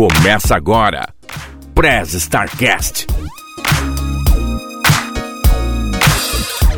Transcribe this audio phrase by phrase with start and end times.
[0.00, 1.12] Começa agora.
[1.74, 3.06] Prez Starcast.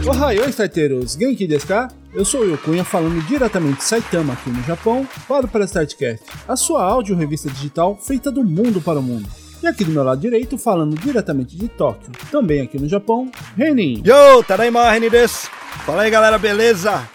[0.04, 1.12] Ohayou, starteiros!
[1.12, 1.86] Genki desu ka?
[2.12, 6.24] Eu sou o Cunha falando diretamente de Saitama aqui no Japão para o Prez Startcast,
[6.48, 9.28] a sua áudio revista digital feita do mundo para o mundo.
[9.62, 14.02] E aqui do meu lado direito, falando diretamente de Tóquio, também aqui no Japão, Renin.
[14.04, 15.48] Yo, Tadaima, Renin desu.
[15.86, 17.08] Fala aí, galera, beleza?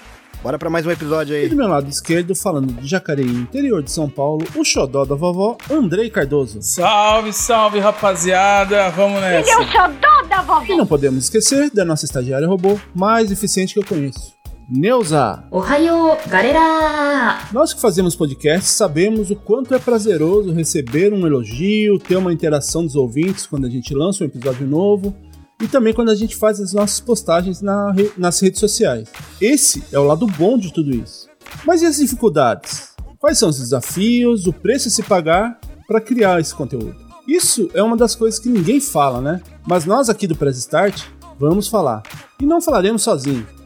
[0.43, 1.45] Bora para mais um episódio aí.
[1.45, 5.15] E do meu lado esquerdo, falando de Jacareí, interior de São Paulo, o xodó da
[5.15, 6.59] vovó, Andrei Cardoso.
[6.61, 8.89] Salve, salve, rapaziada.
[8.91, 9.49] Vamos nessa.
[9.49, 10.63] Ele é o xodó da vovó.
[10.65, 14.37] E não podemos esquecer da nossa estagiária robô mais eficiente que eu conheço.
[14.69, 15.43] Neuza!
[15.49, 17.39] Ohio, galera!
[17.53, 22.85] Nós que fazemos podcast sabemos o quanto é prazeroso receber um elogio, ter uma interação
[22.85, 25.15] dos ouvintes quando a gente lança um episódio novo
[25.61, 29.07] e também quando a gente faz as nossas postagens na re- nas redes sociais.
[29.41, 31.27] Esse é o lado bom de tudo isso.
[31.65, 32.89] Mas e as dificuldades?
[33.19, 36.95] Quais são os desafios, o preço a se pagar para criar esse conteúdo?
[37.27, 39.41] Isso é uma das coisas que ninguém fala, né?
[39.67, 41.03] Mas nós aqui do Press Start
[41.39, 42.03] vamos falar.
[42.39, 43.56] E não falaremos sozinhos.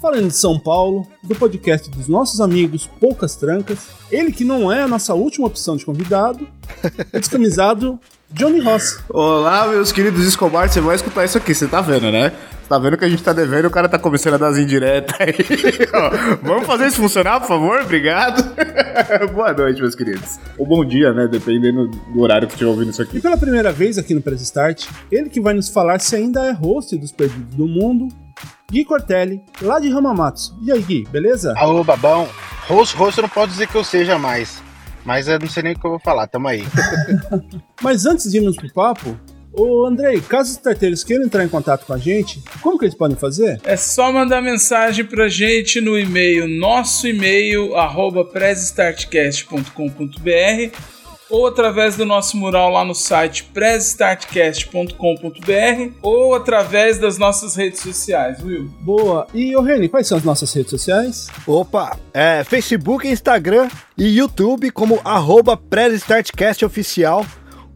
[0.00, 4.82] Falando de São Paulo, do podcast dos nossos amigos Poucas Trancas, ele que não é
[4.82, 6.46] a nossa última opção de convidado,
[7.12, 7.98] o descamisado
[8.30, 9.00] Johnny Ross.
[9.08, 12.30] Olá, meus queridos Escobar, você vai escutar isso aqui, você tá vendo, né?
[12.62, 14.58] Você tá vendo que a gente tá devendo, o cara tá começando a dar as
[14.58, 15.34] indiretas aí.
[15.92, 17.80] Ó, Vamos fazer isso funcionar, por favor?
[17.80, 18.54] Obrigado.
[19.34, 20.38] Boa noite, meus queridos.
[20.58, 21.26] Ou bom dia, né?
[21.26, 23.20] Dependendo do horário que estiver ouvindo isso E aqui.
[23.20, 26.52] pela primeira vez aqui no Press Start, ele que vai nos falar se ainda é
[26.52, 28.08] host dos Perdidos do Mundo,
[28.70, 30.54] Gui Cortelli, lá de Hamamatsu.
[30.62, 31.54] E aí, Gui, beleza?
[31.56, 32.28] Alô, babão.
[32.66, 34.62] Rosto, rosto não posso dizer que eu seja mais.
[35.06, 36.62] Mas eu não sei nem o que eu vou falar, tamo aí.
[37.80, 39.18] Mas antes de irmos pro papo,
[39.54, 42.94] ô Andrei, caso os starteiros queiram entrar em contato com a gente, como que eles
[42.94, 43.58] podem fazer?
[43.64, 50.97] É só mandar mensagem pra gente no e-mail, nosso e-mail, arroba pressstartcast.com.br
[51.30, 58.42] ou através do nosso mural lá no site pressstartcast.com.br ou através das nossas redes sociais,
[58.42, 58.70] Will.
[58.80, 59.26] Boa.
[59.34, 61.28] E, ô Reni, quais são as nossas redes sociais?
[61.46, 67.24] Opa, é Facebook, Instagram e YouTube como arroba Press Startcast Oficial.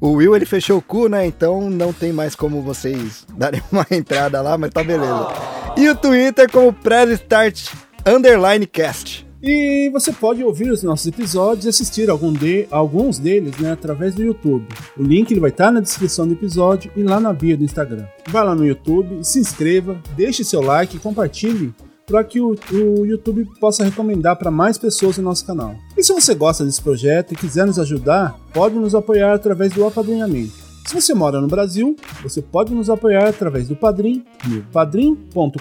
[0.01, 1.25] O Will, ele fechou o cu, né?
[1.25, 5.29] Então não tem mais como vocês darem uma entrada lá, mas tá beleza.
[5.77, 7.69] E o Twitter como Press Start
[8.05, 9.32] Underline Cast.
[9.43, 14.15] E você pode ouvir os nossos episódios e assistir algum de, alguns deles né, através
[14.15, 14.69] do YouTube.
[14.97, 18.07] O link ele vai estar na descrição do episódio e lá na bio do Instagram.
[18.29, 21.75] Vai lá no YouTube, se inscreva, deixe seu like e compartilhe
[22.07, 25.75] para que o, o YouTube possa recomendar para mais pessoas o nosso canal.
[25.97, 29.85] E se você gosta desse projeto e quiser nos ajudar, pode nos apoiar através do
[29.85, 30.63] apadrinhamento.
[30.87, 34.25] Se você mora no Brasil, você pode nos apoiar através do Padrim,
[34.73, 35.57] padrim.com.br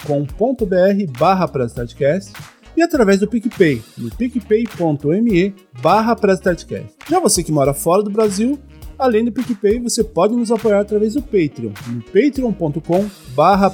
[1.17, 1.47] barra
[2.81, 6.15] e através do PicPay, no picpay.me barra.
[7.07, 8.57] Já você que mora fora do Brasil,
[8.97, 13.71] além do PicPay, você pode nos apoiar através do Patreon, no patreon.com barra.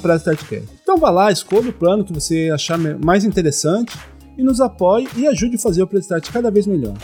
[0.83, 3.97] Então vá lá, escolha o plano que você achar mais interessante
[4.37, 6.95] e nos apoie e ajude a fazer o Prestart cada vez melhor.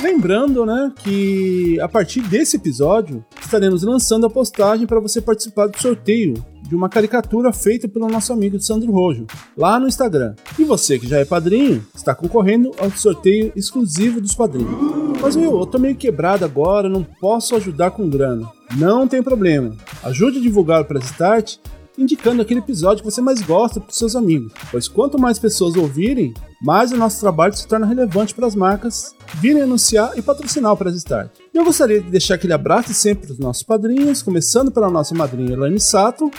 [0.00, 5.78] Lembrando, né, que a partir desse episódio estaremos lançando a postagem para você participar do
[5.78, 6.34] sorteio
[6.72, 10.34] de uma caricatura feita pelo nosso amigo Sandro Rojo, lá no Instagram.
[10.58, 14.72] E você que já é padrinho, está concorrendo ao sorteio exclusivo dos padrinhos.
[15.20, 18.50] Mas meu, eu tô meio quebrado agora, não posso ajudar com grana.
[18.74, 19.76] Não tem problema.
[20.02, 21.58] Ajude a divulgar o Press Start
[21.98, 25.76] indicando aquele episódio que você mais gosta para os seus amigos, pois quanto mais pessoas
[25.76, 26.32] ouvirem,
[26.62, 30.76] mais o nosso trabalho se torna relevante para as marcas virem anunciar e patrocinar o
[30.76, 31.30] Press Start.
[31.52, 35.52] Eu gostaria de deixar aquele abraço sempre para os nossos padrinhos, começando pela nossa madrinha
[35.52, 36.30] Elaine Sato,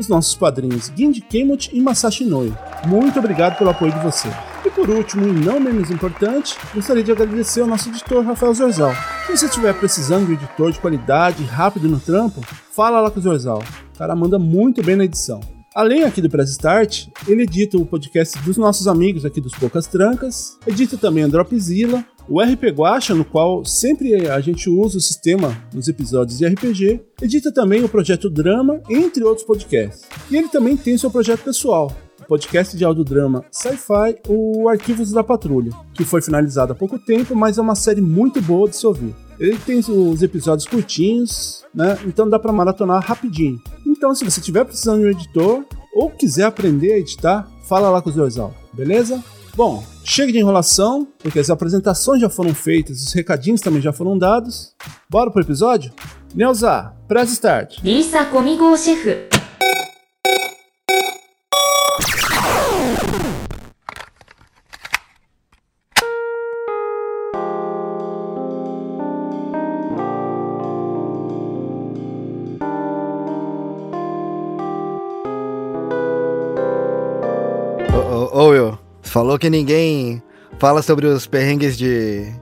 [0.00, 2.52] os nossos padrinhos Ginji Kemut e Masashi Noi.
[2.86, 4.34] Muito obrigado pelo apoio de vocês.
[4.64, 8.94] E por último, e não menos importante, gostaria de agradecer ao nosso editor Rafael Zorzal.
[9.26, 12.40] Se você estiver precisando de um editor de qualidade rápido no trampo,
[12.72, 13.62] fala lá com o Zorzal.
[13.94, 15.40] O cara manda muito bem na edição.
[15.74, 19.86] Além aqui do Press Start, ele edita o podcast dos nossos amigos aqui dos Poucas
[19.86, 25.00] Trancas, edita também a Dropzilla, o RP Guacha, no qual sempre a gente usa o
[25.00, 30.08] sistema nos episódios de RPG, edita também o projeto Drama, entre outros podcasts.
[30.30, 35.24] E ele também tem seu projeto pessoal, o podcast de audiodrama Sci-Fi, o Arquivos da
[35.24, 38.86] Patrulha, que foi finalizado há pouco tempo, mas é uma série muito boa de se
[38.86, 39.12] ouvir.
[39.40, 41.98] Ele tem os episódios curtinhos, né?
[42.06, 43.58] Então dá para maratonar rapidinho.
[43.84, 48.00] Então, se você estiver precisando de um editor ou quiser aprender a editar, fala lá
[48.00, 49.20] com o Zorzal, beleza?
[49.60, 54.16] Bom, chega de enrolação, porque as apresentações já foram feitas, os recadinhos também já foram
[54.16, 54.74] dados.
[55.06, 55.92] Bora pro episódio?
[56.34, 57.78] Neuza, press start.
[57.82, 58.24] リーサ
[79.20, 80.22] Falou que ninguém
[80.58, 82.32] fala sobre os perrengues de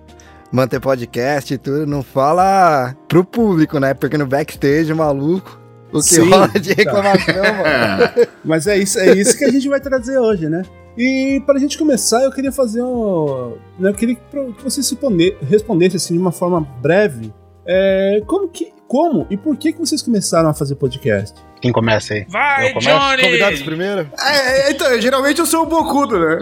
[0.52, 3.94] manter podcast e tudo, não fala pro público, né?
[3.94, 5.58] Porque no backstage, maluco,
[5.92, 8.28] o que Sim, rola de reclamação, mano.
[8.44, 10.62] Mas é isso, é isso que a gente vai trazer hoje, né?
[10.96, 13.54] E pra gente começar, eu queria fazer um.
[13.76, 17.34] né, Eu queria que você se responde- respondesse assim de uma forma breve.
[17.66, 18.72] é, como que.
[18.88, 21.38] Como e por que, que vocês começaram a fazer podcast?
[21.60, 22.24] Quem começa aí?
[22.28, 22.88] Vai, Eu começo?
[22.88, 23.22] Johnny!
[23.22, 24.08] Convidados primeiro?
[24.18, 26.38] É, é, então, geralmente eu sou o bocudo, né?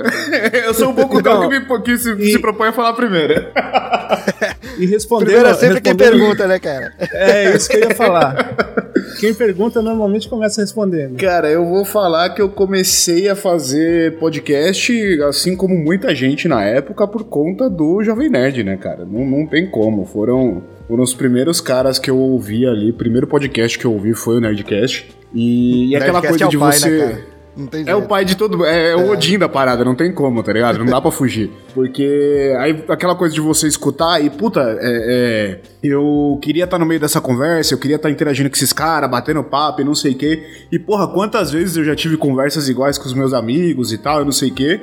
[0.66, 3.34] Eu sou o bocudão Então, que, me, que se, e- se propõe a falar primeiro.
[4.78, 5.28] E respondendo.
[5.28, 6.92] Primeiro é sempre quem pergunta, né, cara?
[7.10, 8.54] É isso que eu ia falar.
[9.18, 11.16] Quem pergunta normalmente começa respondendo.
[11.16, 16.62] Cara, eu vou falar que eu comecei a fazer podcast, assim como muita gente na
[16.62, 19.06] época, por conta do Jovem Nerd, né, cara?
[19.06, 20.04] Não, não tem como.
[20.04, 22.90] Foram, foram os primeiros caras que eu ouvi ali.
[22.90, 25.08] O primeiro podcast que eu ouvi foi o Nerdcast.
[25.34, 27.06] E, e aquela Nerdcast coisa é de pai, você.
[27.06, 27.24] né?
[27.56, 27.98] Não tem É jeito.
[28.00, 28.66] o pai de todo.
[28.66, 30.78] É, é o Odin da parada, não tem como, tá ligado?
[30.78, 31.50] Não dá pra fugir.
[31.74, 36.84] Porque aí aquela coisa de você escutar e, puta, é, é, eu queria estar no
[36.84, 40.12] meio dessa conversa, eu queria estar interagindo com esses caras, batendo papo e não sei
[40.12, 40.42] o quê.
[40.70, 44.20] E, porra, quantas vezes eu já tive conversas iguais com os meus amigos e tal,
[44.20, 44.80] e não sei o quê.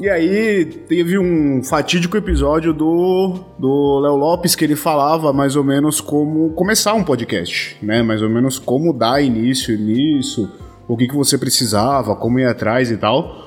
[0.00, 5.64] E aí teve um fatídico episódio do do Léo Lopes que ele falava mais ou
[5.64, 8.00] menos como começar um podcast, né?
[8.02, 10.48] Mais ou menos como dar início nisso,
[10.86, 13.44] o que, que você precisava, como ir atrás e tal.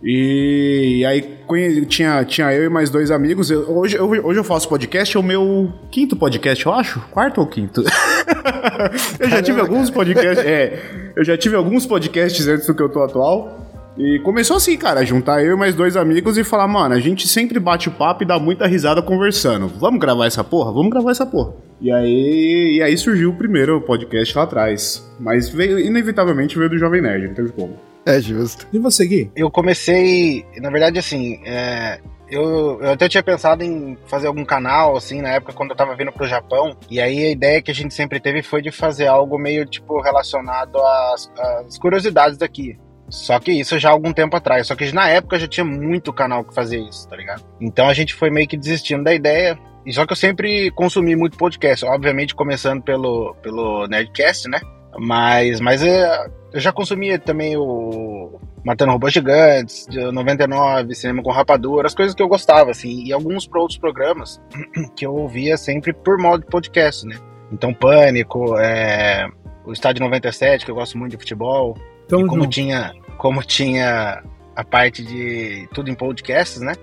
[0.00, 3.50] E, aí conhe- tinha, tinha eu e mais dois amigos.
[3.50, 7.00] Eu- hoje, eu- hoje eu faço podcast, é o meu quinto podcast, eu acho?
[7.10, 7.82] Quarto ou quinto?
[9.18, 10.46] eu já tive alguns podcasts.
[10.46, 13.67] É, eu já tive alguns podcasts antes do que eu tô atual.
[13.98, 17.26] E começou assim, cara, juntar eu e mais dois amigos e falar, mano, a gente
[17.26, 19.66] sempre bate papo e dá muita risada conversando.
[19.66, 20.72] Vamos gravar essa porra?
[20.72, 21.54] Vamos gravar essa porra.
[21.80, 25.04] E aí, e aí surgiu o primeiro podcast lá atrás.
[25.18, 27.76] Mas veio, inevitavelmente veio do Jovem Nerd, não teve como.
[28.06, 28.68] É justo.
[28.72, 29.32] E você, Gui?
[29.34, 31.98] Eu comecei, na verdade, assim, é,
[32.30, 35.96] eu, eu até tinha pensado em fazer algum canal, assim, na época quando eu tava
[35.96, 36.76] vindo pro Japão.
[36.90, 40.00] E aí a ideia que a gente sempre teve foi de fazer algo meio, tipo,
[40.00, 42.78] relacionado às, às curiosidades daqui.
[43.08, 44.66] Só que isso já há algum tempo atrás.
[44.66, 47.44] Só que na época já tinha muito canal que fazia isso, tá ligado?
[47.60, 49.58] Então a gente foi meio que desistindo da ideia.
[49.86, 54.60] E só que eu sempre consumi muito podcast, obviamente começando pelo, pelo Nerdcast, né?
[54.98, 61.30] Mas, mas é, eu já consumia também o Matando Robôs Gigantes, de 99, Cinema com
[61.30, 64.40] Rapadura, as coisas que eu gostava, assim, e alguns outros programas
[64.96, 67.16] que eu ouvia sempre por modo de podcast, né?
[67.50, 69.26] Então, Pânico, é,
[69.64, 71.74] o Estádio 97, que eu gosto muito de futebol,
[72.08, 72.54] Tamo e como junto.
[72.54, 74.22] tinha, como tinha
[74.56, 76.74] a parte de tudo em podcasts, né?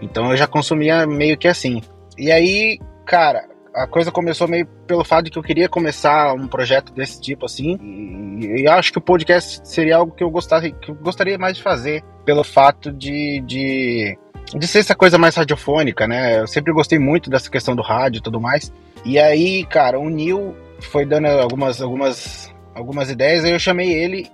[0.00, 1.80] Então eu já consumia meio que assim.
[2.18, 6.46] E aí, cara, a coisa começou meio pelo fato de que eu queria começar um
[6.46, 7.78] projeto desse tipo assim.
[7.80, 11.56] E, e acho que o podcast seria algo que eu gostaria, que eu gostaria mais
[11.56, 14.18] de fazer, pelo fato de, de,
[14.54, 16.40] de ser essa coisa mais radiofônica, né?
[16.40, 18.72] Eu sempre gostei muito dessa questão do rádio e tudo mais.
[19.04, 24.28] E aí, cara, o Neil foi dando algumas, algumas, algumas ideias, aí eu chamei ele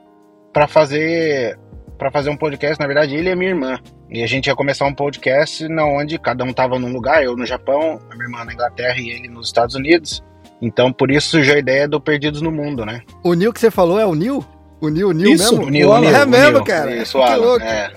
[0.53, 1.59] para fazer
[1.99, 3.77] para fazer um podcast, na verdade, ele e a minha irmã.
[4.09, 7.37] E a gente ia começar um podcast na onde cada um tava num lugar, eu
[7.37, 10.23] no Japão, a minha irmã na Inglaterra e ele nos Estados Unidos.
[10.62, 13.02] Então, por isso surgiu a ideia do Perdidos no Mundo, né?
[13.25, 14.45] O Nil que você falou é o Nil?
[14.81, 15.67] O Nil, o Nil Isso, mesmo?
[15.67, 16.64] O Neil, o Neil, é o mesmo, Neil.
[16.64, 16.97] cara.
[16.97, 17.64] Isso, que Alan, louco.
[17.64, 17.93] é.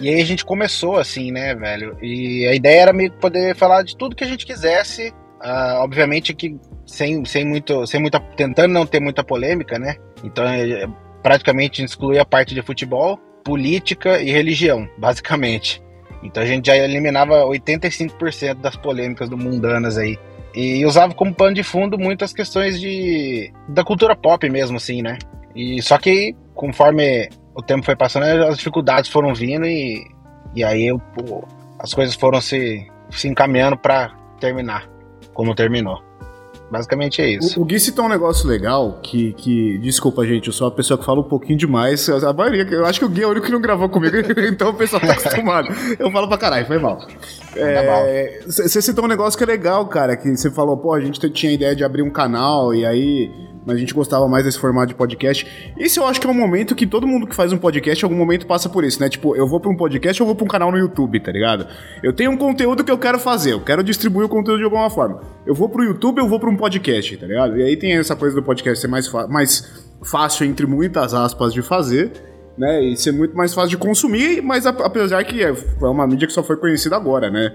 [0.00, 1.96] E aí a gente começou assim, né, velho?
[2.02, 5.14] E a ideia era meio que poder falar de tudo que a gente quisesse.
[5.40, 9.96] Ah, obviamente que sem, sem muito, sem muita, tentando não ter muita polêmica, né?
[10.22, 10.86] Então, é,
[11.24, 15.82] praticamente excluir a parte de futebol, política e religião, basicamente.
[16.22, 20.18] Então a gente já eliminava 85% das polêmicas do mundanas aí.
[20.54, 25.18] E usava como pano de fundo muitas questões de da cultura pop mesmo, assim, né?
[25.56, 30.06] E só que conforme o tempo foi passando, as dificuldades foram vindo e,
[30.54, 31.42] e aí eu, pô,
[31.78, 34.88] as coisas foram se, se encaminhando pra terminar
[35.32, 36.02] como terminou.
[36.74, 37.58] Basicamente é isso.
[37.58, 39.78] O, o Gui citou um negócio legal que, que.
[39.78, 42.08] Desculpa, gente, eu sou uma pessoa que fala um pouquinho demais.
[42.08, 44.16] A maioria, eu acho que o Gui é o único que não gravou comigo,
[44.50, 45.68] então o pessoal tá acostumado.
[45.96, 46.98] Eu falo pra caralho, foi mal.
[47.54, 51.20] É, Você citou um negócio que é legal, cara, que você falou, pô, a gente
[51.30, 53.30] tinha a ideia de abrir um canal e aí.
[53.66, 55.46] Mas a gente gostava mais desse formato de podcast.
[55.78, 58.06] Esse eu acho que é um momento que todo mundo que faz um podcast, em
[58.06, 59.08] algum momento passa por isso, né?
[59.08, 61.66] Tipo, eu vou pra um podcast ou vou pra um canal no YouTube, tá ligado?
[62.02, 64.90] Eu tenho um conteúdo que eu quero fazer, eu quero distribuir o conteúdo de alguma
[64.90, 65.20] forma.
[65.46, 67.56] Eu vou pro YouTube ou vou pra um podcast, tá ligado?
[67.58, 71.62] E aí tem essa coisa do podcast ser mais, mais fácil, entre muitas aspas, de
[71.62, 72.12] fazer,
[72.58, 72.82] né?
[72.82, 76.32] E ser muito mais fácil de consumir, mas apesar que é, é uma mídia que
[76.32, 77.52] só foi conhecida agora, né?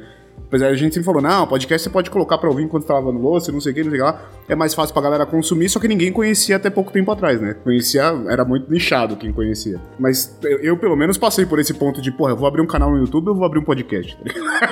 [0.50, 3.20] Apesar a gente sempre falou, não, podcast você pode colocar pra ouvir enquanto tá lavando
[3.20, 4.22] louça, não sei o que, não sei o que lá.
[4.50, 7.56] É mais fácil pra galera consumir, só que ninguém conhecia até pouco tempo atrás, né?
[7.63, 9.79] Conhecia, era muito nichado quem conhecia.
[10.00, 12.68] Mas eu, eu, pelo menos, passei por esse ponto de, porra, eu vou abrir um
[12.68, 14.18] canal no YouTube ou vou abrir um podcast?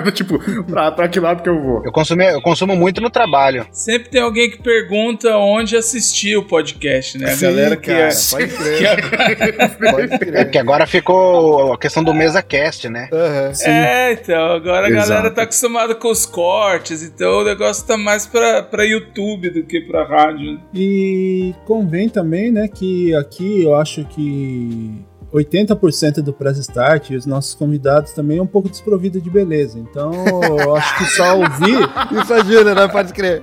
[0.03, 1.85] Tá tipo, pra, pra que lado que eu vou?
[1.85, 3.65] Eu, consumi, eu consumo muito no trabalho.
[3.71, 7.27] Sempre tem alguém que pergunta onde assistir o podcast, né?
[7.29, 8.11] A Sim, galera que cara, é.
[8.31, 8.77] pode crer.
[8.79, 10.43] que agora- Pode É crer.
[10.45, 13.09] porque agora ficou a questão do mesa cast, né?
[13.13, 13.51] Aham.
[13.63, 15.35] É, então, agora a galera Exato.
[15.35, 19.81] tá acostumada com os cortes, então o negócio tá mais pra, pra YouTube do que
[19.81, 20.59] pra rádio.
[20.73, 27.25] E convém também, né, que aqui eu acho que 80% do Press Start e os
[27.25, 29.77] nossos convidados também é um pouco desprovido de beleza.
[29.77, 30.11] Então,
[30.43, 31.77] eu acho que só ouvir
[32.21, 32.87] Isso ajuda, né?
[32.87, 33.41] Pode crer.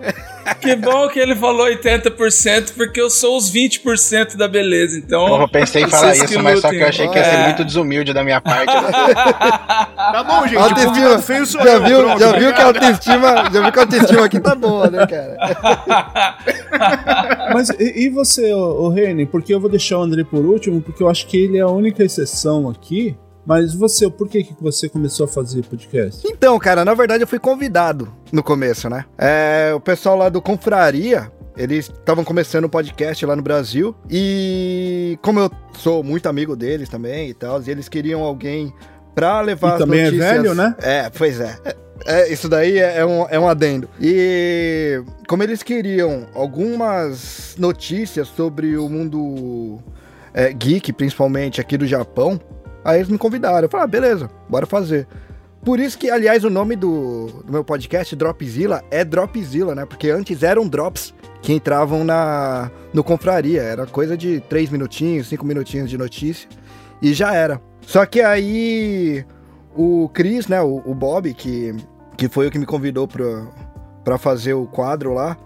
[0.61, 5.27] Que bom que ele falou 80%, porque eu sou os 20% da beleza, então.
[5.27, 7.45] Porra, eu pensei em falar isso, mas só que eu achei que ia ser É.
[7.45, 8.73] muito desumilde da minha parte.
[10.15, 10.93] Tá bom, gente, o Autoestima.
[10.95, 13.83] convidado feio sou Já viu, pronto, já viu que a autoestima, já viu que a
[13.83, 15.37] autoestima aqui tá boa, né, cara?
[17.53, 19.27] Mas e, e você, o Reni?
[19.27, 21.69] Porque eu vou deixar o André por último, porque eu acho que ele é a
[21.69, 23.17] única exceção aqui.
[23.47, 26.27] Mas você, por que, que você começou a fazer podcast?
[26.27, 29.05] Então, cara, na verdade eu fui convidado no começo, né?
[29.19, 35.19] É, o pessoal lá do Confraria, eles estavam começando o podcast lá no Brasil e
[35.23, 38.73] como eu sou muito amigo deles também e tal, eles queriam alguém
[39.15, 40.33] pra levar E as também é notícias...
[40.33, 40.75] velho, né?
[40.81, 41.57] É, pois é.
[42.07, 43.89] É, isso daí é, é um, é um adendo.
[44.01, 49.79] E como eles queriam algumas notícias sobre o mundo
[50.35, 52.41] é, geek, principalmente aqui do Japão,
[52.85, 53.63] aí eles me convidaram.
[53.63, 55.07] Eu falei, ah, beleza, bora fazer.
[55.65, 59.87] Por isso que, aliás, o nome do, do meu podcast, Dropzilla, é Dropzilla, né?
[59.87, 63.63] Porque antes eram drops que entravam na no Confraria.
[63.63, 66.49] Era coisa de 3 minutinhos, 5 minutinhos de notícia.
[67.01, 67.61] E já era.
[67.81, 69.25] Só que aí
[69.75, 71.75] o Chris, né, o, o Bob, que,
[72.17, 73.47] que foi o que me convidou pra,
[74.05, 75.37] pra fazer o quadro lá,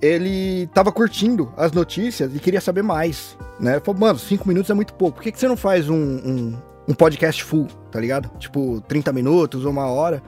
[0.00, 3.80] ele tava curtindo as notícias e queria saber mais, né?
[3.80, 5.16] Falou, mano, 5 minutos é muito pouco.
[5.16, 8.30] Por que, que você não faz um, um, um podcast full, tá ligado?
[8.38, 10.22] Tipo, 30 minutos, uma hora.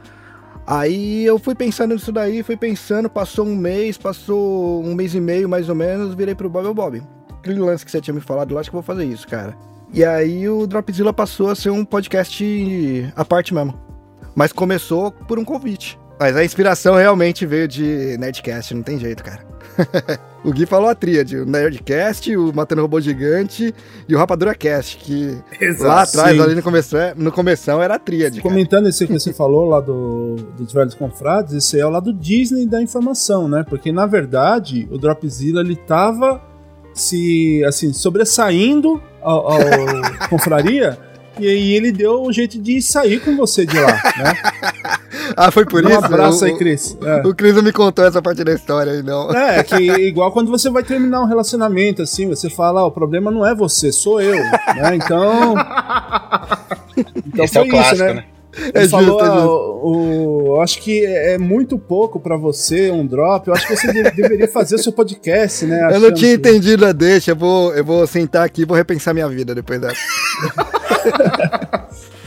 [0.66, 5.20] Aí eu fui pensando nisso daí, fui pensando, passou um mês, passou um mês e
[5.20, 8.20] meio mais ou menos, virei pro Bob, ô Bob, aquele lance que você tinha me
[8.20, 9.56] falado, eu acho que eu vou fazer isso, cara.
[9.92, 12.44] E aí o Dropzilla passou a ser um podcast
[13.16, 13.74] à parte mesmo.
[14.36, 15.98] Mas começou por um convite.
[16.20, 19.44] Mas a inspiração realmente veio de Nerdcast, não tem jeito, cara.
[20.44, 23.74] o Gui falou a tríade, o Nerdcast, o Matando Robô Gigante
[24.08, 25.36] e o Rapadura Cast, que
[25.80, 26.42] lá atrás, Sim.
[26.42, 28.48] ali no começo, no começão, era a tríade, cara.
[28.48, 32.66] Comentando esse que você falou lá do, dos velhos confrades, esse é o lado Disney
[32.66, 33.64] da informação, né?
[33.68, 36.42] Porque na verdade o Dropzilla ele tava
[36.92, 39.60] se assim sobressaindo ao, ao
[40.28, 40.98] confraria
[41.38, 44.98] e aí ele deu um jeito de sair com você de lá, né?
[45.36, 46.00] Ah, foi por Dá isso?
[46.00, 46.96] um abraço o, aí, Cris.
[47.02, 47.26] É.
[47.26, 49.30] O Cris não me contou essa parte da história aí, não.
[49.30, 53.30] É, que igual quando você vai terminar um relacionamento, assim, você fala, ah, o problema
[53.30, 54.50] não é você, sou eu, né?
[54.94, 55.54] Então.
[57.26, 58.24] Então Esse é o clássico, né?
[58.52, 59.48] Ele É justo, falou, é ah, justo.
[59.48, 63.46] o, o- eu acho que é muito pouco pra você, um drop.
[63.46, 65.88] Eu acho que você de- deveria fazer o seu podcast, né?
[65.94, 68.76] Eu não tinha que- entendido a deixa, eu vou, eu vou sentar aqui e vou
[68.76, 70.00] repensar minha vida depois dessa.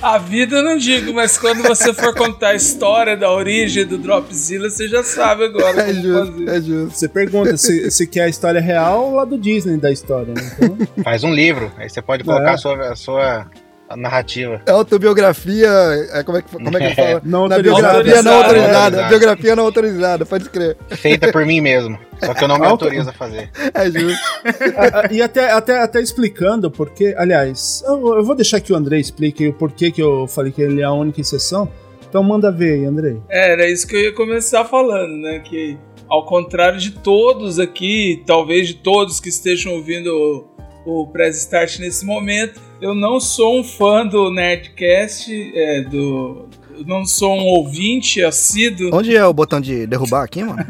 [0.04, 3.98] A vida eu não digo, mas quando você for contar a história da origem do
[3.98, 6.50] Dropzilla, você já sabe agora É justo, fazer.
[6.50, 6.98] é justo.
[7.00, 10.52] Você pergunta se, se quer a história real ou lá do Disney da história, né?
[10.60, 12.54] Então, Faz um livro, aí você pode colocar É.
[12.54, 13.48] a sua, a sua
[13.96, 14.62] narrativa.
[14.66, 15.68] É autobiografia.
[16.14, 17.22] É, como, é que, como é que fala?
[17.24, 18.04] Não Na autorizada.
[18.04, 18.36] biografia não Autorizada.
[18.36, 18.84] autorizada.
[18.84, 19.10] Autorizada.
[19.10, 20.78] Biografia não autorizada, pode crer.
[20.92, 21.98] Feita por mim mesmo.
[22.24, 23.50] Só que eu não me Auto- autorizo a fazer.
[23.74, 24.24] É justo.
[24.78, 29.00] Ah, e até, até, até explicando porque, aliás, eu, eu vou deixar que o André
[29.00, 31.70] explique o porquê que eu falei que ele é a única exceção.
[32.08, 33.16] Então manda ver aí, André.
[33.30, 35.40] É, era isso que eu ia começar falando, né?
[35.40, 40.48] Que ao contrário de todos aqui, talvez de todos que estejam ouvindo
[40.86, 46.50] o, o Press Start nesse momento, eu não sou um fã do Nerdcast, é, do.
[46.78, 48.90] Eu não sou um ouvinte assíduo.
[48.94, 50.62] Onde é o botão de derrubar aqui, mano?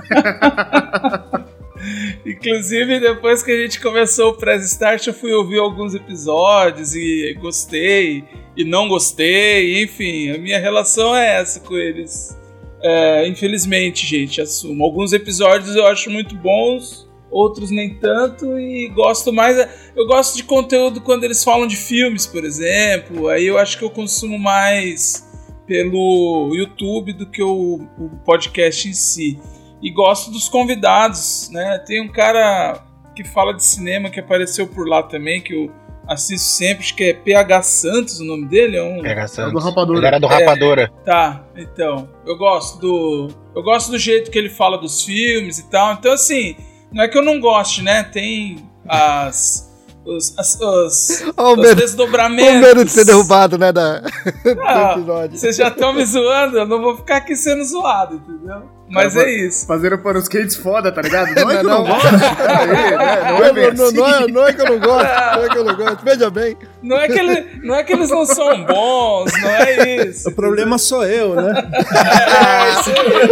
[2.24, 7.36] Inclusive, depois que a gente começou o Press Start, eu fui ouvir alguns episódios e
[7.42, 8.24] gostei
[8.56, 9.82] e não gostei.
[9.82, 12.38] Enfim, a minha relação é essa com eles.
[12.82, 14.84] É, infelizmente, gente, assumo.
[14.84, 19.58] Alguns episódios eu acho muito bons, outros nem tanto, e gosto mais.
[19.96, 23.28] Eu gosto de conteúdo quando eles falam de filmes, por exemplo.
[23.28, 25.28] Aí eu acho que eu consumo mais
[25.66, 29.40] pelo YouTube do que o, o podcast em si.
[29.82, 31.78] E gosto dos convidados, né?
[31.86, 32.86] Tem um cara
[33.16, 35.72] que fala de cinema que apareceu por lá também, que o
[36.08, 39.02] assisto sempre, acho que é PH Santos o nome dele, é um...
[39.02, 39.64] PH É do Santos.
[39.64, 40.00] Rapadura.
[40.00, 40.30] Ele era do É.
[40.30, 40.92] Rapadura.
[41.06, 42.10] Tá, então.
[42.26, 43.30] Eu gosto do.
[43.56, 45.94] Eu gosto do jeito que ele fala dos filmes e tal.
[45.94, 46.56] Então, assim,
[46.94, 48.04] não é que eu não goste, né?
[48.04, 49.72] Tem as.
[50.06, 52.56] Os, as, os, Ó, o os medo, desdobramentos.
[52.56, 54.02] o medo de ser derrubado, né, da,
[54.66, 55.38] Ah, do episódio.
[55.38, 58.64] Vocês já estão me zoando, eu não vou ficar aqui sendo zoado, entendeu?
[58.90, 59.66] Mas é isso.
[59.66, 61.34] Fazendo panos quentes foda, tá ligado?
[61.34, 63.32] Não é que eu Não, não gosto, peraí?
[63.32, 63.96] Não é bem não, assim.
[63.96, 65.08] não é, não é que eu não gosto,
[65.38, 66.04] não é que eu não gosto.
[66.04, 66.58] Veja bem.
[66.82, 70.28] Não é que, ele, não é que eles não são bons, não é isso.
[70.28, 71.54] O problema sou eu, né?
[71.72, 73.30] É isso aí.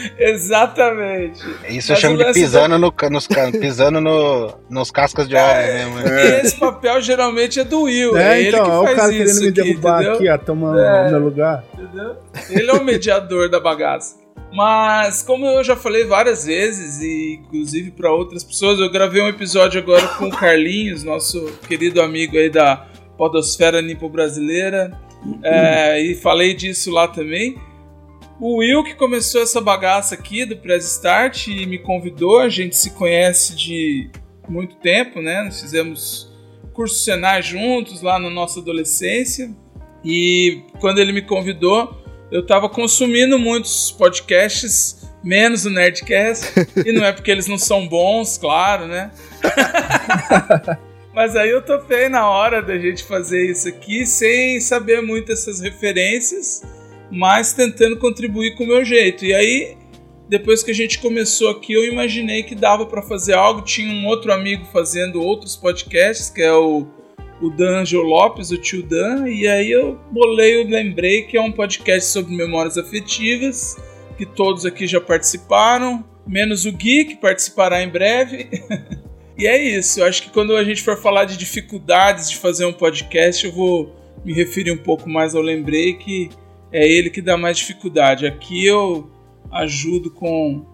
[0.18, 1.40] Exatamente.
[1.68, 3.26] Isso eu Mas chamo o de pisando, no, nos,
[3.60, 5.94] pisando no, nos cascas de ovos mesmo.
[5.96, 6.40] né?
[6.40, 8.16] Esse papel geralmente é do Will.
[8.16, 10.14] É, É, ele então, que é o faz cara isso querendo me aqui, derrubar entendeu?
[10.14, 11.06] aqui, ó, tomando É.
[11.06, 11.64] o meu lugar.
[11.74, 12.16] Entendeu?
[12.50, 14.18] Ele é o mediador da bagaça.
[14.52, 19.28] Mas, como eu já falei várias vezes, e inclusive para outras pessoas, eu gravei um
[19.28, 22.84] episódio agora com o Carlinhos, nosso querido amigo aí da
[23.16, 24.90] Podosfera Nipo Brasileira,
[25.44, 27.56] é, e falei disso lá também.
[28.40, 32.74] O Will que começou essa bagaça aqui do Press Start e me convidou, a gente
[32.74, 34.08] se conhece de
[34.48, 35.42] muito tempo, né?
[35.42, 36.32] Nós fizemos
[36.72, 39.54] curso Senai juntos lá na nossa adolescência.
[40.02, 46.46] E quando ele me convidou, eu estava consumindo muitos podcasts, menos o Nerdcast.
[46.86, 49.10] e não é porque eles não são bons, claro, né?
[51.12, 55.60] Mas aí eu topei na hora da gente fazer isso aqui, sem saber muito essas
[55.60, 56.62] referências,
[57.10, 59.24] mas tentando contribuir com o meu jeito.
[59.24, 59.76] E aí,
[60.28, 63.62] depois que a gente começou aqui, eu imaginei que dava para fazer algo.
[63.62, 66.86] Tinha um outro amigo fazendo outros podcasts, que é o
[67.42, 72.10] o Lopes, o tio Dan, e aí eu bolei, eu lembrei que é um podcast
[72.10, 73.76] sobre memórias afetivas,
[74.18, 78.50] que todos aqui já participaram, menos o Gui, que participará em breve.
[79.38, 82.66] e é isso, eu acho que quando a gente for falar de dificuldades de fazer
[82.66, 86.28] um podcast, eu vou me referir um pouco mais ao Lembrei, que
[86.72, 88.26] é ele que dá mais dificuldade.
[88.26, 89.10] Aqui eu
[89.50, 90.64] ajudo com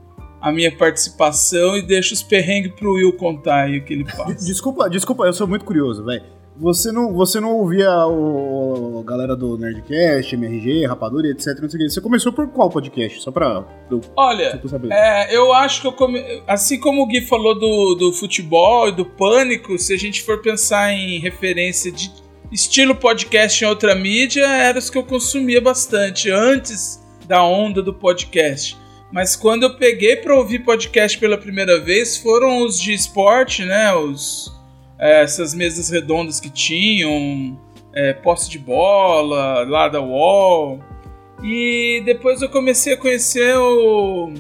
[0.41, 4.35] a minha participação e deixo os perrengues pro Will contar aí o que ele passa.
[4.35, 6.37] Desculpa, desculpa, eu sou muito curioso, velho.
[6.59, 11.81] Você não, você não ouvia o, a galera do Nerdcast, MRG, Rapadura etc, não sei
[11.81, 11.91] o que.
[11.91, 13.21] Você começou por qual podcast?
[13.21, 14.59] Só pra eu, Olha.
[14.91, 16.19] É, eu acho que eu come...
[16.47, 20.41] assim como o Gui falou do, do futebol e do pânico, se a gente for
[20.41, 22.11] pensar em referência de
[22.51, 27.93] estilo podcast em outra mídia, eram os que eu consumia bastante antes da onda do
[27.93, 28.77] podcast.
[29.13, 33.95] Mas quando eu peguei para ouvir podcast pela primeira vez, foram os de esporte, né?
[33.95, 34.53] Os,
[34.99, 37.59] é, essas mesas redondas que tinham,
[37.95, 40.81] é, posse de bola, lá da Wall.
[41.43, 44.33] E depois eu comecei a conhecer o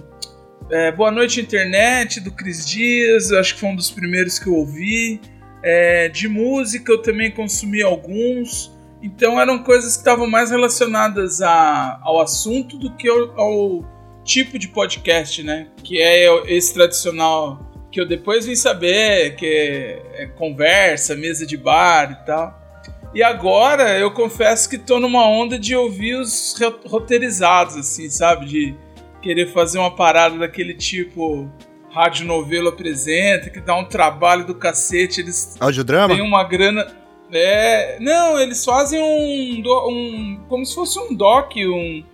[0.71, 4.55] é, Boa Noite Internet, do Cris Dias, acho que foi um dos primeiros que eu
[4.55, 5.21] ouvi.
[5.62, 8.73] É, de música eu também consumi alguns.
[9.03, 13.85] Então eram coisas que estavam mais relacionadas a, ao assunto do que ao, ao
[14.25, 15.69] tipo de podcast, né?
[15.85, 17.61] Que é esse tradicional
[17.92, 22.62] que eu depois vim saber, que é, é conversa, mesa de bar e tal.
[23.14, 28.47] E agora eu confesso que tô numa onda de ouvir os ro- roteirizados, assim, sabe?
[28.47, 28.75] De
[29.23, 31.51] querer fazer uma parada daquele tipo
[31.96, 35.22] Rádio Novelo apresenta, que dá um trabalho do cacete.
[35.22, 36.14] Eles Audiodrama?
[36.14, 36.87] têm uma grana.
[37.32, 40.40] É, não, eles fazem um, um.
[40.46, 42.04] como se fosse um doc, um,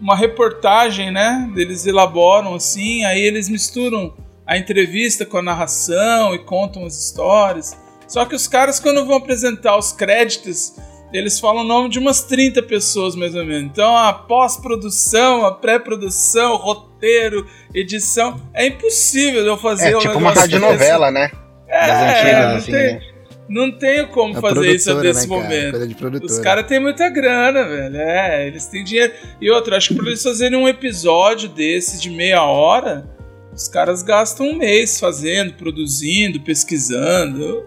[0.00, 1.48] uma reportagem, né?
[1.54, 4.12] Eles elaboram assim, aí eles misturam
[4.44, 7.78] a entrevista com a narração e contam as histórias.
[8.08, 10.74] Só que os caras, quando vão apresentar os créditos,
[11.12, 13.64] eles falam o nome de umas 30 pessoas, mais ou menos.
[13.70, 18.40] Então, a pós-produção, a pré-produção, roteiro, edição.
[18.52, 21.30] É impossível eu fazer É um tipo uma rádio novela, né?
[21.66, 23.00] É, Das antigas, não, assim, tem- né?
[23.48, 25.42] não tenho como A fazer isso nesse né, cara?
[25.48, 25.70] momento.
[25.70, 26.32] Coisa de produtora.
[26.32, 27.96] Os caras têm muita grana, velho.
[27.96, 29.12] É, eles têm dinheiro.
[29.40, 33.08] E outra, acho que pra eles fazerem um episódio desse de meia hora,
[33.54, 37.64] os caras gastam um mês fazendo, produzindo, pesquisando.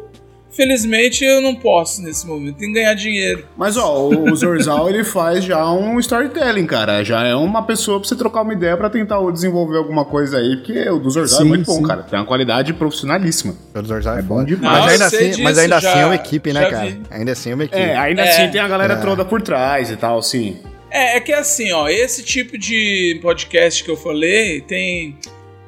[0.52, 3.46] Felizmente eu não posso nesse momento, tem que ganhar dinheiro.
[3.58, 7.04] Mas ó, o, Zorzal ele faz já um storytelling, cara.
[7.04, 10.58] Já é uma pessoa pra você trocar uma ideia pra tentar desenvolver alguma coisa aí,
[10.58, 11.84] porque o do Zorzal é Sim, muito bom, sim.
[11.84, 12.04] cara.
[12.04, 13.56] Tem uma qualidade profissionalíssima.
[13.74, 14.62] O Zorzal é É bom demais.
[14.74, 16.62] Mas Não, ainda eu sei assim, mas disso, ainda assim é já- uma equipe, né,
[16.62, 16.86] já cara?
[16.90, 17.02] vi.
[17.10, 17.82] Ainda assim é uma equipe.
[17.82, 18.30] É, ainda É.
[18.30, 20.58] assim tem a galera toda por trás e tal, sim.
[20.92, 25.16] É, é que assim, ó, esse tipo de podcast que eu falei tem.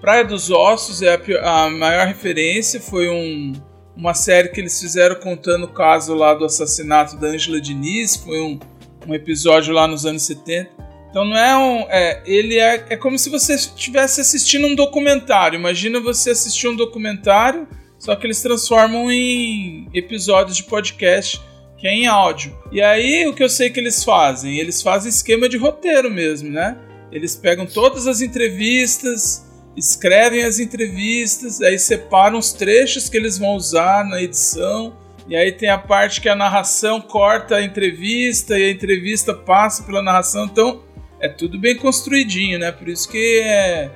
[0.01, 3.53] Praia dos Ossos é a, pi- a maior referência, foi um,
[3.95, 8.41] uma série que eles fizeram contando o caso lá do assassinato da Angela Diniz, foi
[8.41, 8.59] um,
[9.07, 10.69] um episódio lá nos anos 70.
[11.09, 11.85] Então não é um.
[11.89, 15.59] É, ele é, é como se você estivesse assistindo um documentário.
[15.59, 17.67] Imagina você assistir um documentário,
[17.99, 21.39] só que eles transformam em episódios de podcast
[21.83, 22.57] que é em áudio.
[22.71, 24.57] E aí o que eu sei que eles fazem?
[24.57, 26.77] Eles fazem esquema de roteiro mesmo, né?
[27.11, 33.55] Eles pegam todas as entrevistas, escrevem as entrevistas, aí separam os trechos que eles vão
[33.55, 34.93] usar na edição.
[35.27, 39.83] E aí tem a parte que a narração corta a entrevista e a entrevista passa
[39.83, 40.45] pela narração.
[40.45, 40.83] Então
[41.19, 42.71] é tudo bem construidinho, né?
[42.71, 43.89] Por isso que é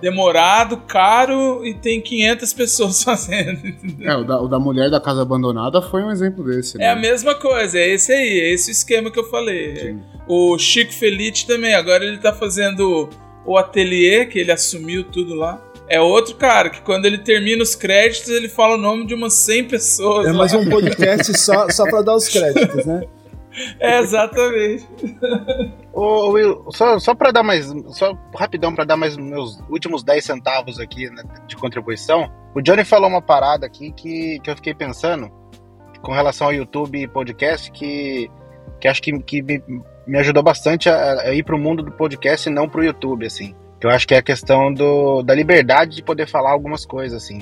[0.00, 3.60] demorado, caro e tem 500 pessoas fazendo.
[4.00, 6.76] É, o da, o da mulher da casa abandonada foi um exemplo desse.
[6.76, 6.84] Né?
[6.84, 9.76] É a mesma coisa, é esse aí, é esse esquema que eu falei.
[9.76, 10.00] Sim.
[10.28, 13.08] O Chico Felite também, agora ele tá fazendo
[13.44, 15.62] o ateliê, que ele assumiu tudo lá.
[15.88, 19.34] É outro cara que quando ele termina os créditos, ele fala o nome de umas
[19.34, 20.26] 100 pessoas.
[20.26, 20.38] É lá.
[20.38, 23.04] mais um podcast só, só pra dar os créditos, né?
[23.78, 24.88] É, exatamente.
[25.92, 27.72] Ô, Will, só, só para dar mais.
[27.90, 32.28] Só rapidão para dar mais meus últimos 10 centavos aqui né, de contribuição.
[32.54, 35.30] O Johnny falou uma parada aqui que, que eu fiquei pensando
[36.02, 38.30] com relação ao YouTube e podcast que,
[38.80, 39.62] que acho que, que me,
[40.06, 43.54] me ajudou bastante a, a ir pro mundo do podcast e não pro YouTube, assim.
[43.80, 47.40] Eu acho que é a questão do, da liberdade de poder falar algumas coisas, assim.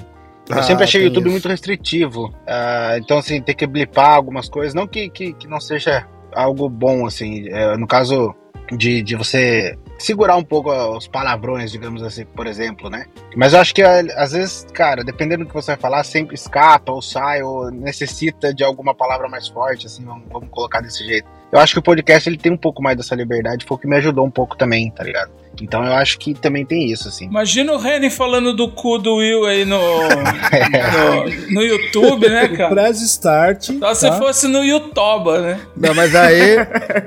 [0.49, 1.33] Eu ah, sempre achei o YouTube isso.
[1.33, 2.27] muito restritivo.
[2.27, 4.75] Uh, então, assim, ter que blipar algumas coisas.
[4.75, 7.49] Não que, que, que não seja algo bom, assim.
[7.49, 8.35] É, no caso
[8.77, 13.07] de, de você segurar um pouco os palavrões, digamos assim, por exemplo, né?
[13.37, 16.91] Mas eu acho que às vezes, cara, dependendo do que você vai falar, sempre escapa
[16.93, 21.29] ou sai ou necessita de alguma palavra mais forte, assim, vamos, vamos colocar desse jeito.
[21.53, 23.87] Eu acho que o podcast ele tem um pouco mais dessa liberdade, foi o que
[23.87, 25.31] me ajudou um pouco também, tá ligado?
[25.61, 27.27] Então eu acho que também tem isso, assim.
[27.27, 32.71] Imagina o Reni falando do cu do Will aí no, no, no, YouTube, né, cara?
[32.71, 33.65] Press start.
[33.65, 33.95] Só tá?
[33.95, 35.61] se fosse no YouTube, né?
[35.77, 36.57] Não, mas aí.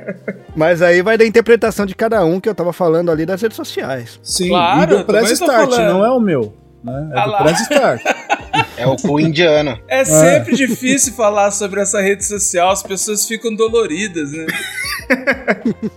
[0.56, 3.56] mas aí vai da interpretação de cada um que eu tava falando ali das redes
[3.56, 4.20] sociais.
[4.22, 6.54] Sim, claro, e do Press Start, não é o meu.
[6.86, 7.10] Né?
[7.14, 8.02] É ah do Press Start.
[8.78, 9.78] É o cu indiano.
[9.88, 10.56] É sempre é.
[10.56, 14.46] difícil falar sobre essa rede social, as pessoas ficam doloridas, né?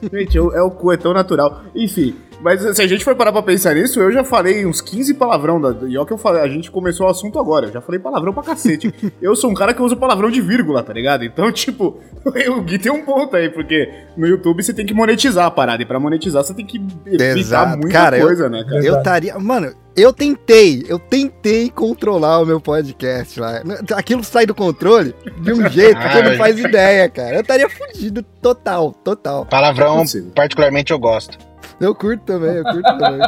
[0.13, 1.63] Gente, é o cu é tão natural.
[1.75, 5.15] Enfim, mas se a gente for parar pra pensar nisso, eu já falei uns 15
[5.15, 5.61] palavrão.
[5.61, 7.67] Da, e olha que eu falei, a gente começou o assunto agora.
[7.67, 8.95] Eu já falei palavrão pra cacete.
[9.21, 11.25] eu sou um cara que usa palavrão de vírgula, tá ligado?
[11.25, 15.47] Então, tipo, o Gui tem um ponto aí, porque no YouTube você tem que monetizar
[15.47, 15.83] a parada.
[15.83, 18.85] E pra monetizar você tem que evitar muita cara, coisa, eu, né, cara?
[18.85, 19.39] Eu estaria.
[19.39, 23.63] Mano, eu tentei, eu tentei controlar o meu podcast lá.
[23.97, 27.35] Aquilo sai do controle de um jeito que você não faz ideia, cara.
[27.35, 29.45] Eu estaria fudido total, total.
[29.47, 30.05] Palavrão,
[30.37, 31.48] particularmente, eu gosto.
[31.81, 33.21] Eu curto também, eu curto também.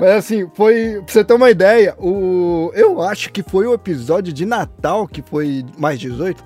[0.00, 1.02] Mas assim, foi.
[1.04, 2.70] Pra você ter uma ideia, o.
[2.74, 6.42] Eu acho que foi o episódio de Natal que foi mais 18.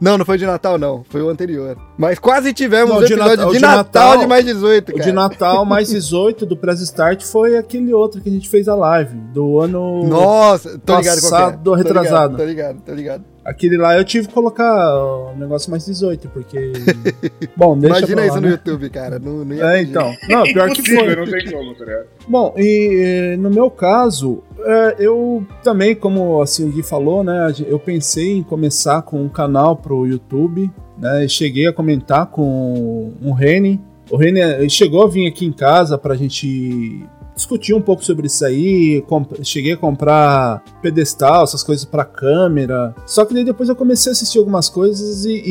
[0.00, 1.02] Não, não foi de Natal, não.
[1.08, 1.76] Foi o anterior.
[1.96, 4.98] Mas quase tivemos não, um episódio de, de, Natal, Natal, de mais 18, cara.
[4.98, 8.68] O de Natal mais 18 do Press Start foi aquele outro que a gente fez
[8.68, 11.76] a live, do ano Nossa, tô ligado passado, é.
[11.76, 12.36] retrasado.
[12.36, 13.33] Tô ligado, tô ligado, tô ligado.
[13.44, 16.72] Aquele lá eu tive que colocar o negócio mais 18, porque.
[17.54, 18.40] Bom, deixa Imagina lá, isso né?
[18.40, 19.18] no YouTube, cara.
[19.18, 20.14] Não, não é, então.
[20.28, 21.14] Não, pior que foi.
[21.14, 22.06] Não tem como, tá ligado?
[22.26, 27.52] Bom, e no meu caso, é, eu também, como assim, o Gui falou, né?
[27.66, 31.28] Eu pensei em começar com um canal pro YouTube, né?
[31.28, 33.78] Cheguei a comentar com o Reni.
[34.10, 37.04] O Reni chegou a vir aqui em casa pra gente
[37.34, 39.04] discuti um pouco sobre isso aí,
[39.42, 42.94] cheguei a comprar pedestal, essas coisas para câmera.
[43.06, 45.42] Só que daí depois eu comecei a assistir algumas coisas e,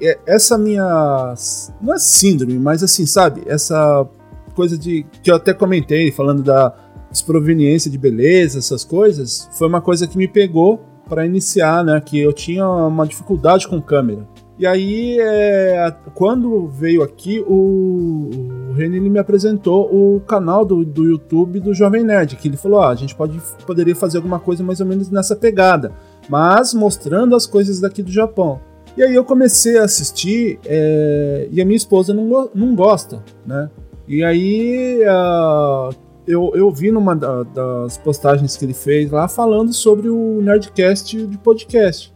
[0.00, 1.34] e, essa minha
[1.80, 4.08] não é síndrome, mas assim, sabe, essa
[4.54, 6.72] coisa de que eu até comentei falando da
[7.10, 12.18] desproveniência de beleza, essas coisas, foi uma coisa que me pegou para iniciar, né, que
[12.18, 14.26] eu tinha uma dificuldade com câmera.
[14.58, 18.30] E aí, é, quando veio aqui, o,
[18.76, 22.80] o René me apresentou o canal do, do YouTube do Jovem Nerd, que ele falou:
[22.80, 25.92] ah, a gente pode, poderia fazer alguma coisa mais ou menos nessa pegada,
[26.28, 28.60] mas mostrando as coisas daqui do Japão.
[28.96, 33.70] E aí eu comecei a assistir é, e a minha esposa não, não gosta, né?
[34.08, 35.94] E aí uh,
[36.26, 41.38] eu, eu vi numa das postagens que ele fez lá falando sobre o Nerdcast de
[41.38, 42.15] podcast.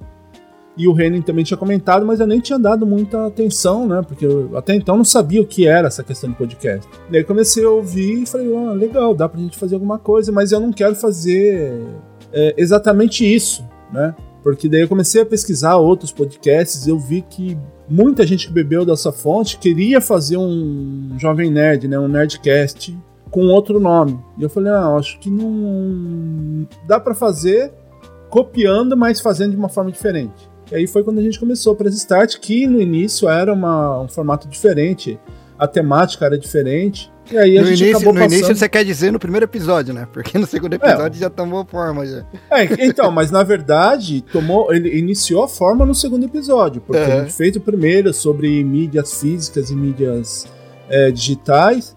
[0.81, 4.01] E o Renan também tinha comentado, mas eu nem tinha dado muita atenção, né?
[4.01, 6.89] Porque eu até então não sabia o que era essa questão de podcast.
[7.11, 10.53] Daí comecei a ouvir e falei, ah, legal, dá pra gente fazer alguma coisa, mas
[10.53, 11.87] eu não quero fazer
[12.33, 13.63] é, exatamente isso,
[13.93, 14.15] né?
[14.43, 18.83] Porque daí eu comecei a pesquisar outros podcasts, eu vi que muita gente que bebeu
[18.87, 21.99] dessa fonte queria fazer um Jovem Nerd, né?
[21.99, 22.97] Um Nerdcast
[23.31, 24.19] com outro nome.
[24.39, 27.71] E eu falei, ah, acho que não dá para fazer
[28.31, 30.50] copiando, mas fazendo de uma forma diferente.
[30.71, 34.09] E aí foi quando a gente começou para Start, que no início era uma, um
[34.09, 35.19] formato diferente.
[35.59, 37.13] a temática era diferente.
[37.31, 38.33] E aí a no gente início, acabou no passando...
[38.33, 40.09] início você quer dizer no primeiro episódio, né?
[40.11, 42.07] Porque no segundo episódio já tomou forma.
[42.07, 42.25] Já.
[42.51, 47.21] É, então, mas na verdade, tomou, ele iniciou a forma no segundo episódio, porque a
[47.21, 50.47] gente fez o primeiro sobre mídias físicas e mídias
[50.89, 51.95] é, digitais.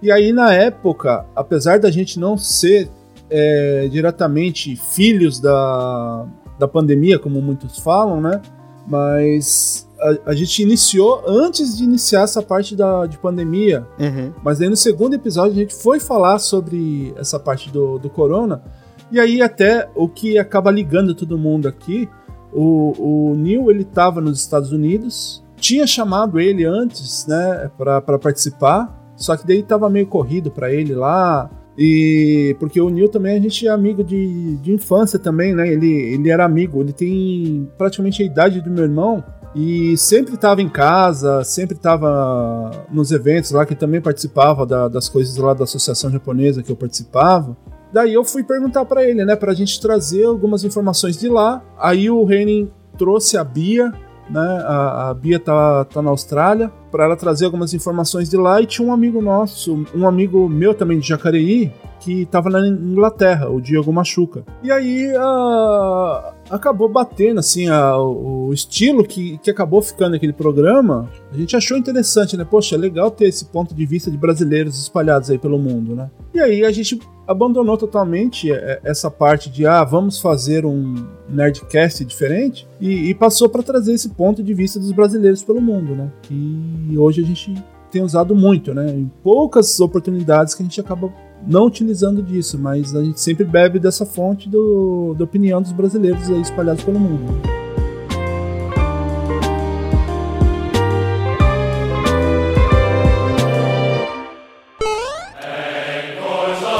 [0.00, 2.88] E aí, na época, apesar da gente não ser
[3.30, 6.26] é, diretamente filhos da,
[6.58, 8.40] da pandemia, como muitos falam, né?
[8.86, 13.86] Mas a, a gente iniciou antes de iniciar essa parte da, de pandemia.
[13.98, 14.32] Uhum.
[14.42, 18.62] Mas aí no segundo episódio a gente foi falar sobre essa parte do, do corona.
[19.10, 22.08] E aí até o que acaba ligando todo mundo aqui,
[22.52, 29.02] o, o Neil ele estava nos Estados Unidos, tinha chamado ele antes, né, para participar,
[29.16, 31.50] só que daí tava meio corrido para ele lá.
[31.76, 35.68] E porque o Neil também a gente é amigo de, de infância também, né?
[35.68, 39.24] Ele, ele era amigo, ele tem praticamente a idade do meu irmão,
[39.56, 45.08] e sempre estava em casa, sempre estava nos eventos lá, que também participava da- das
[45.08, 47.56] coisas lá da associação japonesa que eu participava.
[47.92, 51.62] Daí eu fui perguntar para ele, né, pra gente trazer algumas informações de lá.
[51.78, 53.92] Aí o Renin trouxe a Bia,
[54.28, 58.60] né, a, a Bia tá, tá na Austrália, para ela trazer algumas informações de lá.
[58.60, 63.48] E tinha um amigo nosso, um amigo meu também de Jacareí, que tava na Inglaterra,
[63.48, 64.44] o Diego Machuca.
[64.62, 71.08] E aí ah, acabou batendo assim a- o estilo que, que acabou ficando naquele programa.
[71.32, 72.44] A gente achou interessante, né?
[72.48, 76.10] Poxa, é legal ter esse ponto de vista de brasileiros espalhados aí pelo mundo, né?
[76.32, 80.94] E aí a gente abandonou totalmente é, essa parte de ah, vamos fazer um
[81.28, 85.94] nerdcast diferente e, e passou para trazer esse ponto de vista dos brasileiros pelo mundo,
[85.94, 86.10] né?
[86.22, 87.54] Que hoje a gente
[87.90, 88.90] tem usado muito, né?
[88.90, 91.12] Em poucas oportunidades que a gente acaba
[91.46, 96.28] não utilizando disso, mas a gente sempre bebe dessa fonte do, da opinião dos brasileiros
[96.30, 97.40] aí espalhados pelo mundo.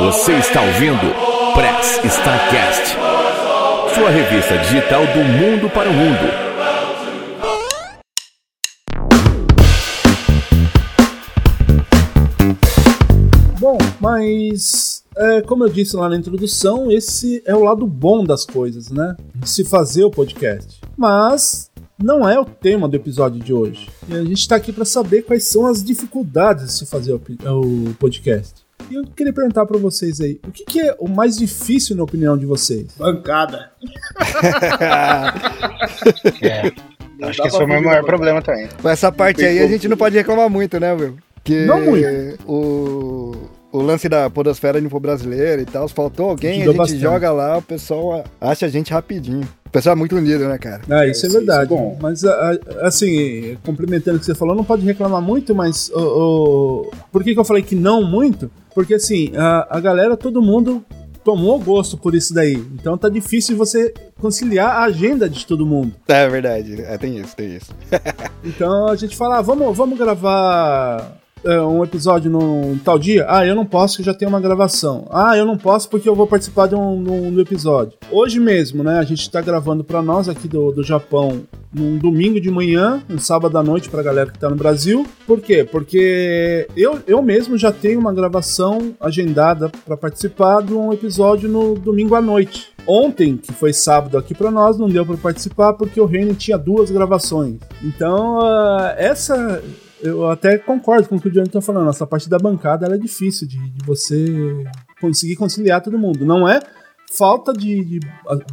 [0.00, 1.14] Você está ouvindo
[1.54, 2.96] Press Starcast,
[3.94, 6.53] sua revista digital do mundo para o mundo.
[14.14, 18.90] Mas é, como eu disse lá na introdução, esse é o lado bom das coisas,
[18.90, 19.16] né?
[19.34, 20.80] De se fazer o podcast.
[20.96, 23.88] Mas não é o tema do episódio de hoje.
[24.08, 27.94] E a gente está aqui para saber quais são as dificuldades de se fazer o,
[27.98, 28.64] podcast.
[28.88, 32.04] E eu queria perguntar para vocês aí, o que, que é o mais difícil na
[32.04, 32.94] opinião de vocês?
[32.96, 33.70] Bancada.
[36.42, 36.72] É.
[37.22, 38.68] Acho que esse foi o meu maior problema também.
[38.80, 41.16] Com essa parte aí a gente não pode reclamar muito, né, Will?
[41.44, 42.06] Que Não muito.
[42.46, 43.32] O,
[43.76, 47.00] o lance da podosfera brasileiro e tal, faltou alguém, a gente bastante.
[47.00, 49.42] joga lá, o pessoal acha a gente rapidinho.
[49.66, 50.82] O pessoal é muito unido, né, cara?
[50.88, 51.64] Ah, isso é, isso- verdade.
[51.64, 51.98] isso é bom.
[52.00, 55.98] Mas, a- a- assim, complementando o que você falou, não pode reclamar muito, mas o,
[56.00, 58.48] o- por que, que eu falei que não muito?
[58.74, 60.84] Porque, assim, a, a galera, todo mundo
[61.24, 62.54] tomou gosto por isso daí.
[62.74, 65.92] Então tá difícil você conciliar a agenda de todo mundo.
[66.06, 67.72] É verdade, é, tem isso, tem isso.
[68.44, 73.26] Então a gente fala, ah, vamos, vamos gravar é, um episódio num tal dia?
[73.28, 75.06] Ah, eu não posso, que já tenho uma gravação.
[75.10, 77.92] Ah, eu não posso porque eu vou participar de um, um- do episódio.
[78.10, 82.40] Hoje mesmo, né, a gente tá gravando pra nós aqui do, do Japão num domingo
[82.40, 85.04] de manhã, um sábado à noite pra galera que tá no Brasil.
[85.26, 85.64] Por quê?
[85.64, 91.74] Porque eu, eu mesmo já tenho uma gravação agendada pra participar de um episódio no
[91.74, 92.68] domingo à noite.
[92.86, 96.56] Ontem, que foi sábado aqui pra nós, não deu pra participar porque o Reino tinha
[96.58, 97.56] duas gravações.
[97.82, 99.62] Então, ah, essa
[100.02, 101.90] eu até concordo com o que o Johnny tá falando.
[101.90, 104.26] Essa parte da bancada é difícil de, de você
[105.00, 106.24] conseguir conciliar todo mundo.
[106.24, 106.60] Não é
[107.16, 108.00] falta de, de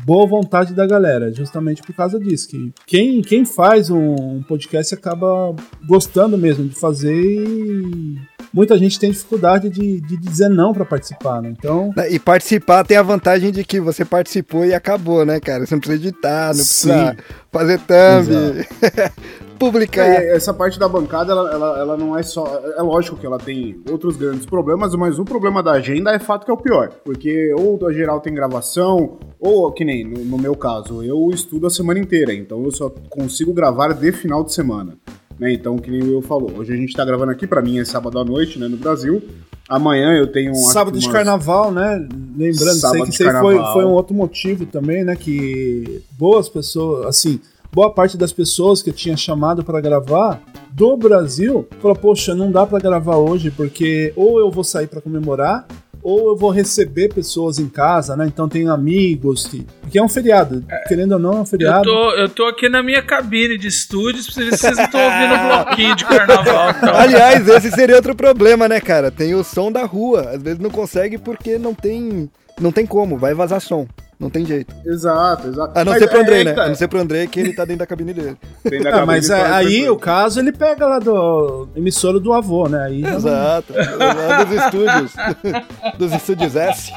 [0.06, 2.48] boa vontade da galera, é justamente por causa disso.
[2.50, 8.20] Que quem, quem faz um, um podcast acaba gostando mesmo de fazer e
[8.54, 11.50] muita gente tem dificuldade de, de dizer não pra participar, né?
[11.50, 11.94] Então.
[12.10, 15.66] E participar tem a vantagem de que você participou e acabou, né, cara?
[15.66, 17.18] Você não precisa editar, não precisa Sim.
[17.52, 18.68] fazer thumb,
[19.60, 20.06] publicar.
[20.06, 22.62] É, essa parte da bancada, ela, ela, ela não é só.
[22.78, 26.46] É lógico que ela tem outros grandes problemas, mas o problema da agenda é fato
[26.46, 26.90] que é o pior.
[27.04, 31.68] Porque ou a geral tem gravação, ou que nem no, no meu caso, eu estudo
[31.68, 34.98] a semana inteira, então eu só consigo gravar de final de semana.
[35.39, 35.54] Né?
[35.54, 37.86] Então, que nem o Will falou, hoje a gente tá gravando aqui, pra mim é
[37.86, 39.22] sábado à noite, né, no Brasil.
[39.67, 40.54] Amanhã eu tenho.
[40.56, 42.08] Sábado de carnaval, né?
[42.38, 43.74] Lembrando Sábado que de isso aí foi, carnaval.
[43.74, 45.15] foi um outro motivo também, né?
[45.15, 47.39] Que boas pessoas, assim,
[47.72, 50.41] boa parte das pessoas que eu tinha chamado pra gravar
[50.72, 55.02] do Brasil falou: Poxa, não dá pra gravar hoje porque ou eu vou sair pra
[55.02, 55.65] comemorar
[56.04, 58.26] ou eu vou receber pessoas em casa, né?
[58.28, 61.84] Então tem amigos, que, porque é um feriado, querendo ou não, é um Eu feriado.
[61.84, 65.96] tô, eu tô aqui na minha cabine de estúdios vocês não estão ouvindo um bloquinho
[65.96, 66.70] de carnaval.
[66.72, 66.96] Então.
[66.96, 69.12] Aliás, esse seria outro problema, né, cara?
[69.12, 70.32] Tem o som da rua.
[70.32, 72.30] Às vezes não consegue porque não tem.
[72.60, 73.88] Não tem como, vai vazar som.
[74.22, 74.74] Não tem jeito.
[74.86, 75.78] Exato, exato.
[75.78, 76.54] A não Mas ser pro é- Andrei, é né?
[76.54, 76.64] tá.
[76.64, 78.38] A não ser pro Andrei que ele tá dentro da cabine dele.
[78.64, 82.32] Ah, cabine mas de é, fora, aí o caso ele pega lá do emissora do
[82.32, 82.84] avô, né?
[82.86, 83.74] Aí Exato.
[83.98, 85.12] Lá dos estúdios.
[85.98, 86.92] Dos estúdios S.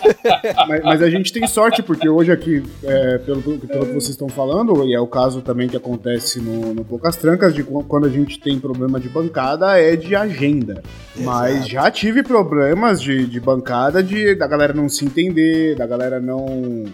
[0.68, 4.28] mas, mas a gente tem sorte, porque hoje aqui, é, pelo, pelo que vocês estão
[4.28, 8.06] falando, e é o caso também que acontece no, no Poucas Trancas, de qu- quando
[8.06, 10.82] a gente tem problema de bancada, é de agenda.
[11.16, 16.20] Mas já tive problemas de, de bancada, de da galera não se entender, da galera
[16.20, 16.84] não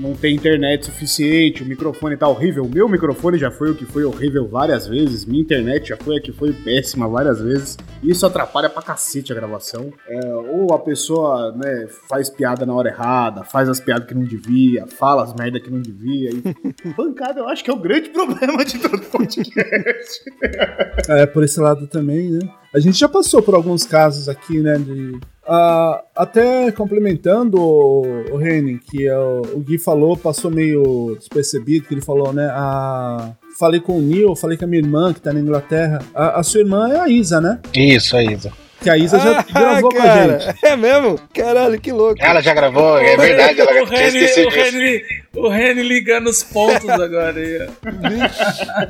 [0.00, 2.64] não ter internet suficiente, o microfone tá horrível.
[2.64, 6.16] O meu microfone já foi o que foi horrível várias vezes, minha internet já foi
[6.16, 7.76] a que foi péssima várias vezes.
[8.02, 9.92] Isso atrapalha pra cacete a gravação.
[10.08, 14.24] É, ou a pessoa né, faz piada na hora errada, faz as piadas que não
[14.24, 16.30] devia, fala as merda que não devia.
[16.30, 16.42] E
[16.96, 20.24] bancada eu acho que é o grande problema de todo podcast.
[21.08, 22.40] É, por esse lado também, né?
[22.72, 24.78] A gente já passou por alguns casos aqui, né?
[24.78, 25.20] De,
[25.52, 28.38] ah, até complementando o, o
[28.78, 32.46] que é o, Gui falou, passou meio despercebido, que ele falou, né?
[32.52, 35.98] A, falei com o Neil, falei com a minha irmã, que tá na Inglaterra.
[36.14, 37.58] A, a sua irmã é a Isa, né?
[37.74, 38.48] Isso, é isso.
[38.82, 40.64] Que a Isa já gravou com a gente.
[40.64, 41.18] É mesmo?
[41.34, 42.16] Caralho, que louco.
[42.20, 44.48] Ela já gravou, é verdade, ela o Reni, o.
[44.50, 45.02] Reni,
[45.36, 47.68] o Reni ligando os pontos agora aí.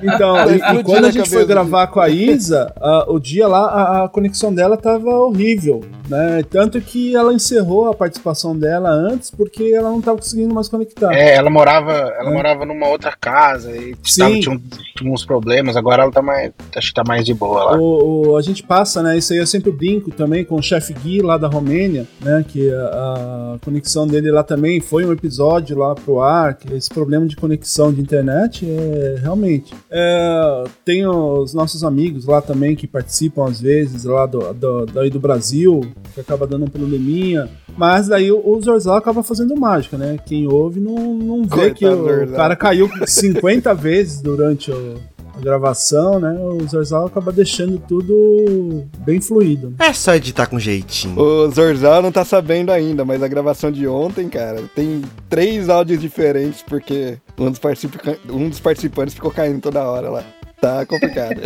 [0.03, 3.05] Então, Tá e- e, quando a a gente cabeça foi gravar com a Isa, ah,
[3.09, 6.42] o dia lá, a, a conexão dela tava horrível, né?
[6.48, 11.12] Tanto que ela encerrou a participação dela antes porque ela não tava conseguindo mais conectar.
[11.12, 12.33] É, ela morava, ela É.
[12.33, 14.20] morava numa outra casa e Sim.
[14.20, 14.62] tava, tinha, um-
[14.96, 16.53] tinha uns problemas, agora ela tá mais.
[16.76, 17.76] Acho que tá mais de boa lá.
[17.79, 19.18] O, o- a gente passa, né?
[19.18, 22.45] Isso aí eu sempre brinco também com o chefe Gui lá da Romênia, né?
[22.47, 26.55] Que a, a conexão dele lá também foi um episódio lá pro ar.
[26.55, 29.73] Que esse problema de conexão de internet é realmente.
[29.90, 35.09] É, tem os nossos amigos lá também que participam às vezes lá do, do, daí
[35.09, 35.81] do Brasil,
[36.14, 37.49] que acaba dando um probleminha.
[37.77, 40.19] Mas daí o, o Zorzal acaba fazendo mágica, né?
[40.27, 42.37] Quem ouve não, não vê Coitado que o, Zorzal.
[42.37, 44.97] cara caiu 50 vezes durante o,
[45.40, 46.33] gravação, né?
[46.40, 49.70] O Zorzal acaba deixando tudo bem fluido.
[49.70, 49.87] né?
[49.88, 51.18] É só editar com jeitinho.
[51.18, 56.00] O Zorzal não tá sabendo ainda, mas a gravação de ontem, cara, tem três áudios
[56.00, 60.24] diferentes, porque um dos, participa- um dos participantes ficou caindo toda hora lá.
[60.61, 61.40] Tá complicado.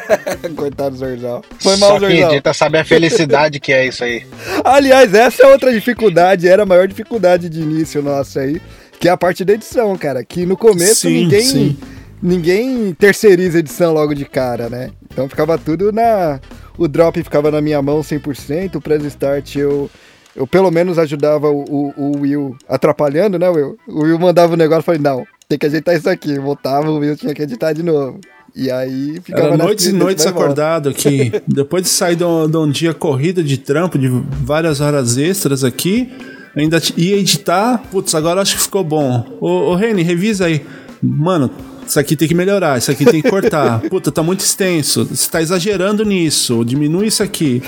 [0.56, 1.44] Coitado do Zorzal.
[1.58, 2.32] Foi mal, Só quem Zorzal.
[2.32, 4.24] edita sabe a felicidade que é isso aí.
[4.64, 8.60] Aliás, essa é outra dificuldade, era a maior dificuldade de início nossa aí,
[8.98, 10.24] que é a parte da edição, cara.
[10.24, 11.76] Que no começo Sim, ninguém, sim.
[12.24, 14.90] Ninguém terceiriza a edição logo de cara, né?
[15.12, 16.40] Então ficava tudo na.
[16.76, 19.88] O drop ficava na minha mão 100%, o press start eu.
[20.34, 23.78] Eu pelo menos ajudava o, o- o Will atrapalhando, né, Will?
[23.86, 26.36] O Will mandava o negócio e falei, não, tem que ajeitar isso aqui.
[26.40, 28.18] Voltava, o Will tinha que editar de novo.
[28.56, 31.32] E aí ficava Era noites e noites acordado aqui.
[31.46, 35.62] Depois de sair de um, de um dia corrido de trampo, de várias horas extras
[35.62, 36.12] aqui,
[36.56, 37.78] ainda ia editar.
[37.92, 39.24] Putz, agora acho que ficou bom.
[39.40, 40.66] Ô, ô Reni, revisa aí.
[41.00, 41.48] Mano,
[41.86, 43.80] isso aqui tem que melhorar, isso aqui tem que cortar.
[43.88, 45.04] Puta, tá muito extenso.
[45.04, 46.64] Você tá exagerando nisso.
[46.64, 47.62] Diminui isso aqui.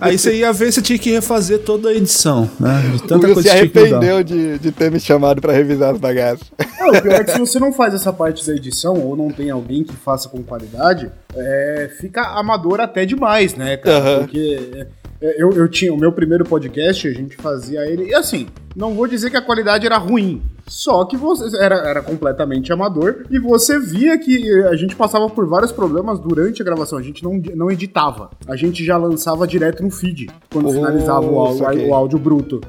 [0.00, 2.82] Aí você ia ver, você tinha que refazer toda a edição, né?
[2.92, 3.52] De tanta se coisa mudar.
[3.52, 6.50] arrependeu de, de ter me chamado pra revisar as bagaças.
[6.78, 9.30] Não, o pior é que se você não faz essa parte da edição, ou não
[9.30, 13.98] tem alguém que faça com qualidade, é, fica amador até demais, né, cara?
[13.98, 14.18] Aham.
[14.20, 14.86] Porque é,
[15.20, 18.08] eu, eu tinha o meu primeiro podcast, a gente fazia ele.
[18.08, 18.46] E assim,
[18.76, 20.42] não vou dizer que a qualidade era ruim.
[20.66, 25.46] Só que você era, era completamente amador e você via que a gente passava por
[25.46, 26.98] vários problemas durante a gravação.
[26.98, 28.30] A gente não, não editava.
[28.48, 32.60] A gente já lançava direto no feed quando Oh, finalizava o, áudio- o áudio bruto.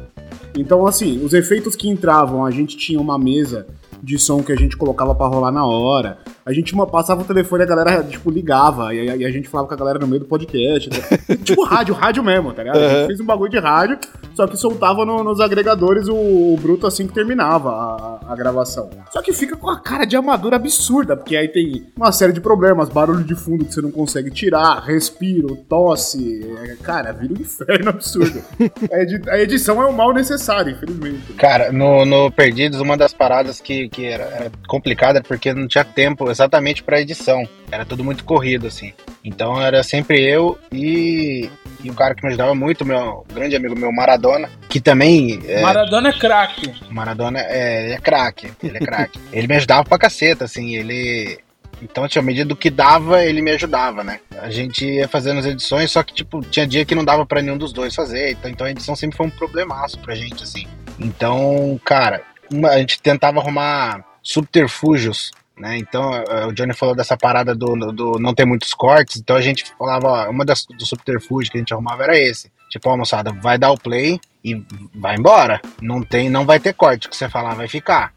[0.58, 3.66] Então, assim, os efeitos que entravam, a gente tinha uma mesa
[4.04, 6.18] de som que a gente colocava pra rolar na hora.
[6.46, 8.94] A gente uma- passava o telefone e a galera, tipo, ligava.
[8.94, 10.90] E, a- e a gente falava com a galera no meio do podcast.
[10.90, 10.98] né?
[11.46, 12.78] tipo rádio, rádio mesmo, tá ligado?
[12.80, 13.08] A gente Uhum.
[13.08, 13.98] fez um bagulho de rádio,
[14.36, 18.90] só que soltava no- nos agregadores o, o bruto assim que terminava a, a gravação.
[19.12, 22.42] Só que fica com a cara de amador absurda, porque aí tem uma série de
[22.42, 26.46] problemas, barulho de fundo que você não consegue tirar, respiro, tosse.
[26.64, 28.42] é, Cara, vira um inferno absurdo.
[28.92, 31.34] a, edi- a edição é o mal necessário, infelizmente.
[31.34, 35.68] Cara, no, no Perdidos, uma das paradas que, que era, era complicada era porque não
[35.68, 37.48] tinha tempo exatamente pra edição.
[37.72, 38.92] Era tudo muito corrido, assim.
[39.24, 41.35] Então era sempre eu e,
[41.84, 45.40] e um cara que me ajudava muito, meu grande amigo meu, Maradona, que também.
[45.48, 46.74] É, Maradona é craque.
[46.90, 49.20] Maradona é, é craque, ele é craque.
[49.32, 51.40] ele me ajudava pra caceta, assim, ele.
[51.82, 54.20] Então, tinha, à medida do que dava, ele me ajudava, né?
[54.42, 57.42] A gente ia fazendo as edições, só que, tipo, tinha dia que não dava para
[57.42, 58.32] nenhum dos dois fazer.
[58.32, 60.66] Então, então a edição sempre foi um problemaço pra gente, assim.
[60.98, 65.78] Então, cara, uma, a gente tentava arrumar subterfúgios né?
[65.78, 66.12] Então,
[66.48, 70.08] o Johnny falou dessa parada do, do não ter muitos cortes, então a gente falava,
[70.08, 72.52] ó, uma das do subterfúgio que a gente arrumava era esse.
[72.70, 74.62] Tipo, ó, moçada, vai dar o play e
[74.94, 75.62] vai embora.
[75.82, 78.14] Não tem, não vai ter corte, o que você falar vai ficar.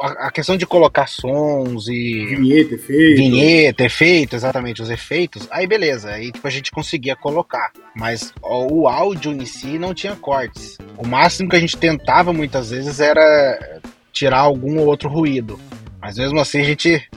[0.00, 2.26] A, a questão de colocar sons e.
[2.26, 3.16] Vinheta, efeito.
[3.16, 5.46] Vinheta, efeito, exatamente, os efeitos.
[5.50, 7.70] Aí beleza, aí tipo, a gente conseguia colocar.
[7.94, 10.78] Mas ó, o áudio em si não tinha cortes.
[10.96, 13.80] O máximo que a gente tentava muitas vezes era
[14.12, 15.60] tirar algum ou outro ruído.
[16.00, 17.08] Mas mesmo assim a gente.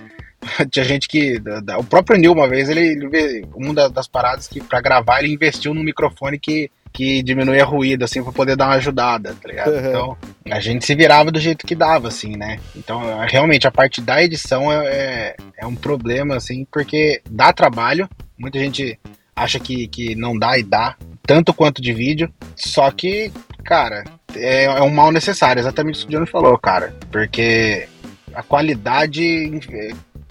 [0.72, 1.42] Tinha gente que.
[1.78, 5.74] O próprio Neil, uma vez, ele, ele uma das paradas que para gravar ele investiu
[5.74, 9.72] num microfone que, que diminuía ruído, assim, pra poder dar uma ajudada, tá ligado?
[9.72, 9.88] Uhum.
[9.88, 10.18] Então,
[10.50, 12.60] a gente se virava do jeito que dava, assim, né?
[12.76, 18.10] Então, realmente, a parte da edição é, é, é um problema, assim, porque dá trabalho.
[18.38, 19.00] Muita gente
[19.36, 22.32] acha que, que não dá e dá, tanto quanto de vídeo.
[22.56, 23.32] Só que,
[23.64, 24.04] cara,
[24.36, 26.96] é, é um mal necessário, exatamente isso que o Johnny falou, cara.
[27.12, 27.88] Porque
[28.34, 29.24] a qualidade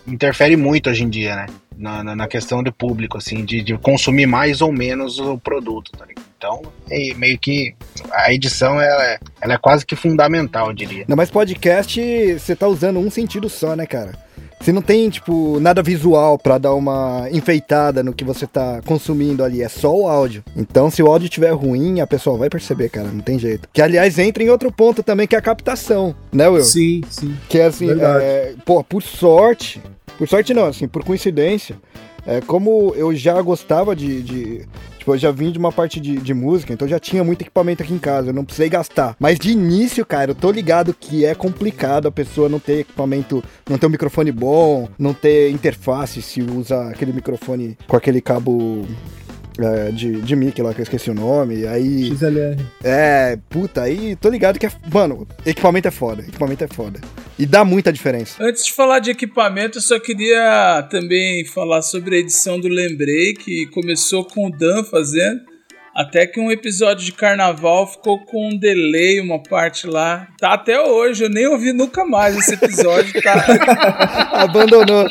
[0.07, 1.47] interfere muito hoje em dia, né?
[1.77, 5.93] Na, na, na questão do público, assim, de, de, consumir mais ou menos o produto,
[5.93, 6.27] tá ligado?
[6.37, 7.75] Então, é meio que
[8.13, 11.05] a edição ela é, ela é quase que fundamental, eu diria.
[11.09, 14.13] Não, mas podcast você tá usando um sentido só, né, cara?
[14.61, 19.43] Você não tem, tipo, nada visual para dar uma enfeitada no que você tá consumindo
[19.43, 20.45] ali, é só o áudio.
[20.55, 23.67] Então, se o áudio estiver ruim, a pessoa vai perceber, cara, não tem jeito.
[23.73, 26.63] Que, aliás, entra em outro ponto também, que é a captação, né, Will?
[26.63, 27.35] Sim, sim.
[27.49, 29.81] Que é assim, é, pô, por sorte,
[30.19, 31.77] por sorte não, assim, por coincidência,
[32.31, 34.69] é, como eu já gostava de, de
[35.01, 37.83] Tipo, eu já vim de uma parte de, de música, então já tinha muito equipamento
[37.83, 39.17] aqui em casa, eu não precisei gastar.
[39.19, 43.43] Mas de início, cara, eu tô ligado que é complicado a pessoa não ter equipamento,
[43.67, 48.87] não ter um microfone bom, não ter interface se usa aquele microfone com aquele cabo
[49.63, 51.67] é, de, de mic lá, que eu esqueci o nome.
[51.67, 52.09] Aí.
[52.09, 52.57] XLR.
[52.83, 54.73] É, puta, aí tô ligado que é.
[54.93, 56.23] Mano, equipamento é foda.
[56.23, 57.01] Equipamento é foda.
[57.39, 58.43] E dá muita diferença.
[58.43, 63.33] Antes de falar de equipamento, eu só queria também falar sobre a edição do Lembrei,
[63.35, 65.50] que começou com o Dan fazendo.
[65.95, 70.29] Até que um episódio de carnaval ficou com um delay, uma parte lá.
[70.39, 73.45] Tá até hoje, eu nem ouvi nunca mais esse episódio, tá?
[74.33, 75.07] Abandonou.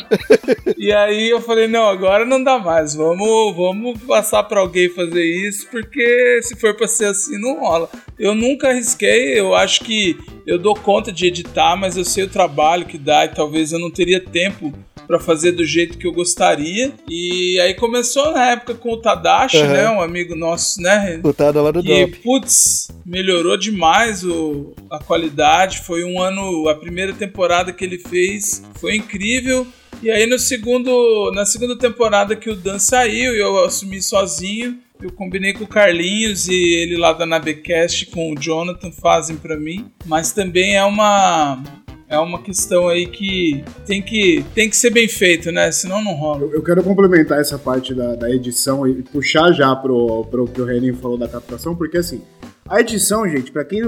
[0.78, 2.96] e aí eu falei, não, agora não dá mais.
[2.96, 7.90] Vamos, vamos passar para alguém fazer isso, porque se for para ser assim, não rola.
[8.18, 10.18] Eu nunca arrisquei, eu acho que
[10.48, 13.80] eu dou conta de editar, mas eu sei o trabalho que dá e talvez eu
[13.80, 14.74] não teria tempo
[15.10, 16.93] para fazer do jeito que eu gostaria.
[17.10, 19.68] E aí começou na época com o Tadashi, uhum.
[19.68, 19.89] né?
[19.89, 21.20] Um amigo nosso, né?
[21.24, 25.80] O Tada lá do E, putz, melhorou demais o, a qualidade.
[25.80, 29.66] Foi um ano, a primeira temporada que ele fez foi incrível.
[30.03, 34.78] E aí no segundo, na segunda temporada que o Dan saiu e eu assumi sozinho,
[35.01, 39.57] eu combinei com o Carlinhos e ele lá da Nabecast com o Jonathan fazem para
[39.57, 41.64] mim, mas também é uma
[42.10, 45.72] é uma questão aí que tem que, tem que ser bem feito, né?
[45.72, 46.41] Senão não rola.
[46.41, 50.60] Eu, eu quero complementar essa parte da, da edição e puxar já pro, pro que
[50.60, 52.22] o Renan falou da captação, porque assim,
[52.68, 53.82] a edição, gente, para quem,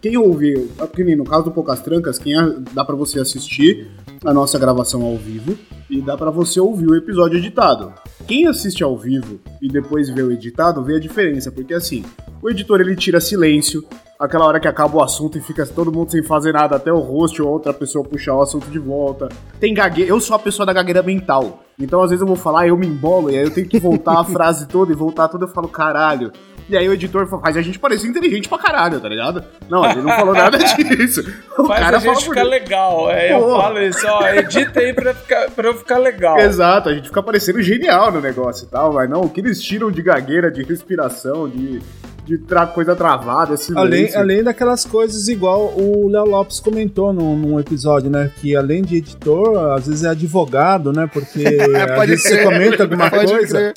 [0.00, 3.88] quem ouviu, é porque no caso do Poucas Trancas, quem é, dá para você assistir
[4.24, 5.56] a nossa gravação ao vivo
[5.88, 7.92] e dá para você ouvir o episódio editado.
[8.26, 12.02] Quem assiste ao vivo e depois vê o editado, vê a diferença, porque assim,
[12.42, 13.84] o editor ele tira silêncio,
[14.18, 16.98] aquela hora que acaba o assunto e fica todo mundo sem fazer nada, até o
[16.98, 19.28] host ou outra pessoa puxar o assunto de volta.
[19.60, 21.62] Tem gagueira, eu sou a pessoa da gagueira mental.
[21.78, 24.20] Então às vezes eu vou falar, eu me embolo e aí eu tenho que voltar
[24.20, 26.32] a frase toda e voltar toda, eu falo, caralho.
[26.66, 29.44] E aí o editor faz a gente parecer inteligente pra caralho, tá ligado?
[29.68, 30.56] Não, ele não falou nada
[30.96, 31.20] disso.
[31.58, 33.10] O faz cara a gente ficar legal.
[33.10, 36.38] É, eu falo isso, ó, edita aí pra, ficar, pra eu ficar legal.
[36.38, 39.60] Exato, a gente fica parecendo genial no negócio e tal, mas não, o que eles
[39.60, 41.82] tiram de gagueira, de respiração, de
[42.24, 47.36] de tra coisa travada, esse além, além daquelas coisas igual o Léo Lopes comentou num,
[47.36, 48.30] num, episódio, né?
[48.40, 51.08] Que além de editor, às vezes é advogado, né?
[51.12, 51.44] Porque
[52.00, 53.74] às vezes você comenta alguma coisa,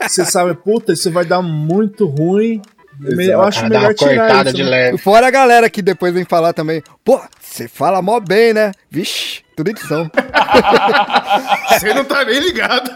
[0.00, 2.62] você sabe, puta, isso vai dar muito ruim.
[3.02, 3.22] Exato.
[3.22, 4.54] Eu acho melhor tirar isso.
[4.54, 4.70] De né?
[4.70, 4.98] leve.
[4.98, 7.20] Fora a galera que depois vem falar também, pô,
[7.54, 8.72] você fala mó bem, né?
[8.90, 10.10] Vixe, tudo edição.
[11.70, 12.90] Você não tá nem ligado.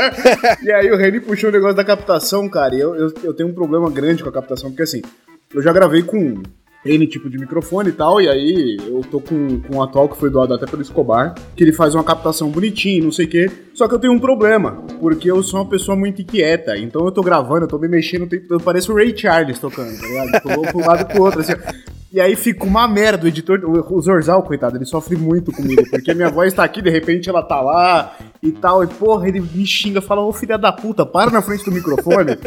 [0.64, 2.74] e aí o Reni puxou o negócio da captação, cara.
[2.74, 5.02] E eu, eu, eu tenho um problema grande com a captação, porque assim,
[5.54, 6.42] eu já gravei com
[6.82, 10.16] N tipo de microfone e tal, e aí eu tô com, com um atual que
[10.16, 13.50] foi doado até pelo Escobar, que ele faz uma captação bonitinha, não sei o quê.
[13.74, 17.12] Só que eu tenho um problema, porque eu sou uma pessoa muito inquieta, então eu
[17.12, 20.42] tô gravando, eu tô me mexendo, eu pareço o Ray Charles tocando, tá ligado?
[20.42, 21.52] Tô pro lado pro outro, assim.
[22.12, 23.24] E aí fica uma merda.
[23.24, 25.82] O editor, o, Zorzal, coitado, ele sofre muito comigo.
[25.90, 28.82] Porque minha voz tá aqui, de repente ela tá lá e tal.
[28.84, 32.38] E porra, ele me xinga, fala: Ô filha da puta, para na frente do microfone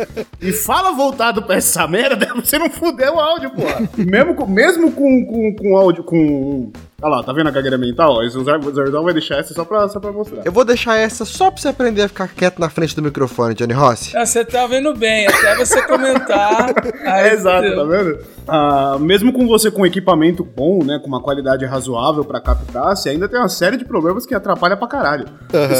[0.42, 2.28] e fala voltado pra essa merda.
[2.44, 3.88] Você não fuder o áudio, porra.
[3.98, 6.72] Mesmo com, mesmo com, com, com áudio, com.
[7.02, 8.18] Olha lá, tá vendo a gagueira mental?
[8.20, 10.42] O Zorzal vai deixar essa só pra, só pra mostrar.
[10.46, 13.54] Eu vou deixar essa só pra você aprender a ficar quieto na frente do microfone,
[13.54, 14.16] Johnny Rossi.
[14.16, 16.74] Ah, Você tá vendo bem, até você comentar.
[17.06, 17.76] Aí, É, exato, fudeu.
[17.78, 18.20] tá vendo?
[18.48, 23.10] Ah, mesmo com você com equipamento bom, né, com uma qualidade razoável pra captar, você
[23.10, 25.26] ainda tem uma série de problemas que atrapalha pra caralho.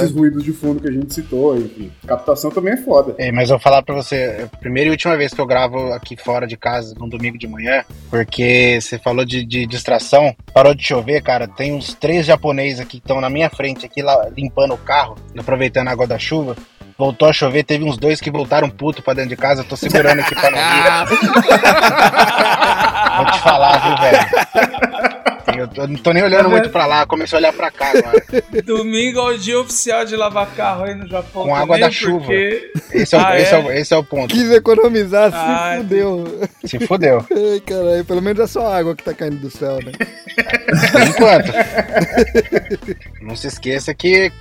[0.04, 1.92] Esses ruídos de fundo que a gente citou, enfim.
[2.06, 3.16] Captação também é foda.
[3.18, 5.46] É, mas eu vou falar pra você, é a primeira e última vez que eu
[5.46, 10.36] gravo aqui fora de casa, num domingo de manhã, porque você falou de, de distração,
[10.54, 14.02] parou de chover, cara, tem uns três japoneses aqui que estão na minha frente, aqui
[14.02, 16.56] lá, limpando o carro, aproveitando a água da chuva,
[16.98, 19.76] voltou a chover, teve uns dois que voltaram puto pra dentro de casa, eu tô
[19.76, 20.60] segurando aqui pra não.
[23.18, 25.24] Vou te falar, viu, velho?
[25.76, 28.24] Eu, não tô nem olhando muito pra lá, comecei a olhar pra cá agora.
[28.66, 31.44] Domingo é o dia oficial de lavar carro aí no Japão.
[31.44, 32.26] Com água da chuva.
[32.26, 32.72] Porque...
[32.92, 33.58] Esse é, o, Ah, esse é?
[33.58, 34.34] é o- esse é o ponto.
[34.34, 36.40] Quis economizar, se Ah, fudeu.
[36.66, 37.26] Se fudeu.
[37.32, 39.92] Ai, caralho, pelo menos é só água que tá caindo do céu, né?
[40.92, 41.52] Por enquanto.
[43.22, 44.32] não se esqueça que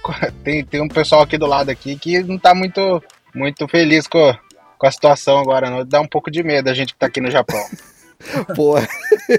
[0.45, 3.03] tem, tem um pessoal aqui do lado aqui que não tá muito,
[3.35, 4.35] muito feliz com,
[4.79, 5.85] com a situação agora, não.
[5.85, 7.63] Dá um pouco de medo a gente que tá aqui no Japão.
[8.55, 8.89] Porra.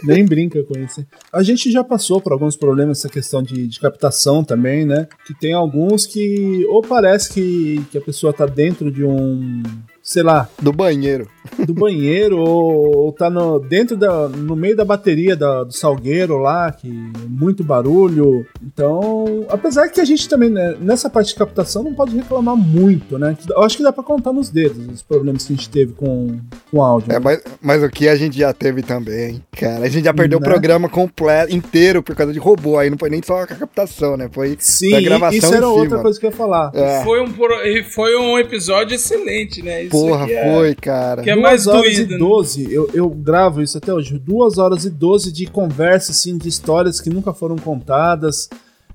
[0.03, 1.05] Nem brinca com isso.
[1.31, 5.07] A gente já passou por alguns problemas essa questão de, de captação também, né?
[5.25, 9.63] Que tem alguns que ou parece que, que a pessoa tá dentro de um,
[10.01, 11.29] sei lá, Do banheiro.
[11.65, 16.37] Do banheiro ou, ou tá no, dentro da, no meio da bateria da- do salgueiro
[16.37, 18.45] lá, que é muito barulho.
[18.65, 23.17] Então, apesar que a gente também, né, nessa parte de captação, não pode reclamar muito,
[23.17, 23.35] né?
[23.49, 26.37] Eu acho que dá pra contar nos dedos os problemas que a gente teve com,
[26.71, 27.11] com áudio.
[27.11, 29.85] É, mas, mas o que a gente já teve também, cara.
[29.85, 30.45] A gente já perdeu Né?
[30.45, 32.77] o programa completo, inteiro, por causa de robô.
[32.77, 34.29] Aí não foi nem só a captação, né?
[34.31, 36.01] Foi Sim, da gravação isso era em outra cima.
[36.01, 36.71] coisa que eu ia falar.
[36.73, 37.27] É, Foi, um,
[37.65, 39.83] e foi um episódio excelente, né?
[39.83, 41.21] Isso porra, aqui é- foi, cara.
[41.21, 42.17] que é Duas mais horas doído, e né?
[42.17, 46.47] 12, eu, eu gravo isso até hoje, duas horas e 12 de conversa, assim, de
[46.47, 48.49] histórias que nunca foram contadas.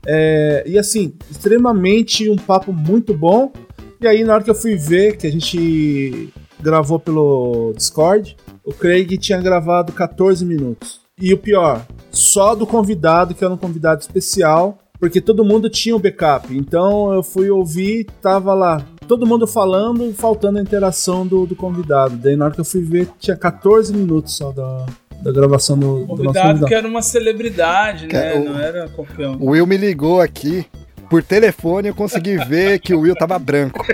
[0.07, 3.53] É, e assim, extremamente um papo muito bom.
[4.01, 8.73] E aí, na hora que eu fui ver que a gente gravou pelo Discord, o
[8.73, 11.01] Craig tinha gravado 14 minutos.
[11.21, 15.97] E o pior, só do convidado, que era um convidado especial, porque todo mundo tinha
[15.97, 16.57] o backup.
[16.57, 22.17] Então eu fui ouvir, tava lá todo mundo falando, faltando a interação do, do convidado.
[22.17, 24.87] Daí na hora que eu fui ver, tinha 14 minutos só da,
[25.23, 28.09] da gravação do, do nosso Convidado que era uma celebridade, né?
[28.11, 29.37] Cara, o- Não era campeão.
[29.41, 30.67] O Will me ligou aqui.
[31.09, 33.85] Por telefone eu consegui ver que o Will tava branco.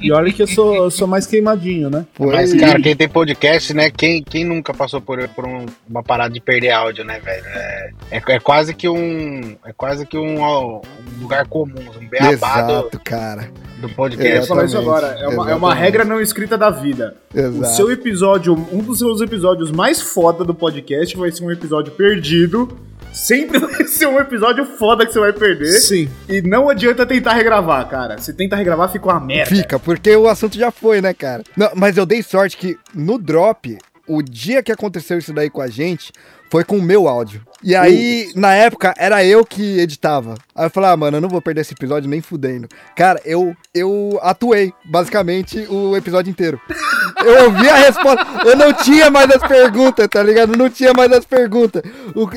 [0.00, 2.04] E olha que eu sou, eu sou mais queimadinho, né?
[2.14, 2.32] Foi...
[2.32, 3.90] Mas, cara, quem tem podcast, né?
[3.90, 7.44] Quem, quem nunca passou por, por um- uma parada de perder áudio, né, velho?
[7.46, 9.56] É, é, é quase que um.
[9.64, 13.42] É quase que um, ó, um lugar comum, um beabá do, Exato, cara.
[13.78, 14.48] do Eu ia podcast.
[14.48, 15.06] falar isso agora.
[15.20, 17.16] É uma, é uma regra não escrita da vida.
[17.32, 17.74] O Exato.
[17.76, 22.76] seu episódio, um dos seus episódios mais foda do podcast vai ser um episódio perdido.
[23.14, 25.80] Sempre vai ser um episódio foda que você vai perder.
[25.80, 26.08] Sim.
[26.28, 28.18] E não adianta tentar regravar, cara.
[28.18, 29.54] Se tenta regravar, fica uma merda.
[29.54, 31.44] Fica, porque o assunto já foi, né, cara?
[31.56, 35.60] Não, mas eu dei sorte que no drop, o dia que aconteceu isso daí com
[35.60, 36.12] a gente,
[36.50, 37.40] foi com o meu áudio.
[37.62, 40.34] E aí, na época, era eu que editava.
[40.54, 42.68] Aí eu falei, ah, mano, eu não vou perder esse episódio nem fudendo.
[42.94, 46.60] Cara, eu, eu atuei, basicamente, o episódio inteiro.
[47.24, 50.52] Eu ouvi a resposta, eu não tinha mais as perguntas, tá ligado?
[50.52, 51.80] Eu não tinha mais as perguntas.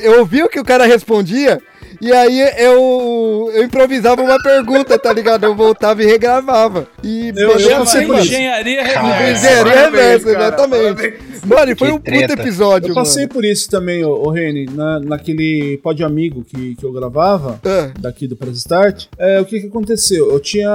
[0.02, 1.60] Eu ouvi o que o cara respondia,
[2.00, 5.44] e aí eu, eu improvisava uma pergunta, tá ligado?
[5.46, 6.88] Eu voltava e regravava.
[7.04, 7.98] E Eu- eu isso.
[7.98, 9.32] engenharia reversa.
[9.32, 11.20] Engenharia reversa, cara, exatamente.
[11.48, 12.34] Mano, e foi um treta.
[12.34, 13.34] episódio, Eu passei mano.
[13.34, 17.92] por isso também, ô, ô Reni, na, naquele pod amigo que, que eu gravava, Ah,
[18.00, 19.06] daqui do Press Start.
[19.18, 20.30] É, o que que aconteceu?
[20.32, 20.70] Eu tinha.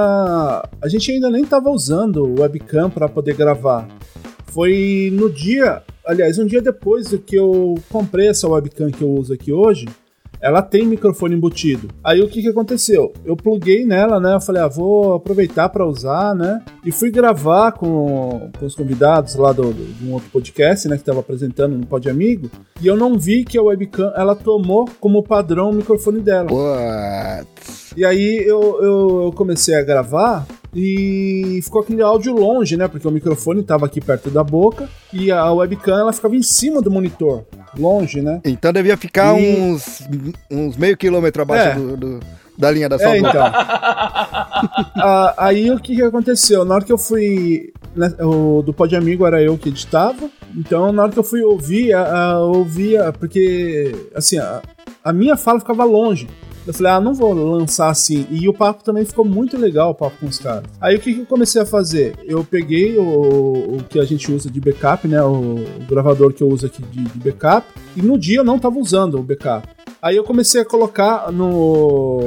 [0.81, 3.87] A gente ainda nem tava usando o webcam para poder gravar.
[4.47, 5.81] Foi no dia.
[6.05, 9.87] Aliás, um dia depois do que eu comprei essa webcam que eu uso aqui hoje.
[10.43, 11.87] Ela tem microfone embutido.
[12.03, 13.13] Aí o que que aconteceu?
[13.25, 14.35] Eu pluguei nela, né?
[14.35, 16.61] Eu falei, ah, vou aproveitar para usar, né?
[16.85, 20.97] E fui gravar com, com os convidados lá do, do- de um outro podcast, né?
[20.97, 22.49] Que tava apresentando no Pod Amigo.
[22.81, 26.49] E eu não vi que a webcam, ela tomou como padrão o microfone dela.
[26.49, 27.93] Putz.
[27.95, 30.45] E aí eu, eu, eu comecei a gravar
[30.75, 32.87] e ficou aquele áudio longe, né?
[32.87, 36.81] Porque o microfone tava aqui perto da boca e a webcam ela ficava em cima
[36.81, 37.43] do monitor,
[37.77, 38.41] longe, né?
[38.45, 40.01] Então devia ficar E- uns,
[40.49, 41.75] uns meio quilômetro abaixo É.
[41.75, 42.19] do, do-
[42.55, 43.31] da linha da sua É, então.
[44.95, 46.63] Ah, aí o que, que aconteceu?
[46.63, 47.73] Na hora que eu fui.
[47.95, 50.29] né, o do Pod Amigo era eu que editava.
[50.55, 52.03] Então, na hora que eu fui ouvir, a,
[52.33, 54.61] a, ouvia, porque, assim, a,
[55.03, 56.27] a minha fala ficava longe.
[56.65, 58.25] Eu falei, ah, não vou lançar assim.
[58.29, 60.63] E o papo também ficou muito legal, o papo com os caras.
[60.79, 62.15] Aí o que, que eu comecei a fazer?
[62.23, 65.21] Eu peguei o, o que a gente usa de backup, né?
[65.21, 67.67] O, o gravador que eu uso aqui de, de, backup.
[67.95, 69.67] E no dia eu não tava usando o backup.
[70.01, 72.19] Aí eu comecei a colocar no,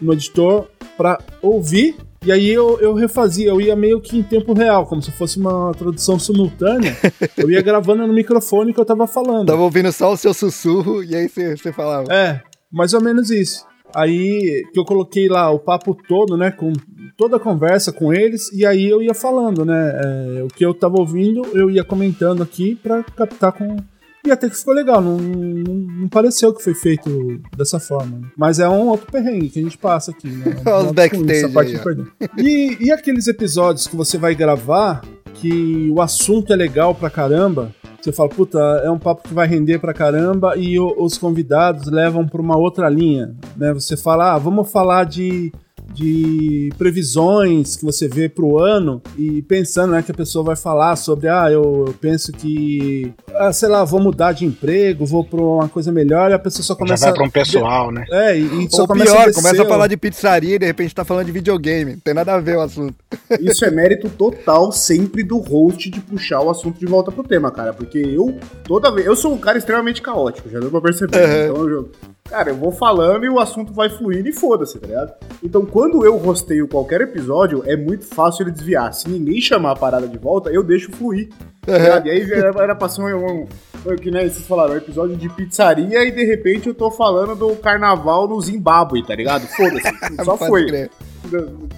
[0.00, 0.66] no editor
[0.96, 5.02] para ouvir e aí eu, eu refazia, eu ia meio que em tempo real, como
[5.02, 6.96] se fosse uma tradução simultânea.
[7.36, 9.48] eu ia gravando no microfone que eu tava falando.
[9.48, 12.12] Tava ouvindo só o seu sussurro e aí você falava.
[12.12, 13.66] É, mais ou menos isso.
[13.94, 16.50] Aí que eu coloquei lá o papo todo, né?
[16.50, 16.72] Com
[17.16, 20.00] toda a conversa com eles, e aí eu ia falando, né?
[20.38, 23.76] É, o que eu tava ouvindo, eu ia comentando aqui para captar com.
[24.24, 28.20] E até que ficou legal, não, não, não, pareceu que foi feito dessa forma.
[28.36, 30.56] Mas é um outro perrengue que a gente passa aqui, né?
[30.86, 32.06] Os backstage.
[32.38, 35.02] E, e aqueles episódios que você vai gravar
[35.34, 39.46] que o assunto é legal pra caramba, você fala, puta, é um papo que vai
[39.46, 43.72] render pra caramba e o, os convidados levam pra uma outra linha, né?
[43.72, 45.52] Você fala, ah, vamos falar de
[45.92, 50.96] de previsões que você vê pro ano e pensando né, que a pessoa vai falar
[50.96, 55.40] sobre, ah, eu, eu penso que, ah, sei lá, vou mudar de emprego, vou pra
[55.40, 57.06] uma coisa melhor e a pessoa só começa...
[57.06, 58.04] Já vai pra um pessoal, né?
[58.10, 60.66] É, e, e só Ou começa pior, a começa a falar de pizzaria e de
[60.66, 62.94] repente tá falando de videogame, não tem nada a ver o assunto.
[63.40, 67.50] Isso é mérito total sempre do host de puxar o assunto de volta pro tema,
[67.50, 71.16] cara, porque eu, toda vez, eu sou um cara extremamente caótico, já deu pra perceber,
[71.16, 71.44] uhum.
[71.44, 71.90] então eu
[72.32, 75.12] Cara, eu vou falando e o assunto vai fluindo e foda-se, tá ligado?
[75.44, 78.94] Então, quando eu rosteio qualquer episódio, é muito fácil ele desviar.
[78.94, 81.28] Se ninguém chamar a parada de volta, eu deixo fluir.
[81.60, 82.06] Tá ligado?
[82.06, 85.28] E aí era, era pra ser um, um, que nem vocês falaram, um episódio de
[85.28, 89.46] pizzaria e de repente eu tô falando do carnaval no Zimbábue, tá ligado?
[89.48, 89.92] Foda-se.
[90.24, 90.64] Só foi.
[90.68, 90.90] Crer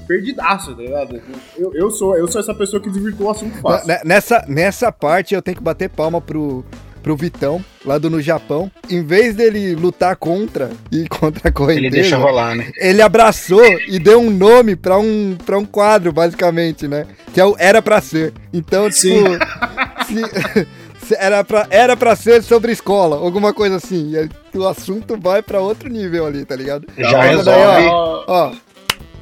[0.07, 1.21] perdidaço, tá ligado?
[1.57, 3.95] Eu, eu, sou, eu sou essa pessoa que desvirtuou o assunto fácil.
[4.05, 6.65] Nessa, nessa parte eu tenho que bater palma pro,
[7.05, 8.71] pro Vitão, lá do no Japão.
[8.89, 12.73] Em vez dele lutar contra e contra a correnteza, ele deixa rolar, né?
[12.79, 17.07] Ele abraçou e deu um nome pra um, pra um quadro, basicamente, né?
[17.35, 18.33] Que é o Era Pra Ser.
[18.53, 19.21] Então, tipo.
[21.05, 24.15] se, era pra, era pra ser sobre escola, alguma coisa assim.
[24.55, 26.87] E o assunto vai pra outro nível ali, tá ligado?
[26.97, 27.61] Já resolve.
[27.61, 28.53] Daí, ó, ó,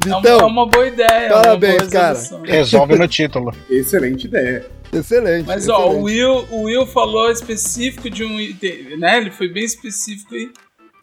[0.06, 1.30] então, é uma boa ideia.
[1.30, 2.18] Parabéns, boa cara.
[2.44, 3.54] Resolve no título.
[3.68, 4.66] Excelente ideia.
[4.92, 5.46] Excelente.
[5.46, 5.82] Mas excelente.
[5.82, 9.18] ó, o Will, o Will falou específico de um item, né?
[9.18, 10.50] Ele foi bem específico aí.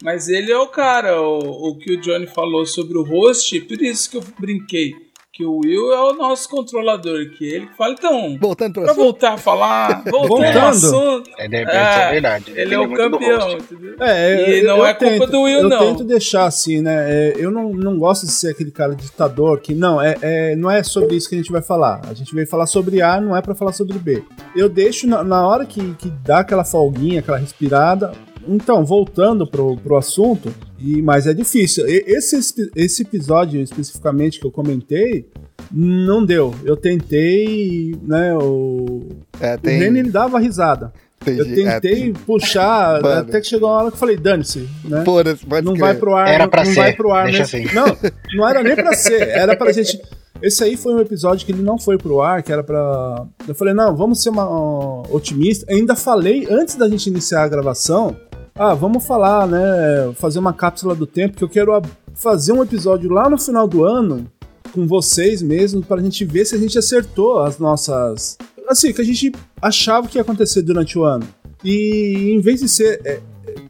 [0.02, 3.82] Mas ele é o cara, o, o que o Johnny falou sobre o host, por
[3.82, 4.94] isso que eu brinquei
[5.40, 7.94] que o Will é o nosso controlador, que ele que fala.
[7.94, 11.30] Então, voltando pra, pra voltar a falar, voltando ao assunto.
[11.38, 12.44] É, de repente, é, é verdade.
[12.50, 13.96] Ele, ele é, é o campeão, entendeu?
[14.00, 15.82] É, e eu, não eu é tento, culpa do Will, eu não.
[15.82, 17.06] Eu tento deixar assim, né?
[17.10, 20.70] É, eu não, não gosto de ser aquele cara ditador que, não, é, é, não
[20.70, 22.02] é sobre isso que a gente vai falar.
[22.06, 24.22] A gente veio falar sobre A, não é para falar sobre B.
[24.54, 28.12] Eu deixo na, na hora que, que dá aquela folguinha, aquela respirada,
[28.48, 31.84] então, voltando pro, pro assunto, e mas é difícil.
[31.86, 35.26] Esse, esse episódio especificamente que eu comentei,
[35.70, 36.54] não deu.
[36.64, 38.34] Eu tentei, né?
[38.34, 39.08] O,
[39.40, 39.80] é, tem...
[39.80, 40.92] o ele dava risada.
[41.22, 41.38] Entendi.
[41.38, 43.20] Eu tentei é, puxar, Mano.
[43.20, 45.02] até que chegou uma hora que eu falei, dane-se, né?
[45.02, 45.24] Porra,
[45.62, 46.80] não vai pro ar, era pra não, ser.
[46.80, 47.42] vai pro ar Deixa.
[47.42, 47.66] Assim.
[47.74, 47.96] Não,
[48.34, 50.00] não era nem pra ser, era pra gente.
[50.40, 53.26] Esse aí foi um episódio que ele não foi pro ar, que era pra.
[53.46, 55.66] Eu falei, não, vamos ser uma, uh, otimista.
[55.68, 58.16] Eu ainda falei, antes da gente iniciar a gravação,
[58.54, 60.12] ah, vamos falar, né?
[60.16, 61.80] Fazer uma cápsula do tempo, que eu quero
[62.14, 64.30] fazer um episódio lá no final do ano
[64.72, 68.38] com vocês mesmo para a gente ver se a gente acertou as nossas.
[68.68, 71.26] Assim, que a gente achava que ia acontecer durante o ano.
[71.64, 73.20] E em vez de ser é,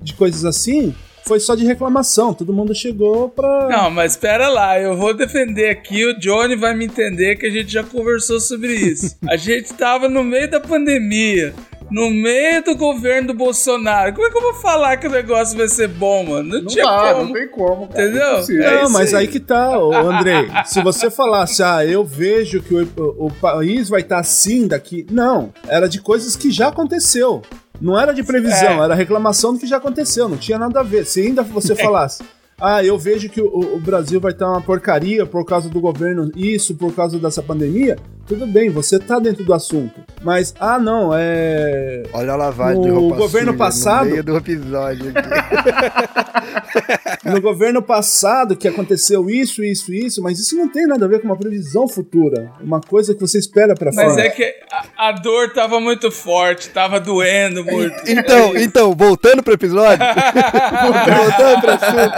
[0.00, 2.34] de coisas assim, foi só de reclamação.
[2.34, 3.68] Todo mundo chegou pra.
[3.68, 6.04] Não, mas espera lá, eu vou defender aqui.
[6.04, 9.16] O Johnny vai me entender que a gente já conversou sobre isso.
[9.28, 11.54] a gente tava no meio da pandemia
[11.90, 14.12] no meio do governo do Bolsonaro.
[14.14, 16.48] Como é que eu vou falar que o negócio vai ser bom, mano?
[16.48, 17.24] Não, não tinha dá, como.
[17.24, 17.88] Não tem como.
[17.88, 18.04] Cara.
[18.04, 18.62] Entendeu?
[18.64, 19.20] É não, mas aí.
[19.20, 20.48] aí que tá, Andrei.
[20.66, 25.06] se você falasse, ah, eu vejo que o, o país vai estar tá assim daqui.
[25.10, 27.42] Não, era de coisas que já aconteceu.
[27.80, 28.84] Não era de previsão, é.
[28.84, 31.06] era reclamação do que já aconteceu, não tinha nada a ver.
[31.06, 32.22] Se ainda você falasse,
[32.60, 36.30] ah, eu vejo que o, o, Brasil vai estar uma porcaria por causa do governo,
[36.36, 37.96] isso, por causa dessa pandemia,
[38.30, 40.04] tudo bem, você tá dentro do assunto.
[40.22, 42.04] Mas, ah, não, é.
[42.12, 44.04] Olha a lavagem no roupa governo suja, passado.
[44.04, 45.12] No meio do episódio
[47.24, 51.20] no governo passado que aconteceu isso, isso, isso, mas isso não tem nada a ver
[51.20, 52.52] com uma previsão futura.
[52.60, 54.06] Uma coisa que você espera pra frente.
[54.06, 57.96] Mas é que a, a, dor tava muito forte, tava doendo muito.
[58.06, 59.98] Então, é então, voltando pro episódio.
[60.82, 62.14] voltando pro assunto.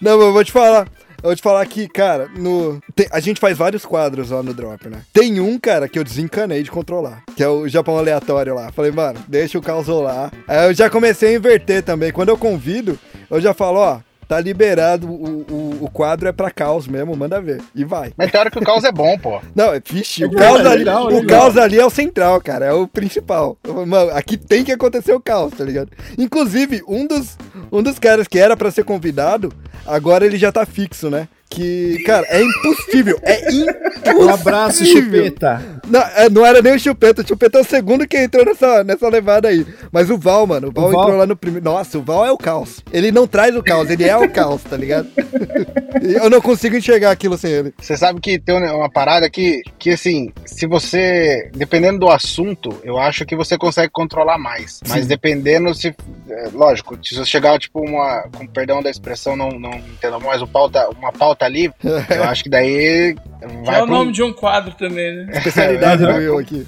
[0.00, 0.86] não, eu vou te falar.
[1.24, 2.78] Eu vou te falar que, cara, no...
[2.94, 5.00] tem- a gente faz vários quadros lá no Drop, né?
[5.10, 8.70] Tem um, cara, que eu desencanei de controlar, que é o Japão aleatório lá.
[8.72, 10.30] Falei, mano, deixa o caos rolar.
[10.46, 12.12] Aí eu já comecei a inverter também.
[12.12, 12.98] Quando eu convido,
[13.30, 17.40] eu já falo, ó, tá liberado, o, o, o quadro é pra caos mesmo, manda
[17.40, 17.62] ver.
[17.74, 18.12] E vai.
[18.16, 19.40] Mas tem hora que o caos é bom, pô.
[19.54, 21.40] Não, é vixe, o Legal, caos, ali, legal, o legal.
[21.40, 23.56] caos ali é o central, cara, é o principal.
[23.86, 25.90] Mano, aqui tem que acontecer o caos, tá ligado?
[26.18, 27.36] Inclusive, um dos,
[27.70, 29.52] um dos caras que era pra ser convidado,
[29.86, 31.28] agora ele já tá fixo, né?
[31.54, 33.74] Que, cara, é impossível, é impossível.
[34.18, 35.62] Um abraço, chupeta.
[35.88, 38.82] Não, é, não era nem o Chupeta, o Chupeta é o segundo que entrou nessa,
[38.82, 39.64] nessa levada aí.
[39.92, 41.64] Mas o Val, mano, o Val, O Val- entrou lá no primeiro.
[41.64, 42.80] Nossa, o Val é o caos.
[42.92, 45.08] Ele não traz o caos, ele é o caos, tá ligado?
[46.02, 47.74] Eu não consigo enxergar aquilo sem ele.
[47.78, 51.50] Você sabe que tem uma parada que, que assim, se você.
[51.54, 54.80] Dependendo do assunto, eu acho que você consegue controlar mais.
[54.88, 55.94] Mas dependendo se.
[56.28, 58.24] é, lógico, se você chegar, tipo, uma.
[58.36, 61.72] Com perdão da expressão, não, não entendo mais, o pauta, uma pauta ali,
[62.10, 63.16] eu acho que daí.
[63.64, 65.26] Vai é o pra um- nome de um quadro também, né?
[65.38, 66.66] Especialidade do eu aqui.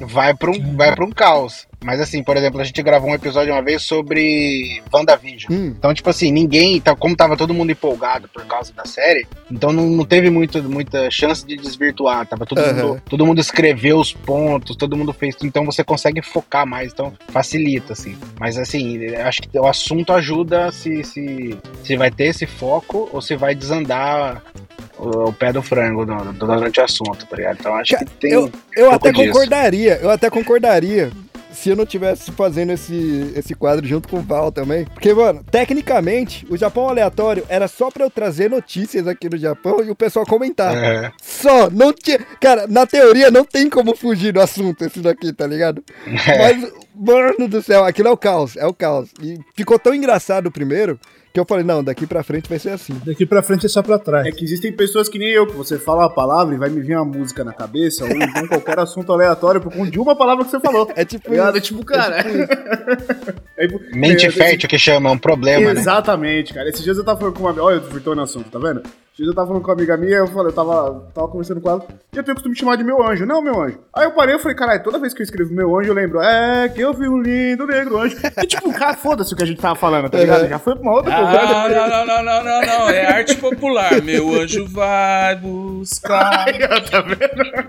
[0.00, 1.66] vai para um, vai pra um caos.
[1.84, 5.52] Mas assim, por exemplo, a gente gravou um episódio uma vez sobre WandaVision.
[5.52, 5.74] Hum.
[5.78, 9.70] Então, tipo assim, ninguém, tá- como tava todo mundo empolgado por causa da série, então
[9.70, 12.26] não, não teve muito, muita chance de desvirtuar.
[12.26, 12.72] Tava todo, Aham.
[12.88, 16.90] mundo, todo mundo escreveu os pontos, todo mundo fez tudo, então você consegue focar mais,
[16.92, 18.16] então facilita, assim.
[18.40, 23.20] Mas assim, acho que o assunto ajuda se, se, se vai ter esse foco ou
[23.20, 24.42] se vai desandar
[24.98, 27.56] o, o pé do frango do- do- durante o assunto, tá ligado?
[27.60, 28.32] Então acho que tem.
[28.32, 29.26] Eu, eu pouco até disso.
[29.32, 31.10] concordaria, eu até concordaria
[31.52, 34.84] se eu não tivesse fazendo esse, esse quadro junto com o Val também.
[34.86, 39.80] Porque, mano, tecnicamente, o Japão aleatório era só pra eu trazer notícias aqui no Japão
[39.84, 40.76] e o pessoal comentar.
[40.76, 41.12] É.
[41.22, 42.18] Só, não tinha.
[42.40, 45.82] Cara, na teoria não tem como fugir do assunto esse daqui, tá ligado?
[46.04, 49.10] Mas, mano do céu, aquilo é o caos, é o caos.
[49.22, 50.98] E ficou tão engraçado o primeiro
[51.34, 52.94] que eu falei, não, daqui pra frente vai ser assim.
[53.04, 54.24] Daqui pra frente é só pra trás.
[54.24, 56.80] É que existem pessoas que nem eu, que você fala a palavra e vai me
[56.80, 60.44] vir uma música na cabeça, ou então qualquer assunto aleatório por conta de uma palavra
[60.44, 60.88] que você falou.
[60.94, 61.48] É tipo Tá?
[61.48, 61.60] É isso.
[61.60, 62.18] tipo, cara.
[63.56, 65.80] É tipo- Mente é, fértil que chama, é um problema, né?
[65.80, 66.68] Exatamente, cara.
[66.68, 67.62] Esses dias eu tava falando com uma.
[67.62, 68.82] Olha, eu desvirtou no assunto, tá vendo?
[69.16, 71.86] Eu tava falando com uma amiga minha, eu falei, eu tava, tava conversando com ela,
[72.12, 73.24] e eu tenho o costume de chamar de meu anjo.
[73.24, 73.78] Não, meu anjo.
[73.94, 76.20] Aí eu parei e falei, caralho, toda vez que eu escrevo meu anjo, eu lembro,
[76.20, 78.16] é que eu vi um lindo negro anjo.
[78.42, 80.48] E tipo, cara, foda-se o que a gente tava falando, tá ligado?
[80.48, 81.46] Já foi pra uma outra conversa.
[81.46, 82.90] Ah, não, não, não, não, não, não.
[82.90, 84.02] É arte popular.
[84.02, 86.46] Meu anjo vai buscar.
[86.90, 87.68] Tá vendo?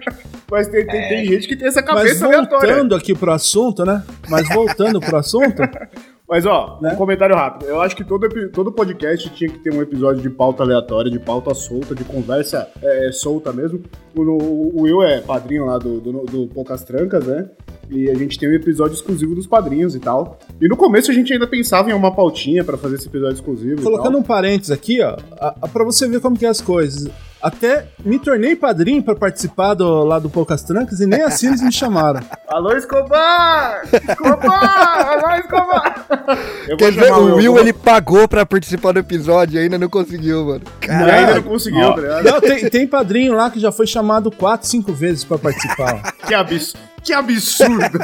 [0.51, 2.73] Mas tem, tem, tem gente que tem essa Mas cabeça aleatória.
[2.73, 4.03] voltando aqui pro assunto, né?
[4.29, 5.61] Mas voltando pro assunto,
[6.27, 6.93] Mas, ó, Né?
[6.93, 7.67] um comentário rápido.
[7.67, 11.19] Eu acho que todo, todo podcast tinha que ter um episódio de pauta aleatória, de
[11.19, 13.83] pauta solta, de conversa é, solta mesmo.
[14.15, 17.49] O, o, o Will é padrinho lá do, do, do Poucas Trancas, né?
[17.89, 20.39] E a gente tem um episódio exclusivo dos padrinhos e tal.
[20.59, 23.81] E no começo a gente ainda pensava em uma pautinha pra fazer esse episódio exclusivo.
[23.81, 24.19] colocando e tal.
[24.21, 27.07] um parênteses aqui, ó, a, a, pra você ver como que é as coisas.
[27.41, 31.61] Até me tornei padrinho pra participar do, lá do Poucas Trancas e nem assim eles
[31.61, 32.21] me chamaram.
[32.47, 33.83] Alô, Escobar!
[33.93, 35.07] Escobar!
[35.23, 36.05] Alô, Escobar!
[36.63, 39.77] Eu vou Quer dizer, o Will, vou- ele pagou pra participar do episódio e ainda
[39.77, 40.61] não conseguiu, mano.
[40.87, 42.23] E ainda não conseguiu, tá ligado?
[42.23, 46.15] não, tem, tem padrinho lá que já foi chamado quatro, cinco vezes pra participar.
[46.25, 46.94] Que absurdo!
[47.05, 47.99] Que absurdo!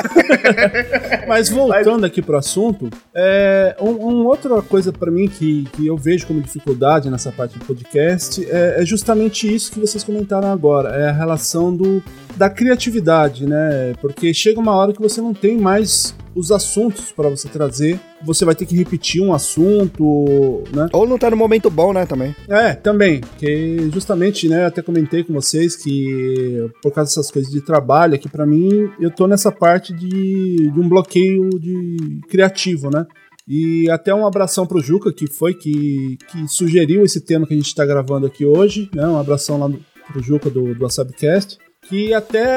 [1.28, 5.98] Mas voltando aqui pro assunto, é, um, um outra coisa pra mim que, que eu
[5.98, 10.90] vejo como dificuldade nessa parte do podcast é, é justamente isso que vocês comentaram agora,
[10.90, 12.04] é a relação do,
[12.38, 13.94] da criatividade, né?
[14.00, 18.46] Porque chega uma hora que você não tem mais os assuntos pra você trazer, você
[18.46, 20.88] vai ter que repetir um assunto, né?
[20.94, 22.36] Ou não tá no momento bom, né, também.
[22.48, 27.62] É, também, porque justamente, né, até comentei com vocês que por causa dessas coisas de
[27.62, 33.06] trabalho aqui pra mim, eu tô nessa parte de, de um bloqueio de criativo, né?
[33.48, 37.58] E até um abração pro Juca, que foi que, que sugeriu esse tema que a
[37.58, 39.06] gente tá gravando aqui hoje, né?
[39.08, 39.80] Um abração lá no-
[40.12, 41.58] pro Juca do, do WhatsAppcast.
[41.92, 42.48] Que até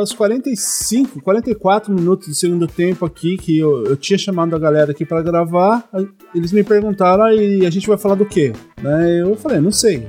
[0.00, 4.92] os 45, 44 minutos do segundo tempo aqui, que eu, eu tinha chamado a galera
[4.92, 5.88] aqui pra gravar,
[6.32, 8.52] eles me perguntaram, aí a gente vai falar do quê?
[8.80, 9.20] Né?
[9.20, 10.06] Eu falei, não sei.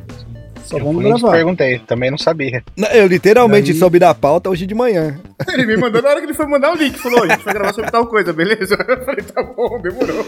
[0.69, 1.31] Só Eu vamos gravar.
[1.31, 2.63] perguntei, também não sabia.
[2.93, 5.19] Eu literalmente Daí- soube da pauta hoje de manhã.
[5.51, 6.95] Ele me mandou na hora que ele foi mandar o link.
[6.99, 8.75] Falou, a gente vai gravar sobre tal coisa, beleza?
[8.87, 10.25] Eu falei, tá bom, demorou.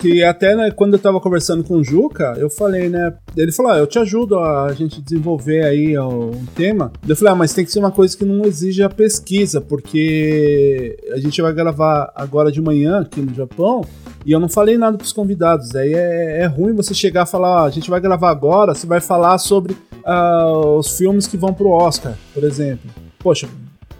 [0.00, 3.12] Que até né, quando eu tava conversando com o Juca, eu falei, né?
[3.36, 6.92] Ele falou: ah, eu te ajudo a gente desenvolver aí um tema.
[7.06, 11.18] Eu falei, ah, mas tem que ser uma coisa que não exija pesquisa, porque a
[11.18, 13.84] gente vai gravar agora de manhã aqui no Japão.
[14.24, 15.74] E eu não falei nada pros convidados.
[15.74, 19.00] Aí é, é ruim você chegar e falar: a gente vai gravar agora, você vai
[19.00, 20.46] falar sobre ah,
[20.78, 22.90] os filmes que vão pro Oscar, por exemplo.
[23.18, 23.48] Poxa,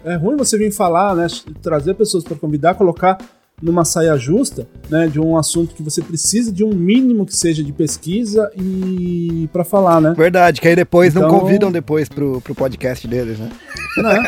[0.03, 1.27] é ruim você vir falar, né?
[1.61, 3.17] Trazer pessoas para convidar, colocar
[3.63, 7.63] numa saia justa, né, de um assunto que você precisa de um mínimo que seja
[7.63, 10.13] de pesquisa e para falar, né?
[10.15, 13.49] Verdade, que aí depois não Então- convidam depois pro, pro podcast deles, né?
[13.97, 14.23] Né?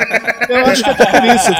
[0.49, 1.51] Eu acho que é até por isso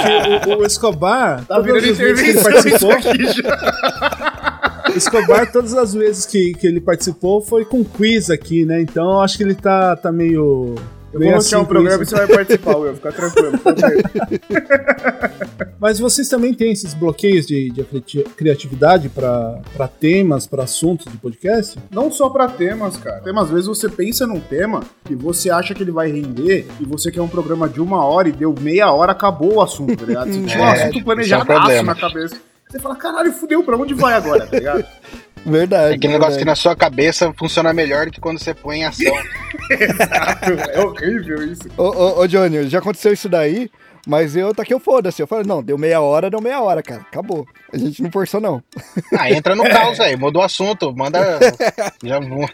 [0.46, 4.96] que o, o Escobar, Tá todas virando as vezes que ele intervenção isso participou.
[4.96, 8.82] Escobar, todas as vezes que, que ele participou foi com quiz aqui, né?
[8.82, 10.76] Então eu acho que ele tá, tá meio.
[11.16, 12.94] Eu vou rostear um programa e você vai participar, Will.
[12.96, 13.60] Fica tranquilo.
[15.80, 19.62] Mas vocês também têm esses bloqueios de, de criati- criatividade para
[20.00, 21.78] temas, para assuntos de podcast?
[21.92, 23.22] Não só pra temas, cara.
[23.22, 26.86] Tem às vezes você pensa num tema e você acha que ele vai render e
[26.86, 30.06] você quer um programa de uma hora e deu meia hora, acabou o assunto, tá
[30.06, 30.32] ligado?
[30.34, 32.36] Você tinha um É, assunto isso é um planejado na cabeça.
[32.70, 34.86] Você fala, caralho, fudeu, pra onde vai agora, tá ligado?
[35.46, 35.94] Verdade.
[35.94, 36.46] É aquele negócio que verdade.
[36.46, 39.14] na sua cabeça funciona melhor do que quando você põe em ação.
[40.74, 41.64] é horrível isso.
[41.78, 43.70] Ô, ô, ô, Johnny, já aconteceu isso daí,
[44.08, 45.22] mas eu taquei o foda-se.
[45.22, 47.02] Eu falei, não, deu meia hora, deu meia hora, cara.
[47.02, 47.46] Acabou.
[47.72, 48.62] A gente não forçou, não.
[49.18, 51.40] Ah, entra no caos aí, mudou o assunto, manda.
[52.04, 52.50] Já vou.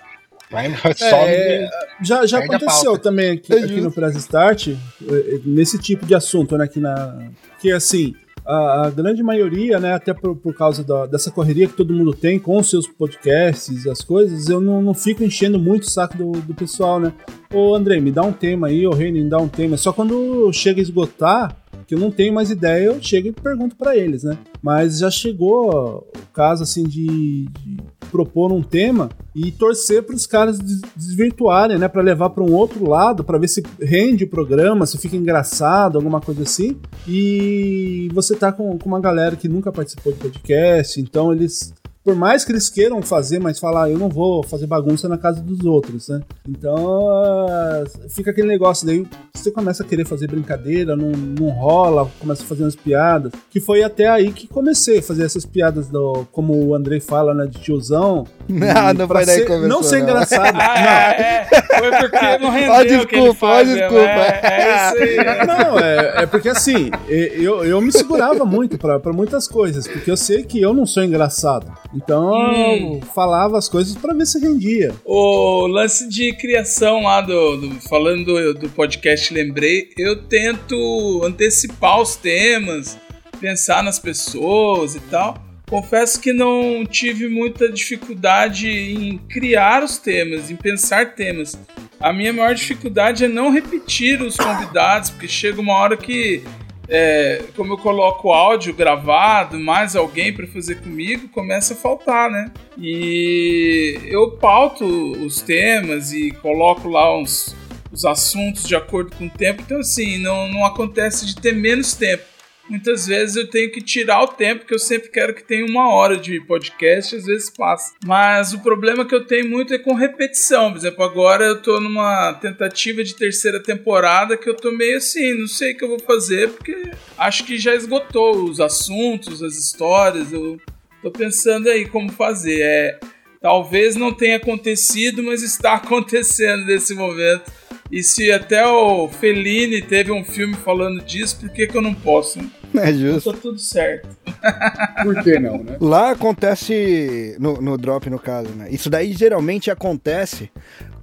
[0.52, 1.32] Vai, sobe.
[1.32, 1.70] É,
[2.02, 6.14] já já aconteceu também aqui, É aqui no Press Start, eh, eh, nesse tipo de
[6.14, 6.68] assunto, né?
[6.68, 7.30] Que, na,
[7.62, 8.14] que assim,
[8.52, 12.14] a, a grande maioria, né, até por, por causa da- dessa correria que todo mundo
[12.14, 16.18] tem com os seus podcasts, as coisas, eu não, não fico enchendo muito o saco
[16.18, 17.14] do, do pessoal, né?
[17.54, 19.78] Ô André, me dá um tema aí, ô Reine, me dá um tema.
[19.78, 21.56] Só quando chega a esgotar,
[21.88, 24.38] que eu não tenho mais ideia, eu chego e pergunto pra eles, né?
[24.62, 27.78] Mas já chegou o caso assim de, de
[28.12, 32.52] propor um tema e torcer para os caras des- desvirtuarem, né, Pra levar pra um
[32.54, 36.78] outro lado, pra ver se rende o programa, se fica engraçado, alguma coisa assim.
[37.08, 41.74] E você tá com, com uma galera que nunca participou de podcast, então eles
[42.04, 45.42] por mais que eles queiram fazer, mas falar, eu não vou fazer bagunça na casa
[45.42, 46.22] dos outros, né?
[46.48, 52.10] Então ah, fica aquele negócio, daí você começa a querer fazer brincadeira, não, não rola,
[52.20, 53.32] começa a fazer umas piadas.
[53.50, 57.34] Que foi até aí que comecei a fazer essas piadas, do, como o Andrei fala,
[57.34, 58.26] né, de tiozão.
[58.48, 59.68] Não, não Pra foi daí que ser- começou.
[59.70, 60.04] Não ser não.
[60.04, 60.52] engraçado.
[60.62, 60.92] Ah, não.
[60.92, 63.74] é, é, foi porque não rendeu o ele desculpa, ó, mesmo.
[63.76, 64.04] desculpa.
[64.04, 65.46] É, é é.
[65.46, 70.18] Não, é, é porque assim, eu, eu me segurava muito pra muitas coisas, porque eu
[70.18, 71.72] sei que eu não sou engraçado.
[71.94, 73.02] Então Hum.
[73.14, 74.94] falava as coisas pra ver se rendia.
[75.06, 82.00] O lance de criação lá do, do- falando do, do podcast Lembrei, eu tento antecipar
[82.02, 82.98] os temas,
[83.40, 85.38] pensar nas pessoas e tal.
[85.70, 91.58] Confesso que não tive muita dificuldade em criar os temas, em pensar temas.
[92.00, 96.42] A minha maior dificuldade é não repetir os convidados, porque chega uma hora que,
[96.88, 102.52] é, como eu coloco áudio gravado, mais alguém para fazer comigo, começa a faltar, né?
[102.78, 107.56] E eu pauto os temas e coloco lá uns,
[107.92, 111.94] os assuntos de acordo com o tempo, então assim, não, não acontece de ter menos
[111.94, 112.24] tempo.
[112.72, 115.94] Muitas vezes eu tenho que tirar o tempo, que eu sempre quero que tenha uma
[115.94, 117.94] hora de podcast, às vezes passa.
[118.06, 120.72] Mas o problema que eu tenho muito é com repetição.
[120.72, 125.34] Por exemplo, agora eu tô numa tentativa de terceira temporada que eu tô meio assim,
[125.34, 129.58] não sei o que eu vou fazer, porque acho que já esgotou os assuntos, as
[129.58, 130.32] histórias.
[130.32, 130.58] Eu
[131.02, 132.62] tô pensando aí como fazer.
[132.62, 133.00] É,
[133.42, 137.52] talvez não tenha acontecido, mas está acontecendo nesse momento.
[137.92, 141.94] E se até o Fellini teve um filme falando disso, por que, que eu não
[141.94, 142.40] posso?
[142.40, 142.50] né?
[142.82, 143.32] É justo.
[143.32, 144.08] Tá tudo certo.
[145.04, 145.78] Por que não, né?
[145.80, 148.68] Lá acontece, no, no drop no caso, né?
[148.72, 150.50] Isso daí geralmente acontece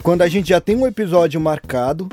[0.03, 2.09] quando a gente já tem um episódio marcado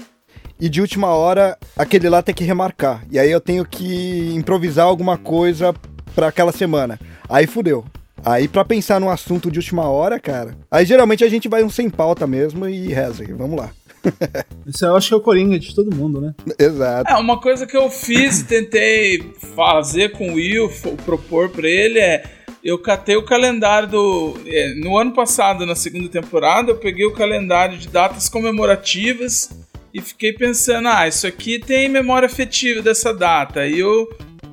[0.60, 3.04] e de última hora aquele lá tem que remarcar.
[3.10, 5.74] E aí eu tenho que improvisar alguma coisa
[6.14, 7.00] pra aquela semana.
[7.30, 7.86] Aí fudeu.
[8.24, 11.70] Aí pra pensar num assunto de última hora, cara, aí geralmente a gente vai um
[11.70, 13.24] sem pauta mesmo e reza.
[13.36, 13.70] Vamos lá.
[14.66, 16.34] Isso eu acho que é o Coringa de todo mundo, né?
[16.58, 17.12] Exato.
[17.12, 20.72] É, uma coisa que eu fiz e tentei fazer com o Will,
[21.06, 22.24] propor pra ele é.
[22.64, 24.38] Eu catei o calendário do.
[24.48, 29.52] é, no ano passado, na segunda temporada, eu peguei o calendário de datas comemorativas
[29.94, 33.60] e fiquei pensando: ah, isso aqui tem memória afetiva dessa data.
[33.60, 34.10] Aí eu,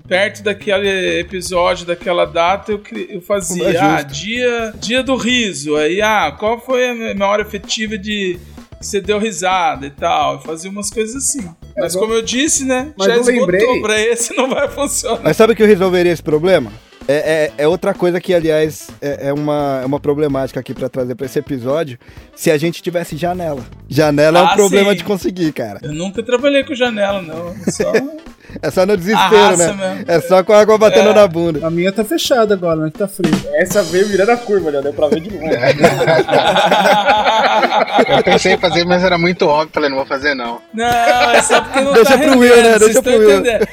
[0.06, 3.82] perto daquele episódio, daquela data, eu, eu É fazia: justo.
[3.82, 5.74] ah, dia, dia do riso.
[5.76, 8.38] Aí, ah, qual foi a memória afetiva de.
[8.82, 11.48] Que Você deu risada e tal, fazia umas coisas assim.
[11.76, 12.92] Mas como eu disse, né?
[12.98, 15.20] Mas já eu esgotou lembrei- pra esse, não vai funcionar.
[15.24, 16.70] Mas sabe que eu resolveria esse problema?
[17.08, 20.88] É, é, é outra coisa que, aliás, é, é uma, é uma problemática aqui pra
[20.88, 21.98] trazer pra esse episódio.
[22.36, 23.64] Se a gente tivesse janela.
[23.88, 24.98] Janela é um Ah, problema sim.
[24.98, 25.80] de conseguir, cara.
[25.82, 27.54] Eu nunca trabalhei com janela, não.
[27.72, 27.90] Só
[28.60, 29.66] É só no desespero, né?
[29.72, 30.04] mesmo.
[30.06, 31.14] É só com a água batendo É.
[31.14, 31.66] na bunda.
[31.66, 32.90] A minha tá fechada agora, né?
[32.92, 33.32] Que tá frio.
[33.54, 35.46] Essa veio virando a curva, já deu pra ver de longe.
[38.08, 39.70] Eu pensei em fazer, mas era muito óbvio.
[39.72, 40.60] Falei, não vou fazer não.
[40.74, 42.78] Não, é só porque não Deixa tá pro rendendo, Will, né?
[42.78, 43.38] vocês Deixa estão pro Will.
[43.40, 43.66] entendendo.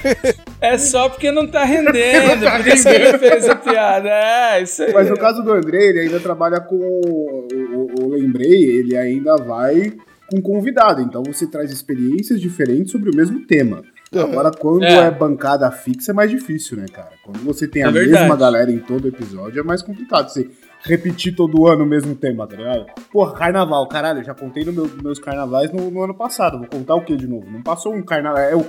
[0.62, 4.10] É só porque não tá rendendo, por isso que ele fez a piada.
[4.10, 4.94] É, isso aí.
[4.94, 6.76] Mas no caso do Andrei, ele ainda trabalha com.
[6.76, 9.94] O Lembrei, ele ainda vai
[10.32, 11.02] com convidado.
[11.02, 13.84] Então você traz experiências diferentes sobre o mesmo tema.
[14.14, 14.96] Agora, quando é.
[15.08, 15.12] É.
[15.12, 17.12] bancada fixa, é mais difícil, né, cara?
[17.24, 18.20] Quando você tem É a verdade.
[18.24, 20.50] mesma galera em todo episódio, é mais complicado você
[20.82, 22.86] repetir todo ano o mesmo tema, tá ligado?
[23.12, 26.58] Porra, carnaval, caralho, eu já contei nos meu, meus carnavais no, no ano passado.
[26.58, 27.46] Vou contar o que de novo?
[27.52, 28.40] Não passou um carnaval.
[28.42, 28.66] É, o-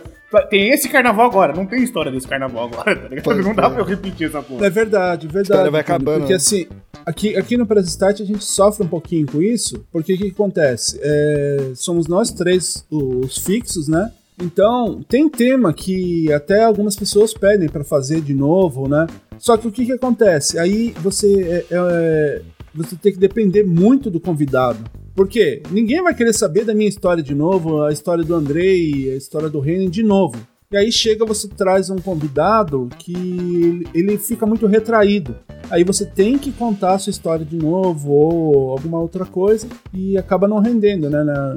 [0.49, 3.25] tem esse carnaval agora, não tem história desse carnaval agora, tá ligado?
[3.25, 3.71] Pois não dá é.
[3.71, 4.67] pra eu repetir essa porra.
[4.67, 5.43] É verdade, verdade.
[5.53, 6.37] história vai Tony, acabando, Porque né?
[6.37, 6.67] assim,
[7.07, 10.25] aqui, aqui no Press Start a gente sofre um pouquinho com isso, porque o que,
[10.27, 10.99] que acontece?
[11.03, 14.13] É, somos nós três os fixos, né?
[14.41, 19.07] Então, tem tema que até algumas pessoas pedem pra fazer de novo, né?
[19.39, 20.59] Só que o que, que acontece?
[20.59, 22.43] Aí você, é, é,
[22.75, 24.79] você tem que depender muito do convidado.
[25.15, 25.63] Por quê?
[25.71, 29.49] Ninguém vai querer saber da minha história de novo, a história do Andrei, a história
[29.49, 30.37] do Renan de novo.
[30.73, 35.35] E aí chega, você traz um convidado que ele fica muito retraído.
[35.69, 40.17] Aí você tem que contar a sua história de novo ou alguma outra coisa e
[40.17, 41.25] acaba não rendendo, né?
[41.25, 41.57] na-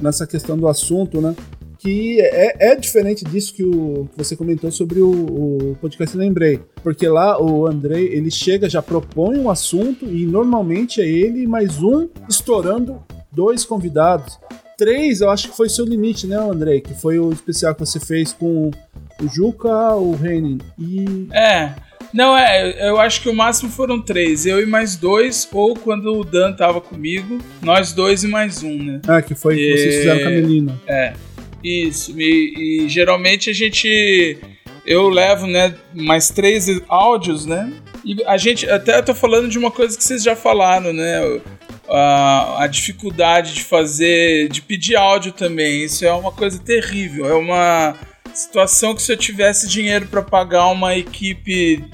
[0.00, 1.34] nessa questão do assunto, né?
[1.82, 6.60] Que é, é diferente disso que, o, que você comentou sobre o, o podcast Lembrei.
[6.80, 11.82] Porque lá o Andrei, ele chega, já propõe um assunto e normalmente é ele mais
[11.82, 13.02] um estourando
[13.32, 14.38] dois convidados.
[14.78, 16.80] Três, eu acho que foi seu limite, né, Andrei?
[16.80, 18.70] Que foi o especial que você fez com
[19.20, 21.26] o Juca, o Renin e.
[21.32, 21.72] É.
[22.12, 24.44] Não, é, eu acho que o máximo foram três.
[24.44, 28.76] Eu e mais dois, ou quando o Dan tava comigo, nós dois e mais um,
[28.82, 29.00] né?
[29.08, 30.80] Ah, que foi que vocês E- fizeram com a Melina.
[30.86, 31.12] É.
[31.62, 32.18] Isso.
[32.20, 34.38] E, e geralmente a gente.
[34.84, 37.72] Eu levo, né, mais três áudios, né?
[38.04, 38.68] E a gente.
[38.68, 41.40] Até eu tô falando de uma coisa que vocês já falaram, né?
[41.88, 44.48] A, a dificuldade de fazer.
[44.48, 45.84] de pedir áudio também.
[45.84, 47.26] Isso é uma coisa terrível.
[47.26, 47.94] É uma
[48.34, 51.84] situação que se eu tivesse dinheiro para pagar uma equipe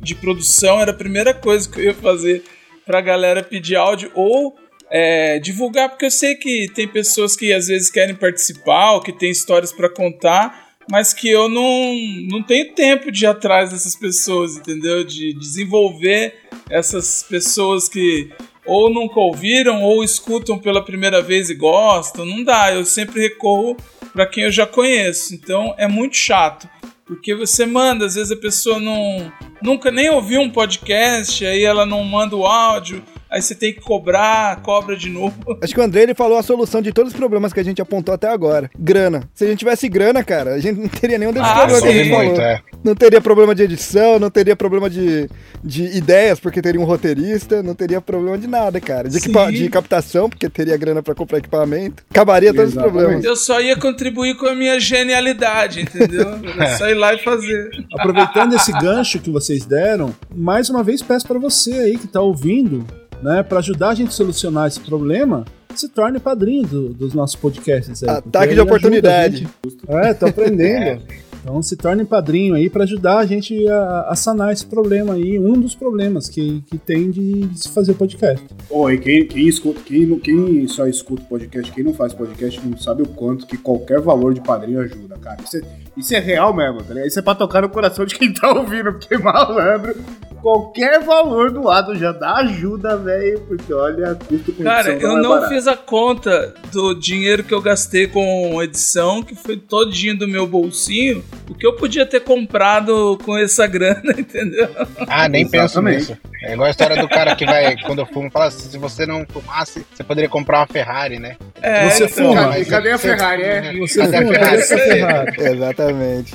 [0.00, 2.44] de produção, era a primeira coisa que eu ia fazer
[2.84, 4.56] pra galera pedir áudio ou
[4.90, 9.12] é, divulgar, porque eu sei que tem pessoas que às vezes querem participar ou que
[9.12, 11.94] tem histórias pra contar, mas que eu não,
[12.30, 15.04] não tenho tempo de ir atrás dessas pessoas, entendeu?
[15.04, 16.34] De desenvolver
[16.70, 18.30] essas pessoas que
[18.64, 22.24] ou nunca ouviram ou escutam pela primeira vez e gostam.
[22.24, 23.76] Não dá, eu sempre recorro
[24.12, 25.34] pra quem eu já conheço.
[25.34, 26.68] Então é muito chato.
[27.04, 29.32] Porque você manda, às vezes a pessoa não
[29.62, 33.00] nunca nem ouviu um podcast, aí ela não manda o áudio,
[33.36, 35.36] aí você tem que cobrar, cobra de novo.
[35.62, 37.80] Acho que o André ele falou a solução de todos os problemas que a gente
[37.80, 38.70] apontou até agora.
[38.78, 39.28] Grana.
[39.34, 41.88] Se a gente tivesse grana, cara, a gente não teria nenhum desses Ah, problemas que
[41.88, 42.24] a gente falou.
[42.24, 42.60] muito, é.
[42.84, 45.28] Não teria problema de edição, não teria problema de,
[45.62, 49.08] de ideias, porque teria um roteirista, não teria problema de nada, cara.
[49.08, 52.04] De, equipa- de captação, porque teria grana pra comprar equipamento.
[52.10, 53.24] Acabaria todos os problemas.
[53.24, 56.26] Eu só ia contribuir com a minha genialidade, entendeu?
[56.56, 57.70] Era só ir lá e fazer.
[57.98, 62.20] Aproveitando esse gancho que vocês deram, mais uma vez peço pra você aí que tá
[62.20, 62.86] ouvindo,
[63.22, 65.44] né, para ajudar a gente a solucionar esse problema,
[65.74, 68.08] se torne padrinho do- dos nossos podcasts aí.
[68.10, 69.46] Ataque de oportunidade.
[69.88, 71.02] É, tô aprendendo.
[71.46, 75.38] Então se torne padrinho aí pra ajudar a gente a, a sanar esse problema aí,
[75.38, 78.44] um dos problemas que, que tem de, de se fazer podcast.
[78.68, 82.60] Ô, e quem, quem escuta, quem, não- quem só escuta podcast, quem não faz podcast,
[82.66, 85.36] não sabe o quanto que qualquer valor de padrinho ajuda, cara.
[85.54, 85.60] É,
[85.96, 87.08] isso é real mesmo, tá ligado?
[87.08, 89.94] Isso é pra tocar no coração de quem tá ouvindo, porque malandro,
[90.42, 95.18] qualquer valor do lado já dá ajuda, velho, porque olha, custo com Cara, edição eu
[95.18, 95.48] é não barato.
[95.48, 100.46] fiz a conta do dinheiro que eu gastei com edição, que foi todinho do meu
[100.46, 104.68] bolsinho, o que eu podia ter comprado com essa grana, entendeu?
[105.08, 106.16] Ah, nem penso nisso.
[106.42, 109.04] É igual a história do cara que vai, quando eu fumo, fala assim, se você
[109.06, 111.36] não fumasse, você poderia comprar uma Ferrari, né?
[111.60, 112.48] É, Você então, fuma?
[112.50, 113.72] Cadê, cadê a Ferrari, é?
[113.78, 114.50] Você Cadê a fuma, Ferrari?
[114.50, 115.36] cadê essa Ferrari?
[115.44, 115.85] Exatamente,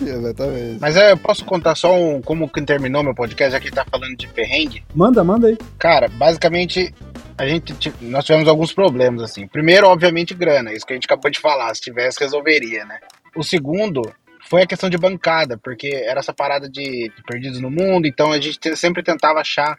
[0.02, 0.78] exatamente.
[0.80, 3.86] Mas é, eu posso contar só um, como que terminou meu podcast, já que tá
[3.90, 4.84] falando de perrengue?
[4.94, 5.58] Manda, manda aí.
[5.78, 6.94] Cara, basicamente,
[7.38, 9.48] a gente, nós tivemos alguns problemas, assim.
[9.48, 13.00] Primeiro, obviamente, grana, isso que a gente acabou de falar, se tivesse, resolveria, né?
[13.36, 14.02] O segundo
[14.50, 18.32] foi a questão de bancada, porque era essa parada de, de perdidos no mundo, então
[18.32, 19.78] a gente te- sempre tentava achar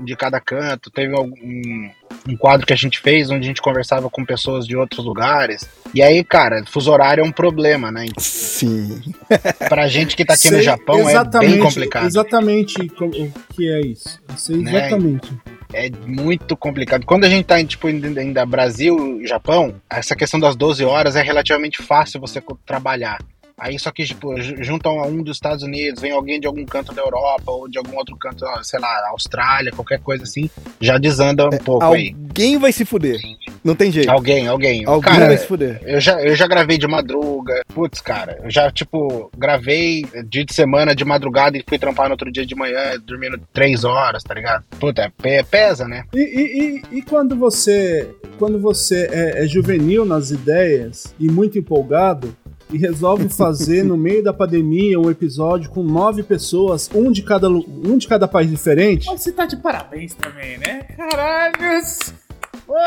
[0.00, 0.90] de cada canto.
[0.90, 1.90] Teve um,
[2.28, 5.68] um quadro que a gente fez onde a gente conversava com pessoas de outros lugares.
[5.94, 8.06] E aí, cara, fuso horário é um problema, né?
[8.18, 9.00] Sim.
[9.68, 12.06] Pra gente que tá aqui no Sei Japão é bem complicado.
[12.06, 14.20] Exatamente o que é isso.
[14.28, 14.70] Eu sei Né?
[14.86, 15.32] exatamente.
[15.72, 17.04] É muito complicado.
[17.04, 21.22] Quando a gente tá tipo, ainda Brasil e Japão, essa questão das 12 horas é
[21.22, 23.18] relativamente fácil você trabalhar.
[23.58, 26.64] Aí só que, tipo, ju- juntam a um dos Estados Unidos, vem alguém de algum
[26.64, 30.50] canto da Europa ou de algum outro canto, sei lá, Austrália, qualquer coisa assim,
[30.80, 32.14] já desanda um pouco aí.
[32.28, 33.20] Alguém vai se fuder.
[33.62, 34.10] Não tem jeito.
[34.10, 34.84] Alguém, alguém.
[34.84, 35.80] Alguém Cara, vai se fuder.
[35.84, 37.62] Eu já, eu já gravei de madruga.
[37.72, 42.12] Putz, cara, eu já, tipo, gravei dia de semana de madrugada e fui trampar no
[42.14, 44.64] outro dia de manhã, dormindo três horas, tá ligado?
[44.80, 46.04] Puta, pe- pesa, né?
[46.12, 51.56] E, e- e- e quando você quando você é, é juvenil nas ideias e muito
[51.56, 52.36] empolgado
[52.70, 57.48] e resolve fazer no meio da pandemia um episódio com nove pessoas, um de cada,
[57.48, 60.82] um de cada país diferente, você tá de parabéns também, né?
[60.96, 62.23] Caralhos!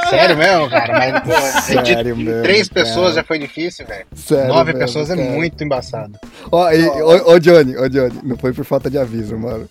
[0.09, 0.93] Sério mesmo, cara?
[0.93, 2.83] Mas, pô, é de Sério mesmo, três cara.
[2.85, 4.05] pessoas já foi difícil, velho.
[4.15, 5.29] Sério Nove mesmo, pessoas é cara.
[5.29, 6.13] muito embaçado.
[6.51, 9.67] Ó, e- ô, ô, Johnny, ô, Johnny, não foi por falta de aviso, mano.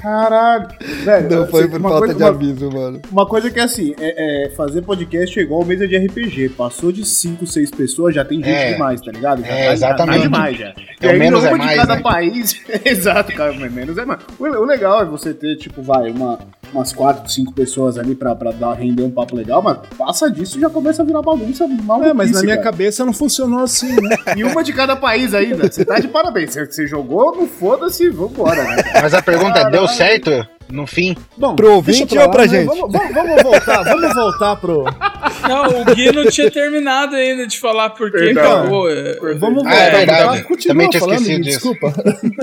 [0.00, 0.68] caralho,
[1.04, 3.02] velho, Não foi assim, por uma falta coisa- de uma- aviso, mano.
[3.10, 6.50] Uma coisa que é assim, é, é, fazer podcast é igual mesa de RPG.
[6.50, 8.72] Passou de 5, 6 pessoas, já tem gente É.
[8.72, 9.42] demais, tá ligado?
[9.42, 10.16] Já É, tá- já exatamente.
[10.18, 10.74] Tá demais já.
[11.00, 12.02] É E menos é de mais, cada né?
[12.02, 12.60] país.
[12.84, 14.20] Exato, cara, menos é mais.
[14.38, 16.38] O, o legal é você ter, tipo, vai, uma,
[16.72, 20.60] umas 4, 5 pessoas ali pra, pra dar, render um papo legal, mas passa disso
[20.60, 22.02] já começa a virar bagunça mal.
[22.02, 24.16] É, mas na minha cabeça não funcionou assim, né?
[24.36, 25.70] E uma de cada país ainda.
[25.70, 26.52] Você tá de parabéns.
[26.52, 28.76] Você, você jogou, não foda-se, vambora, né?
[29.02, 31.16] Mas a pergunta é, deu certo no fim?
[31.36, 32.66] Bom, Pro ouvinte deixa ou pra lá, gente?
[32.68, 32.74] né?
[32.76, 34.84] Vamos, vamos- vamos voltar, vamos voltar pro.
[35.48, 38.60] Não, o Gui não tinha terminado ainda de falar por que Perdão.
[38.60, 38.90] acabou.
[38.90, 39.14] é.
[39.34, 39.74] Vamos Ah, voltar.
[39.76, 40.42] é verdade.
[40.44, 41.58] Continua Também tinha falando, esquecido disso.
[41.74, 41.94] desculpa.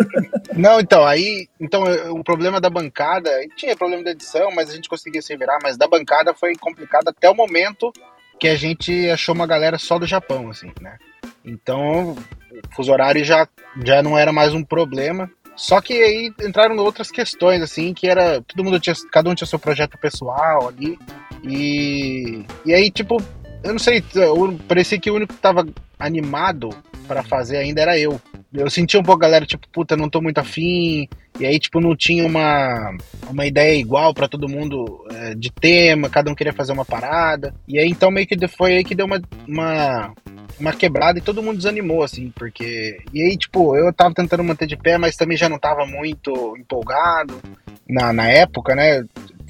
[0.55, 1.47] Não, então, aí.
[1.59, 3.29] Então, o problema da bancada.
[3.55, 5.57] Tinha problema da edição, mas a gente conseguia se virar.
[5.61, 7.91] Mas da bancada foi complicado até o momento
[8.39, 10.97] que a gente achou uma galera só do Japão, assim, né?
[11.43, 12.11] Então,
[12.51, 13.47] o fuso horário já,
[13.83, 15.29] já não era mais um problema.
[15.55, 18.41] Só que aí entraram outras questões, assim, que era.
[18.41, 18.95] Todo mundo tinha.
[19.11, 20.97] Cada um tinha seu projeto pessoal ali.
[21.43, 22.45] E.
[22.65, 23.17] E aí, tipo,
[23.65, 25.67] eu não sei, eu- parecia que o único que tava
[25.99, 26.69] animado
[27.07, 28.19] pra fazer ainda era eu.
[28.53, 31.09] Eu sentia um pouco a galera, tipo, puta, não tô muito afim.
[31.39, 32.95] E aí, tipo, não tinha uma,
[33.29, 37.53] uma ideia igual pra todo mundo é, de tema, cada um queria fazer uma parada.
[37.67, 40.13] E aí, então, meio que foi aí que deu uma, uma,
[40.57, 42.97] uma quebrada e todo mundo desanimou, assim, porque.
[43.13, 46.55] E aí, tipo, eu tava tentando manter de pé, mas também já não tava muito
[46.57, 47.41] empolgado
[47.89, 49.03] na, na época, né?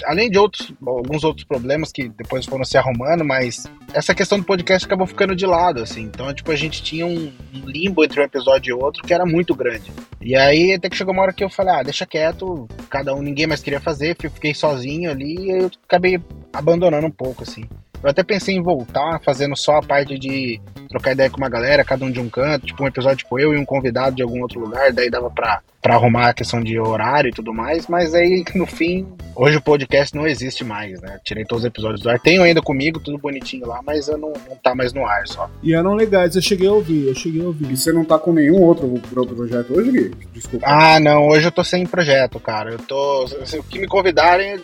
[0.03, 4.43] Além de outros, alguns outros problemas que depois foram se arrumando, mas essa questão do
[4.45, 6.01] podcast acabou ficando de lado, assim.
[6.03, 9.55] Então, tipo, a gente tinha um limbo entre um episódio e outro que era muito
[9.55, 9.91] grande.
[10.21, 13.21] E aí, até que chegou uma hora que eu falei, ah, deixa quieto, cada um,
[13.21, 16.19] ninguém mais queria fazer, fi- fiquei sozinho ali e eu acabei
[16.51, 17.63] abandonando um pouco, assim.
[18.05, 21.83] Eu até pensei em voltar, fazendo só a parte de trocar ideia com uma galera,
[21.83, 24.41] cada um de um canto, tipo um episódio tipo eu e um convidado de algum
[24.43, 28.13] outro lugar, daí dava pra, pra arrumar a questão de horário e tudo mais, mas
[28.13, 31.19] aí no fim, hoje o podcast não existe mais, né?
[31.25, 34.33] Tirei todos os episódios do ar, tenho ainda comigo, tudo bonitinho lá, mas eu não,
[34.47, 35.49] não tá mais no ar só.
[35.63, 37.71] E eram legais, eu cheguei a ouvir, eu cheguei a ouvir.
[37.71, 40.11] E você não tá com nenhum outro pro- projeto hoje, Gui?
[40.31, 40.63] Desculpa.
[40.69, 42.69] Ah, não, hoje eu tô sem projeto, cara.
[42.71, 43.27] Eu tô.
[43.45, 44.61] Se o que me convidarem,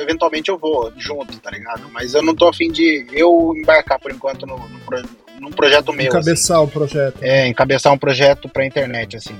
[0.00, 1.82] eventualmente eu vou junto, tá ligado?
[1.92, 5.02] Mas eu não tô afim de eu embarcar por enquanto no, no pro-
[5.40, 6.08] num projeto meu.
[6.08, 6.18] assim.
[6.18, 7.16] Encabeçar o projeto.
[7.22, 9.34] É, encabeçar um projeto pra internet, assim.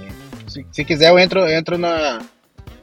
[0.49, 2.21] Se, se quiser, eu entro, eu entro na,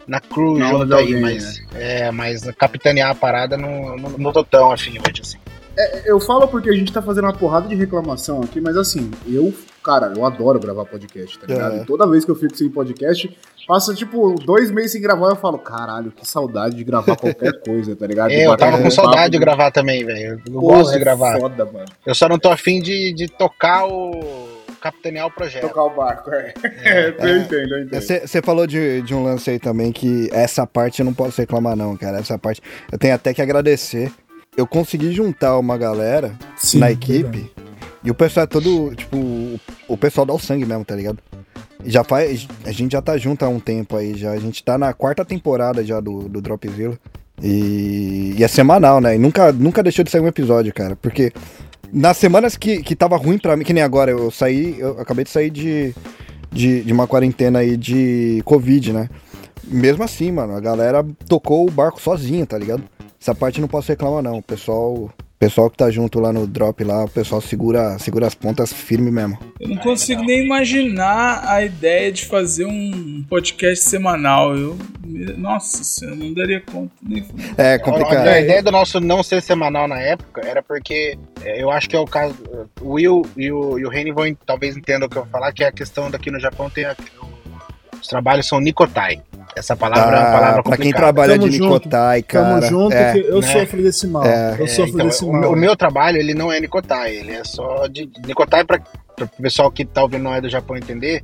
[0.07, 4.09] na crew Na aula junto aí, alguém, mas, é, mas capitanear a parada não, não,
[4.11, 5.37] não tô tão afim hoje, assim.
[6.05, 9.53] Eu falo porque a gente tá fazendo uma porrada de reclamação aqui, mas assim, eu,
[9.87, 11.75] cara, eu adoro gravar podcast, tá ligado?
[11.77, 11.77] É.
[11.77, 13.33] E toda vez que eu fico sem podcast,
[13.65, 17.95] passa tipo dois meses sem gravar, eu falo, caralho, que saudade de gravar qualquer coisa,
[17.95, 18.31] tá ligado?
[18.31, 20.41] É, eu tava com saudade de gravar também, velho.
[20.45, 21.39] Eu Porra, gosto de é gravar.
[21.39, 21.85] Foda, mano.
[22.05, 24.21] Eu só não tô afim de, de tocar o.
[24.81, 25.61] capitanear o projeto.
[25.61, 26.53] Tocar o barco, é.
[27.17, 28.01] eu entendo, eu entendo.
[28.01, 31.77] Você falou de, de um lance aí também que essa parte eu não posso reclamar,
[31.77, 32.19] não, cara.
[32.19, 32.61] Essa parte
[32.91, 34.11] eu tenho até que agradecer.
[34.57, 37.49] Eu consegui juntar uma galera Sim, na equipe
[38.07, 39.17] e o pessoal é todo, tipo,
[39.87, 41.19] o- pessoal dá o sangue mesmo, tá ligado?
[41.85, 42.47] Já faz.
[42.65, 44.31] A gente já tá junto há um tempo aí já.
[44.31, 46.97] A gente tá na quarta temporada já do, do Dropzilla.
[47.43, 49.15] E, e é semanal, né?
[49.15, 50.95] E nunca, nunca deixou de sair um episódio, cara.
[50.95, 51.31] Porque
[51.91, 55.23] nas semanas que, que tava ruim pra mim, que nem agora, eu saí, eu acabei
[55.25, 55.93] de sair de,
[56.51, 59.09] de, de uma quarentena aí de Covid, né?
[59.65, 62.83] Mesmo assim, mano, a galera tocou o barco sozinha, tá ligado?
[63.21, 64.37] Essa parte não posso reclamar, não.
[64.37, 65.09] O pessoal,
[65.39, 69.11] pessoal que tá junto lá no drop lá, o pessoal segura, segura as pontas firme
[69.11, 69.37] mesmo.
[69.59, 74.55] Eu não consigo nem imaginar a ideia de fazer um podcast semanal.
[74.57, 74.77] Eu,
[75.37, 77.25] nossa senhora, não daria conta nem.
[77.57, 78.27] É complicado.
[78.27, 81.95] A ideia do nosso não ser semanal na época era porque é, eu acho que
[81.95, 82.35] é o caso.
[82.81, 85.51] O Will e o, e o Reni vão talvez entendam o que eu vou falar,
[85.53, 86.95] que é a questão daqui no Japão tem a-
[88.01, 89.21] os trabalhos são Nikotai.
[89.57, 91.03] Essa palavra é uma palavra Ah, pra quem complicada.
[91.03, 91.73] trabalha Tamo de junto.
[91.73, 92.45] Nicotai, cara.
[92.61, 93.17] Tamo junto, é.
[93.17, 93.47] eu né?
[93.53, 94.25] sofro desse mal.
[94.25, 94.55] É.
[94.59, 95.41] Eu É, sofro então, desse o, mal.
[95.41, 98.79] meu- o meu trabalho ele não é Nikotai, ele é só de Nikotai para
[99.21, 101.23] o pessoal que tá ouvindo não é do Japão entender.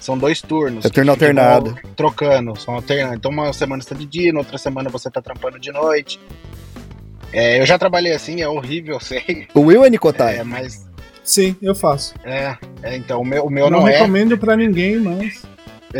[0.00, 0.84] São dois turnos.
[0.84, 1.76] É turno alternado.
[1.96, 3.16] Trocando, são alternando.
[3.16, 6.20] Então uma semana você tá de dia, na outra semana você tá trampando de noite.
[7.32, 9.46] É, eu já trabalhei assim, é horrível, eu sei.
[9.54, 10.38] O Will é Nicotai.
[10.38, 10.86] É, mas.
[11.22, 12.14] Sim, eu faço.
[12.24, 13.92] É, é, então o meu, o meu Eu não, não, é.
[13.92, 15.42] recomendo pra ninguém, mas.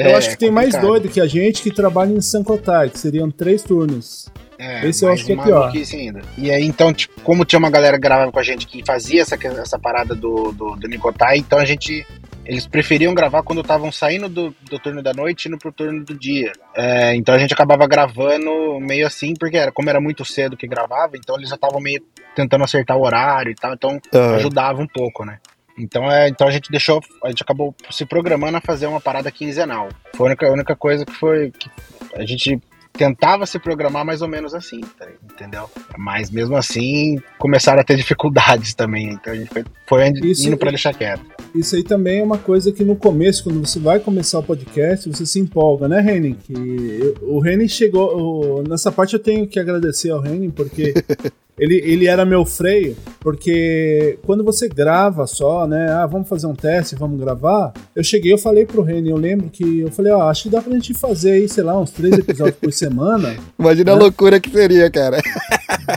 [0.02, 0.90] É, eu acho que tem mais complicado.
[0.90, 4.28] doido que a gente que trabalha em Sankotai, que seriam três turnos.
[4.58, 5.72] É, Esse eu mais acho que é pior.
[5.72, 6.20] ainda.
[6.36, 9.22] E aí, então, tipo, como tinha uma galera que gravava com a gente que fazia
[9.22, 12.04] essa, essa parada do, do, do Nicotai, então a gente.
[12.44, 16.02] Eles preferiam gravar quando estavam saindo do, do turno da noite e indo pro turno
[16.02, 16.50] do dia.
[16.74, 20.66] É, então a gente acabava gravando meio assim, porque era, como era muito cedo que
[20.66, 22.02] gravava, então eles já estavam meio
[22.34, 24.36] tentando acertar o horário e tal, então Ah.
[24.36, 25.38] ajudava um pouco, né?
[25.78, 29.30] Então, é, então a gente deixou, a gente acabou se programando a fazer uma parada
[29.30, 29.88] quinzenal.
[30.16, 31.70] Foi a única, a única coisa que foi que
[32.14, 32.60] a gente
[32.92, 35.70] tentava se programar mais ou menos assim, tá, entendeu?
[35.96, 40.56] Mas mesmo assim começaram a ter dificuldades também, então a gente foi, foi Isso- indo
[40.56, 41.22] pra deixar quieto.
[41.54, 45.08] Isso aí também é uma coisa que no começo, quando você vai começar o podcast,
[45.08, 46.34] você se empolga, né, Renin?
[46.34, 48.18] Que eu- o Renin chegou.
[48.58, 50.92] o- nessa parte eu tenho que agradecer ao Renin, porque
[51.58, 55.90] ele, ele era meu freio, porque quando você grava só, né?
[55.90, 57.72] Ah, vamos fazer um teste, vamos gravar.
[57.94, 60.60] Eu cheguei, eu falei pro Renin, eu lembro que eu falei, ó, acho que dá
[60.62, 63.36] pra gente fazer aí, sei lá, uns três episódios por semana.
[63.58, 64.00] Imagina a Né?
[64.02, 65.18] loucura que seria, cara.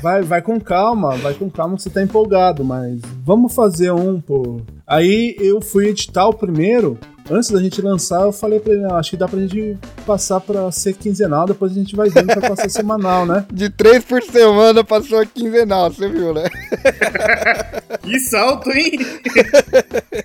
[0.02, 4.20] Vai, vai com calma, vai com calma que você tá empolgado, mas vamos fazer um,
[4.22, 4.62] pô.
[4.88, 6.98] Aí eu fui editar o primeiro.
[7.32, 10.40] Antes da gente lançar, eu falei pra ele, "Não, acho que dá pra gente passar
[10.42, 13.46] pra ser quinzenal, depois a gente vai vendo pra passar semanal, né?
[13.52, 16.44] De três por semana passou a quinzenal, você viu, né?
[18.02, 18.94] Que salto, hein?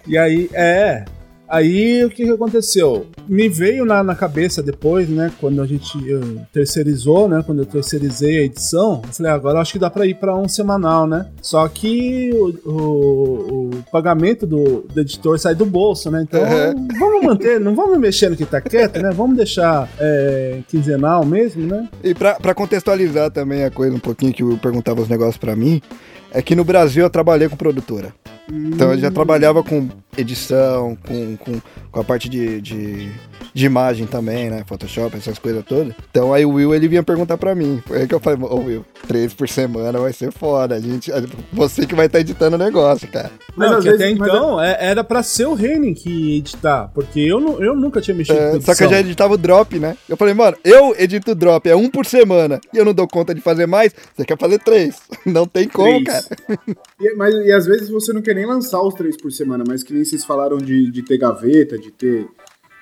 [0.07, 1.05] E aí, é.
[1.49, 3.07] Aí o que, que aconteceu?
[3.29, 5.31] Me veio na, na cabeça depois, né?
[5.41, 5.97] Quando a gente
[6.53, 7.43] terceirizou, né?
[7.45, 10.35] Quando eu terceirizei a edição, eu falei, "Ah, agora acho que dá pra ir pra
[10.37, 11.27] um semanal, né?
[11.43, 16.23] Só que o, o- o pagamento do, do editor sai do bolso, né?
[16.23, 16.89] Então Uhum.
[16.99, 19.11] vamos manter, não vamos mexer no que tá quieto, né?
[19.13, 21.89] Vamos deixar eh, quinzenal mesmo, né?
[22.03, 25.81] E pra contextualizar também a coisa um pouquinho que eu perguntava os negócios pra mim,
[26.33, 28.13] é que no Brasil eu trabalhei com produtora.
[28.51, 31.61] Então eu já trabalhava com edição, com, com,
[31.91, 33.11] com a parte de, de,
[33.53, 34.63] de imagem também, né?
[34.67, 35.93] Photoshop, essas coisas todas.
[36.11, 37.83] Então aí o Will ele vinha perguntar pra mim.
[37.87, 40.75] Foi aí que eu falei, ô Will, três por semana vai ser foda.
[40.77, 41.11] A gente,
[41.53, 43.31] você que vai estar editando o negócio, cara.
[43.55, 46.39] Mas não, às que até vezes- mas então é- era pra ser o Renin que
[46.39, 49.35] editar, porque eu, não, eu nunca tinha mexido É, com só que eu já editava
[49.35, 49.97] o drop, né?
[50.09, 53.07] Eu falei, mano, eu edito o drop, é um por semana, e eu não dou
[53.09, 54.97] conta de fazer mais, você quer fazer três.
[55.27, 56.27] Não tem como, Três.
[56.27, 56.59] cara.
[57.01, 59.83] E, mas, e às vezes você não quer nem lançar os três por semana, mas
[59.83, 62.29] que nem vocês falaram de, de ter gaveta, de ter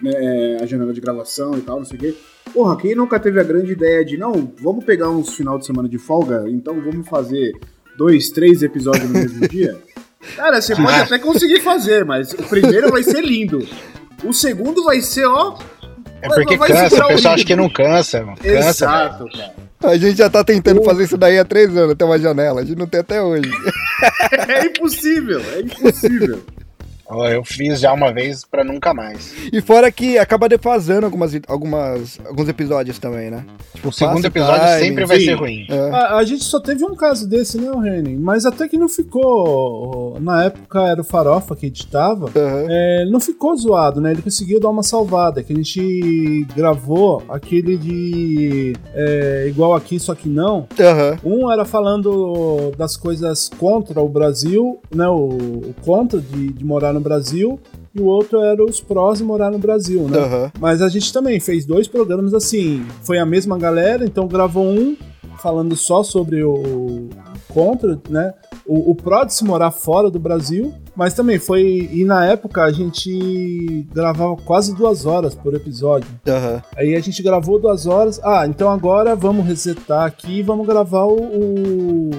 [0.00, 2.14] né, é, a janela de gravação e tal, não sei o quê.
[2.52, 5.88] Porra, quem nunca teve a grande ideia de, não, vamos pegar uns final de semana
[5.88, 7.52] de folga, então vamos fazer
[7.96, 9.78] dois, três episódios no mesmo dia?
[10.36, 13.58] Cara, você pode até conseguir fazer, mas o primeiro vai ser lindo.
[14.24, 15.56] O segundo vai ser, ó.
[16.24, 18.38] É porque cansa, o pessoal acha que não cansa, mano.
[18.38, 18.68] Cansa.
[18.68, 19.52] Exato, cara.
[19.84, 22.64] A gente já tá tentando fazer isso daí há três anos, ter uma janela, a
[22.64, 23.50] gente não tem até hoje.
[24.48, 26.42] É impossível, é impossível.
[27.10, 29.34] Eu fiz já uma vez pra nunca mais.
[29.52, 33.44] E fora que acaba defasando algumas, algumas, alguns episódios também, né?
[33.74, 35.24] Tipo, O segundo episódio time, sempre vai sim.
[35.26, 35.66] ser ruim.
[35.68, 35.90] É.
[35.90, 38.16] A, a gente só teve um caso desse, né, o Renin?
[38.16, 40.16] Mas até que não ficou.
[40.20, 42.30] Na época era o Farofa que editava.
[42.34, 42.66] Aham.
[42.68, 44.12] É, não ficou zoado, né?
[44.12, 45.42] Ele conseguiu dar uma salvada.
[45.42, 48.72] Que a gente gravou aquele de.
[48.94, 50.66] é, igual aqui, só que não.
[50.80, 51.18] Aham.
[51.24, 55.06] Um era falando das coisas contra o Brasil, né?
[55.08, 57.60] O, o contra de, de morar no Brasil.
[57.94, 60.18] E o outro era os prós de morar no Brasil, né?
[60.18, 60.52] Aham.
[60.58, 62.84] Mas a gente também fez dois programas assim.
[63.02, 64.96] Foi a mesma galera, então gravou um
[65.40, 67.08] falando só sobre o,
[67.48, 68.32] contra, né?
[68.66, 70.72] O, o pró de se morar fora do Brasil.
[70.96, 71.88] Mas também foi.
[71.92, 76.08] E na época a gente gravava quase duas horas por episódio.
[76.26, 76.62] Aham.
[76.76, 78.20] Aí a gente gravou duas horas.
[78.22, 82.10] Ah, então agora vamos resetar aqui e vamos gravar o, o,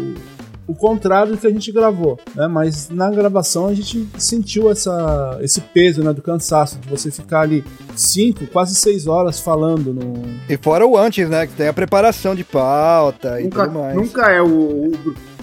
[0.68, 2.48] o contrário do que a gente gravou, né?
[2.48, 7.42] Mas na gravação a gente sentiu essa, esse peso, né, do cansaço, de você ficar
[7.42, 7.64] ali
[7.96, 10.14] cinco, quase seis horas falando no...
[10.50, 11.46] E fora o antes, né?
[11.48, 13.96] Que tem a preparação de pauta e Nunca, tudo mais.
[13.96, 14.94] nunca é o, o,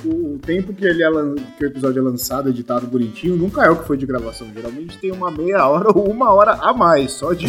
[0.04, 1.08] o tempo que, ele é,
[1.56, 4.48] que o episódio é lançado, editado bonitinho, nunca é o que foi de gravação.
[4.54, 7.46] Geralmente tem uma meia hora ou uma hora a mais, só de,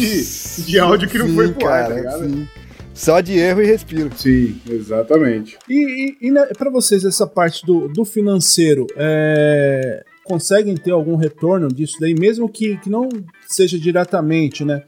[0.64, 2.24] de áudio que não foi pro ar, tá ligado?
[2.24, 2.48] sim.
[2.94, 4.10] Só de erro e respiro.
[4.16, 5.58] Sim, exatamente.
[5.68, 11.68] E, e, e para vocês, essa parte do, do financeiro, é, conseguem ter algum retorno
[11.68, 13.08] disso daí, mesmo que, que não
[13.48, 14.82] seja diretamente, né?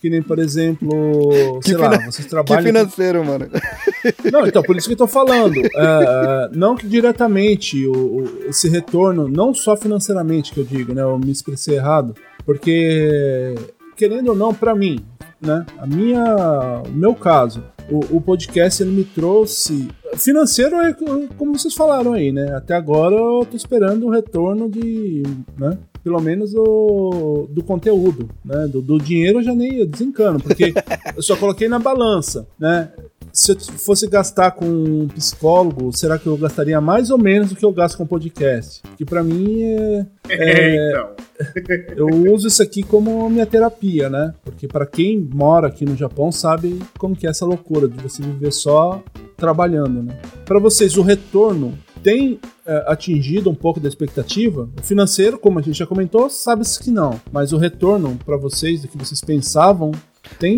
[0.00, 1.30] Que nem, por exemplo,
[1.62, 2.62] Que sei lá, vocês Que trabalham...
[2.64, 3.48] financeiro, mano.
[4.30, 5.60] Não, então, por isso que eu tô falando.
[5.64, 7.92] É, não que diretamente o,
[8.22, 11.02] o- esse retorno, não só financeiramente que eu digo, né?
[11.02, 12.14] Eu me expressei errado.
[12.44, 13.54] Porque,
[13.96, 15.04] querendo ou não, pra mim,
[15.40, 15.64] né?
[15.78, 19.88] A minha, o meu caso, o, o podcast ele me trouxe.
[20.16, 20.92] financeiro é
[21.36, 22.54] como vocês falaram aí, né?
[22.54, 25.22] Até agora eu tô esperando o retorno de,
[25.58, 25.78] né?
[26.02, 28.66] Pelo menos o, do conteúdo, né?
[28.68, 30.72] Do, do dinheiro eu já nem desencano, porque
[31.16, 32.90] eu só coloquei na balança, né?
[33.36, 37.56] Se eu fosse gastar com um psicólogo, será que eu gastaria mais ou menos do
[37.56, 38.82] que eu gasto com podcast?
[38.96, 41.10] Que para mim é, é então.
[41.94, 44.34] eu uso isso aqui como minha terapia, né?
[44.42, 48.22] Porque para quem mora aqui no Japão sabe como que é essa loucura de você
[48.22, 49.04] viver só
[49.36, 50.18] trabalhando, né?
[50.46, 54.66] Para vocês o retorno tem é, atingido um pouco da expectativa?
[54.80, 58.80] O financeiro, como a gente já comentou, sabe-se que não, mas o retorno para vocês
[58.80, 59.92] do que vocês pensavam
[60.38, 60.56] tem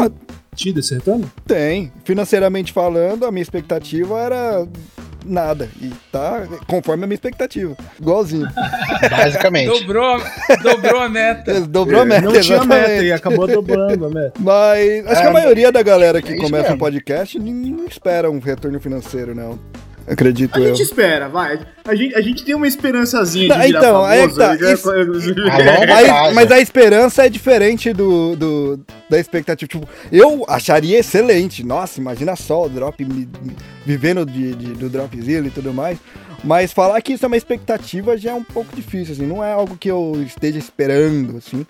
[0.58, 1.30] tido esse retorno?
[1.46, 1.92] Tem.
[2.04, 4.66] Financeiramente falando, a minha expectativa era
[5.24, 5.68] nada.
[5.80, 7.76] E tá conforme a minha expectativa.
[8.00, 8.48] Igualzinho.
[9.08, 9.68] Basicamente.
[9.68, 10.20] dobrou,
[10.62, 11.60] dobrou a meta.
[11.66, 14.32] dobrou a meta, Não tinha meta e acabou dobrando a meta.
[14.40, 16.74] Mas acho é, que a maioria da galera que é começa mesmo.
[16.74, 19.58] um podcast não espera um retorno financeiro, não.
[20.10, 20.68] Acredito A eu.
[20.74, 21.58] gente espera, vai.
[21.86, 24.38] A gente, a gente tem uma esperançazinha de virar então, aí é famoso.
[24.38, 29.68] tá, isso- A longo Aí- mas a esperança é diferente do, do- da expectativa.
[29.68, 31.64] Tipo, eu acharia excelente.
[31.64, 35.98] Nossa, imagina só o drop me- me- vivendo de, de- do Dropzilla e tudo mais.
[36.44, 39.26] Mas falar que isso é uma expectativa já é um pouco difícil, assim.
[39.26, 41.66] Não é algo que eu esteja esperando, assim.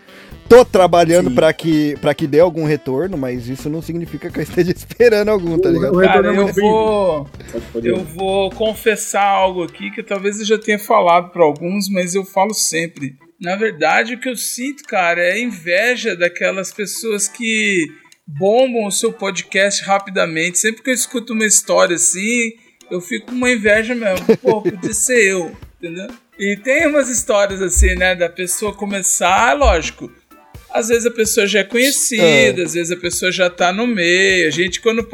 [0.49, 4.43] Tô trabalhando pra que, pra que dê algum retorno, mas isso não significa que eu
[4.43, 5.97] esteja esperando algum, tá ligado?
[5.97, 7.31] Retorno Cara, é eu vou,
[7.82, 12.24] eu vou confessar algo aqui que talvez eu já tenha falado para alguns, mas eu
[12.24, 13.16] falo sempre.
[13.40, 17.86] Na verdade, o que eu sinto, cara, é inveja daquelas pessoas que
[18.27, 20.59] bombam o seu podcast rapidamente.
[20.59, 22.53] Sempre que eu escuto uma história assim,
[22.90, 24.36] eu fico com uma inveja mesmo.
[24.39, 26.09] Pô, podia ser eu, entendeu?
[26.39, 30.10] E tem umas histórias assim, né, da pessoa começar, lógico.
[30.70, 34.47] Às vezes a pessoa já é conhecida, às vezes a pessoa já tá no meio.
[34.47, 35.06] A gente, quando,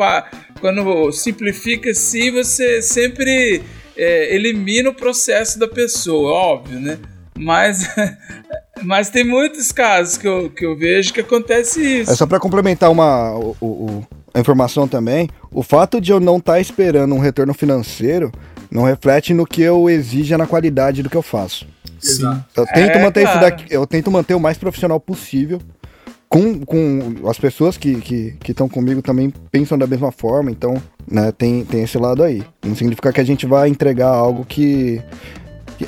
[0.61, 3.63] quando simplifica assim, você sempre
[3.97, 6.99] é, elimina o processo da pessoa, óbvio, né?
[7.39, 7.89] Mas,
[8.83, 12.11] mas tem muitos casos que eu, que eu vejo que acontece isso.
[12.11, 16.39] É só pra complementar uma, o- o- a informação também, o fato de eu não
[16.39, 18.33] estar esperando um retorno financeiro
[18.71, 21.67] não reflete no que eu exija na qualidade do que eu faço.
[22.03, 22.45] Exato.
[22.57, 23.41] Eu tento É, manter isso cara.
[23.51, 25.61] daqui, eu tento manter o mais profissional possível.
[26.29, 30.51] Com, com as pessoas que estão que, que estão comigo também pensam da mesma forma,
[30.51, 30.75] então
[31.09, 32.43] né, tem, tem esse lado aí.
[32.65, 35.01] Não significa que a gente vai entregar algo que-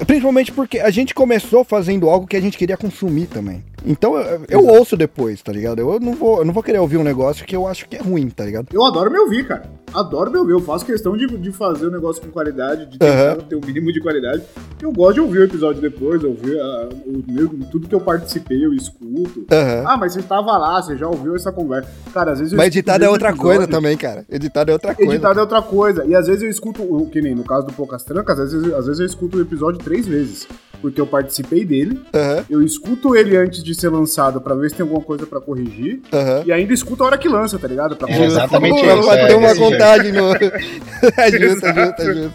[0.06, 3.64] Principalmente porque a gente começou fazendo algo que a gente queria consumir também.
[3.86, 5.78] Então eu, eu ouço depois, tá ligado?
[5.80, 8.02] Eu não, vou, eu não vou querer ouvir um negócio que eu acho que é
[8.02, 8.66] ruim, tá ligado?
[8.72, 9.70] Eu adoro me ouvir, cara.
[9.94, 10.52] Adoro me ouvir.
[10.52, 13.92] Eu faço questão de, de fazer o negócio com qualidade, de tentar ter o mínimo
[13.92, 14.42] de qualidade.
[14.82, 18.64] Eu gosto de ouvir o episódio depois, ouvir ah, o meu, tudo que eu participei,
[18.64, 19.46] eu escuto.
[19.50, 19.84] Aham.
[19.86, 21.88] Ah, mas você tava lá, você já ouviu essa conversa.
[22.12, 23.56] Cara, às vezes eu Mas editado é outra episódio.
[23.58, 24.24] coisa também, cara.
[24.28, 25.12] Editado é outra coisa.
[25.12, 26.04] Editado é outra coisa.
[26.04, 28.86] E às vezes eu escuto, que nem no caso do Poucas Trancas, às vezes, às
[28.86, 30.46] vezes eu escuto o episódio três vezes.
[30.80, 34.76] Porque eu participei dele, Aham, eu escuto ele antes de ser lançado pra ver se
[34.76, 36.00] tem alguma coisa pra corrigir.
[36.12, 36.42] aham.
[36.46, 37.96] E ainda escuto a hora que lança, tá ligado?
[37.96, 40.32] Pra É exatamente Pô, isso, Vai é ter uma contagem no.
[40.32, 42.34] é justo, é justo, é justo.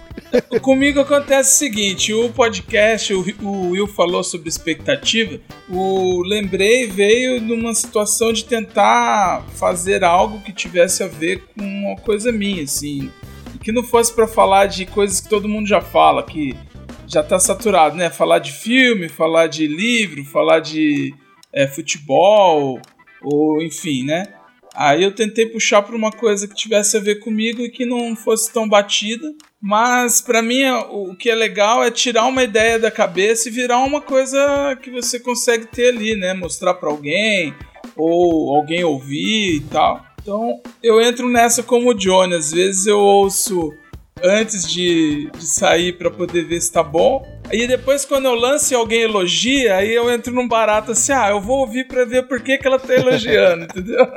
[0.62, 5.40] Comigo acontece o seguinte: o podcast, o, o Will falou sobre expectativa.
[5.70, 11.96] O Lembrei veio numa situação de tentar fazer algo que tivesse a ver com uma
[11.98, 13.10] coisa minha, assim.
[13.54, 16.56] E que não fosse pra falar de coisas que todo mundo já fala, que
[17.12, 18.10] já tá saturado, né?
[18.10, 21.14] Falar de filme, falar de livro, falar de
[21.52, 22.80] é, futebol,
[23.22, 24.34] ou enfim, né?
[24.74, 28.16] Aí eu tentei puxar para uma coisa que tivesse a ver comigo e que não
[28.16, 29.28] fosse tão batida.
[29.62, 33.80] Mas para mim o que é legal é tirar uma ideia da cabeça e virar
[33.80, 36.34] uma coisa que você consegue ter ali, né?
[36.34, 37.54] Mostrar para alguém
[37.98, 40.06] ou alguém ouvir e tal.
[40.22, 42.36] Então eu entro nessa como o Johnny.
[42.36, 43.74] Às vezes eu ouço
[44.24, 47.26] antes de, de sair para poder ver se tá bom.
[47.50, 51.30] Aí depois, quando eu lanço e alguém elogia, aí eu entro num barato assim: ah,
[51.30, 54.08] eu vou ouvir pra ver por que, que ela tá elogiando, entendeu?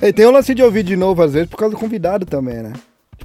[0.00, 2.62] E tem o lance de ouvir de novo, às vezes, por causa do convidado também,
[2.62, 2.72] né?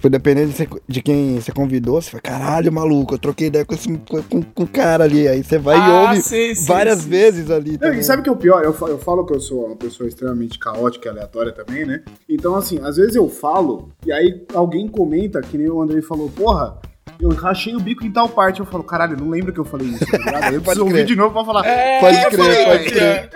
[0.02, 3.76] Tipo, dependendo de, de quem você convidou, você fala, caralho, maluco, eu troquei ideia com,
[3.76, 3.88] esse,
[4.28, 5.28] com, com- cara ali.
[5.28, 7.10] Aí você vai e Ah, ouve sim, sim, várias sim.
[7.10, 7.78] vezes ali.
[7.80, 8.64] Não, e sabe o que é o pior?
[8.64, 12.02] Eu, eu falo que eu sou uma pessoa extremamente caótica e aleatória também, né?
[12.28, 16.32] Então, assim, às vezes eu falo e aí alguém comenta, que nem o Andrei falou,
[16.32, 16.80] porra,
[17.20, 18.60] eu rachei o bico em tal parte.
[18.60, 20.44] Eu falo, caralho, não lembro que eu falei isso, tá ligado?
[20.46, 21.06] Aí eu preciso ouvir crer.
[21.06, 21.64] de novo pra falar.
[21.64, 23.30] É, Pode eu crer, falei, pode é.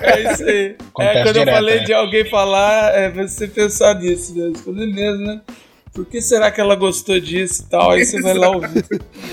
[0.00, 0.76] É isso aí.
[0.88, 1.84] Acontece é, quando eu direto, falei né?
[1.84, 4.56] de alguém falar, é você pensar nisso mesmo.
[4.56, 5.42] Falei mesmo, né?
[5.92, 7.90] Por que será que ela gostou disso e tal?
[7.90, 8.84] Aí você vai lá ouvir.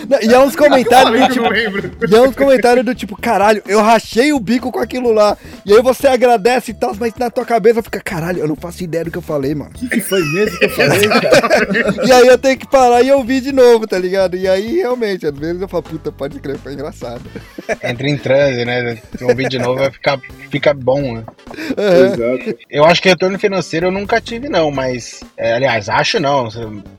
[0.09, 1.49] Não, e é uns comentários do tipo.
[1.49, 1.91] lembro.
[2.09, 5.37] E é uns comentários do tipo, caralho, eu rachei o bico com aquilo lá.
[5.65, 8.83] E aí você agradece e tal, mas na tua cabeça fica, caralho, eu não faço
[8.83, 9.71] ideia do que eu falei, mano.
[9.71, 11.67] O que, que foi mesmo que eu falei, cara?
[12.07, 14.35] E aí eu tenho que parar e ouvir de novo, tá ligado?
[14.35, 17.21] E aí, realmente, às vezes eu falo, puta, pode crer, foi engraçado.
[17.83, 18.97] Entra em transe, né?
[19.17, 20.19] Se ouvir de novo vai ficar
[20.49, 21.23] fica bom, né?
[21.77, 22.57] Exato.
[22.69, 25.21] Eu acho que retorno financeiro eu nunca tive, não, mas.
[25.35, 26.46] é, aliás, acho não,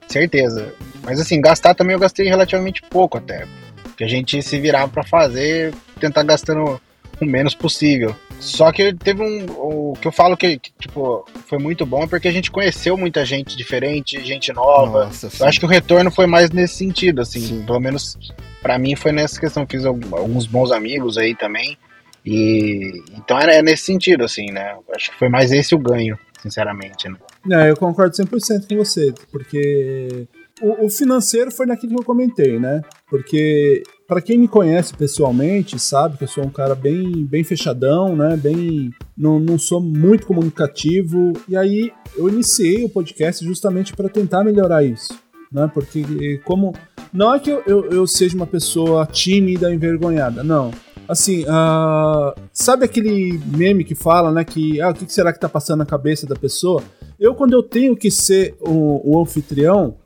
[0.06, 0.74] certeza.
[1.02, 3.46] Mas assim, gastar também eu gastei relativamente pouco até.
[3.82, 6.80] Porque a gente se virava pra fazer, tentar gastando
[7.20, 8.14] o menos possível.
[8.40, 9.46] Só que teve um.
[9.48, 12.96] O que eu falo que, que, tipo, foi muito bom é porque a gente conheceu
[12.96, 15.06] muita gente diferente, gente nova.
[15.06, 17.40] Nossa, Eu acho que o retorno foi mais nesse sentido, assim.
[17.40, 17.66] Sim.
[17.66, 18.16] Pelo menos
[18.62, 19.66] pra mim foi nessa questão.
[19.68, 21.76] Fiz alguns bons amigos aí também.
[22.24, 24.76] E então é, nesse sentido, assim, né?
[24.94, 27.16] Acho que foi mais esse o ganho, sinceramente, né?
[27.44, 30.27] Não, eu concordo 100% com você, porque
[30.60, 32.82] o, o financeiro foi naquilo que eu comentei, né?
[33.09, 38.16] Porque para quem me conhece pessoalmente, sabe que eu sou um cara bem, bem fechadão,
[38.16, 38.36] né?
[38.36, 41.32] Bem, não, não sou muito comunicativo.
[41.48, 45.19] E aí eu iniciei o podcast justamente para tentar melhorar isso,
[45.52, 45.70] né?
[45.73, 46.74] Porque como
[47.12, 50.70] não é que eu, eu, eu seja uma pessoa tímida, envergonhada, não.
[51.09, 54.44] Assim, ah, sabe aquele meme que fala, né?
[54.44, 56.82] Que ah, o que será que tá passando na cabeça da pessoa?
[57.18, 59.97] Eu, quando eu tenho que ser o, o anfitrião,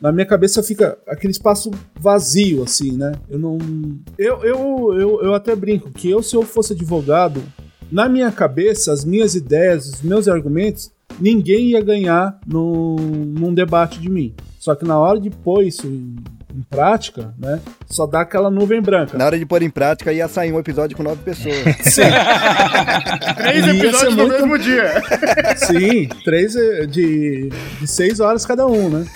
[0.00, 3.12] na minha cabeça fica aquele espaço vazio, assim, né?
[3.28, 3.58] Eu não.
[4.16, 7.42] Eu, eu, eu, eu até brinco que eu, se eu fosse advogado,
[7.92, 10.90] na minha cabeça, as minhas ideias, os meus argumentos,
[11.20, 14.32] ninguém ia ganhar num, num debate de mim.
[14.58, 16.16] Só que na hora de pôr isso em,
[16.60, 17.58] em prática, né?
[17.88, 19.16] Só dá aquela nuvem branca.
[19.16, 21.54] Na hora de pôr em prática, ia sair um episódio com nove pessoas.
[21.82, 22.02] Sim.
[23.36, 25.02] Três Ia episódios ser no muito- mesmo dia.
[25.56, 27.50] Sim, três eh, de,
[27.80, 29.06] de seis horas cada um, né?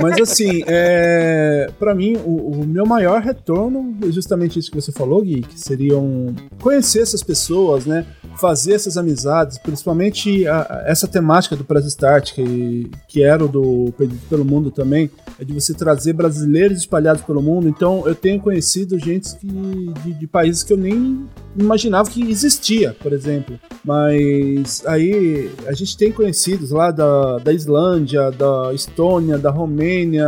[0.00, 4.92] Mas assim, é, para mim, o, o meu maior retorno é justamente isso que você
[4.92, 8.04] falou, Gui, que seriam conhecer essas pessoas, né?
[8.40, 13.48] Fazer essas amizades, principalmente a- a- essa temática do Press Start, que, que era o
[13.48, 17.68] do Perdido pelo Mundo também, é de você trazer brasileiros espalhados pelo mundo.
[17.68, 21.24] Então, eu tenho conhecido gente que, de, de países que eu nem
[21.56, 23.58] imaginava que existia, por exemplo.
[23.84, 30.26] Mas aí a gente tem conhecidos lá da, da Islândia, da Estônia, da Romênia,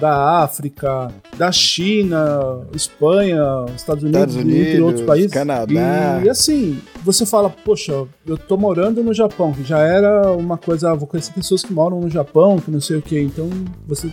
[0.00, 5.30] da África, da China, Espanha, Estados Unidos, Estados entre Unidos, outros países.
[5.30, 6.20] Canadá.
[6.24, 10.90] E, assim, você fala, poxa, eu tô morando no Japão, que já era uma coisa,
[10.90, 13.18] ah, vou conhecer pessoas que moram no Japão, que não sei o que.
[13.18, 13.48] Então,
[13.86, 14.10] você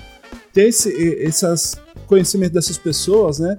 [0.54, 1.76] ter esse, essas
[2.06, 3.58] conhecimento dessas pessoas, né?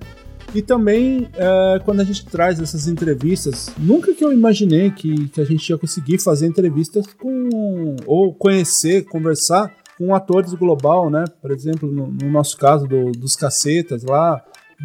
[0.54, 5.40] E também, é, quando a gente traz essas entrevistas, nunca que eu imaginei que, que
[5.40, 7.96] a gente ia conseguir fazer entrevistas com.
[8.06, 11.24] ou conhecer, conversar com atores global, né?
[11.42, 14.42] Por exemplo, no, no nosso caso do- dos cacetas lá.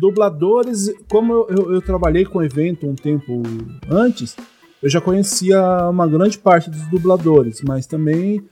[0.07, 3.41] Dubladores, como eu, eu- trabalhei com evento um tempo
[3.89, 4.35] antes,
[4.81, 8.43] eu já conhecia uma grande parte dos dubladores, mas também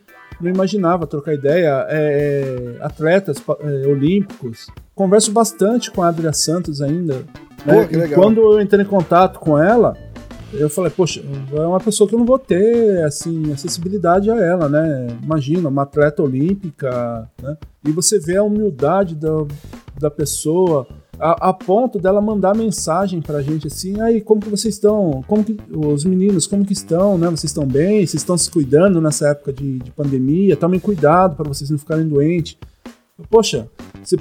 [0.41, 1.85] não imaginava trocar ideia.
[1.89, 4.67] É, atletas pa- é, olímpicos.
[4.95, 7.23] Converso bastante com a Adria Santos ainda.
[7.63, 7.87] Pô, né?
[7.91, 8.19] legal.
[8.21, 9.95] quando eu entrei em contato com ela,
[10.53, 11.21] eu falei, poxa,
[11.53, 15.07] é uma pessoa que eu não vou ter, assim, acessibilidade a ela, né?
[15.23, 17.55] Imagina, uma atleta olímpica, né?
[17.87, 19.45] E você vê a humildade da,
[19.99, 20.85] da pessoa,
[21.21, 25.23] a, a ponto dela mandar mensagem pra gente assim, aí, como que vocês estão?
[25.27, 27.27] Como que, os meninos, como que estão, né?
[27.27, 27.99] Vocês estão bem?
[27.99, 30.57] Vocês estão se cuidando nessa época de, de pandemia?
[30.57, 32.57] Tomem cuidado para vocês não ficarem doentes.
[33.29, 33.69] Poxa,
[34.03, 34.17] você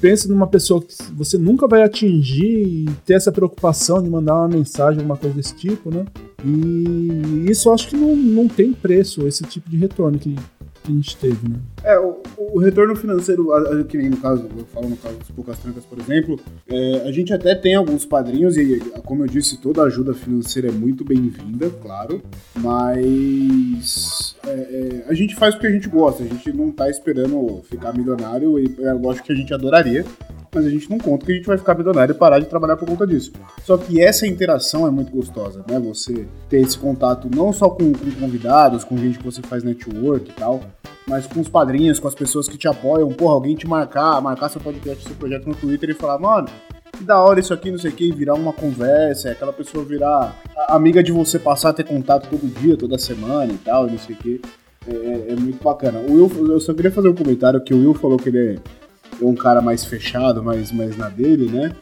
[0.00, 4.48] pensa numa pessoa que você nunca vai atingir e ter essa preocupação de mandar uma
[4.48, 6.04] mensagem, alguma coisa desse tipo, né?
[6.44, 10.94] E isso acho que não, não tem preço, esse tipo de retorno que, que a
[10.94, 11.56] gente teve, né?
[11.84, 13.48] É, o, o retorno financeiro,
[13.86, 17.12] que nem no caso, eu falo no caso dos Poucas Trancas, por exemplo, é, a
[17.12, 21.68] gente até tem alguns padrinhos e, como eu disse, toda ajuda financeira é muito bem-vinda,
[21.82, 22.22] claro,
[22.56, 27.62] mas é, é, a gente faz porque a gente gosta, a gente não tá esperando
[27.68, 30.06] ficar milionário e é lógico que a gente adoraria,
[30.54, 32.76] mas a gente não conta que a gente vai ficar milionário e parar de trabalhar
[32.76, 33.32] por conta disso.
[33.62, 35.78] Só que essa interação é muito gostosa, né?
[35.80, 40.30] Você ter esse contato não só com, com convidados, com gente que você faz network
[40.30, 40.62] e tal,
[41.06, 43.08] mas com os padrinhos, com as pessoas que te apoiam.
[43.10, 46.48] Porra, alguém te marcar, marcar seu podcast, seu projeto no Twitter e falar, mano,
[46.96, 50.34] que da hora isso aqui, não sei o que, virar uma conversa, aquela pessoa virar
[50.68, 54.14] amiga de você passar a ter contato todo dia, toda semana e tal, não sei
[54.14, 54.40] o que.
[54.86, 55.98] É, é muito bacana.
[56.00, 58.84] O Will, eu só queria fazer um comentário que o Will falou que ele é
[59.20, 61.74] é um cara mais fechado, mais, mais na dele, né?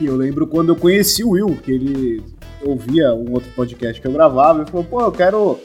[0.00, 2.22] E eu lembro quando eu conheci o Will, que ele
[2.62, 5.58] ouvia um outro podcast que eu gravava, e falou, pô, eu quero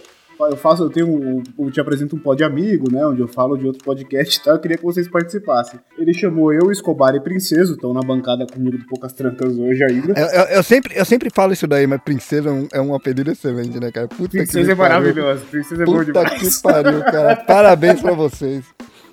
[0.48, 3.57] eu faço, eu tenho, um- eu te apresento um pod amigo, né, onde eu falo
[3.57, 5.80] de outro podcast e tal, eu queria que vocês participassem.
[5.98, 10.14] Ele chamou eu, Escobar e Princeso, estão na bancada comigo do Poucas Trancas hoje ainda.
[10.20, 12.94] Eu, eu- eu sempre, eu sempre falo isso daí, mas princesa é um, é um
[12.95, 14.07] apelido excelente, né, cara?
[14.07, 14.99] Puta Princesa me é pariu.
[14.99, 16.57] maravilhosa, Princesa é bom Puta demais.
[16.57, 17.36] que pariu, cara.
[17.36, 18.64] Parabéns pra vocês.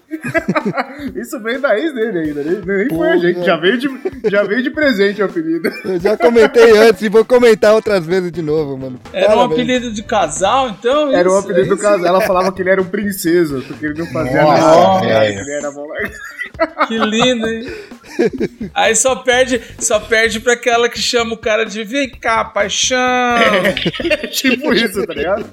[1.14, 3.88] Isso vem da ex dele ainda, nem, nem foi a gente, já veio, de,
[4.30, 5.70] já veio de presente o apelido.
[5.84, 9.00] Eu já comentei antes e vou comentar outras vezes de novo, mano.
[9.12, 9.52] Era um Parabéns.
[9.52, 11.12] apelido de casal, então?
[11.12, 13.86] Era o Isso, apelido é do casal, ela falava que ele era um princeso, porque
[13.86, 15.72] ele não fazia Nossa, nada, ele era
[16.86, 17.66] Que lindo, hein?
[18.72, 22.96] Aí só perde, só perde pra aquela que chama o cara de vem cá, paixão.
[24.30, 25.46] tipo isso, tá ligado?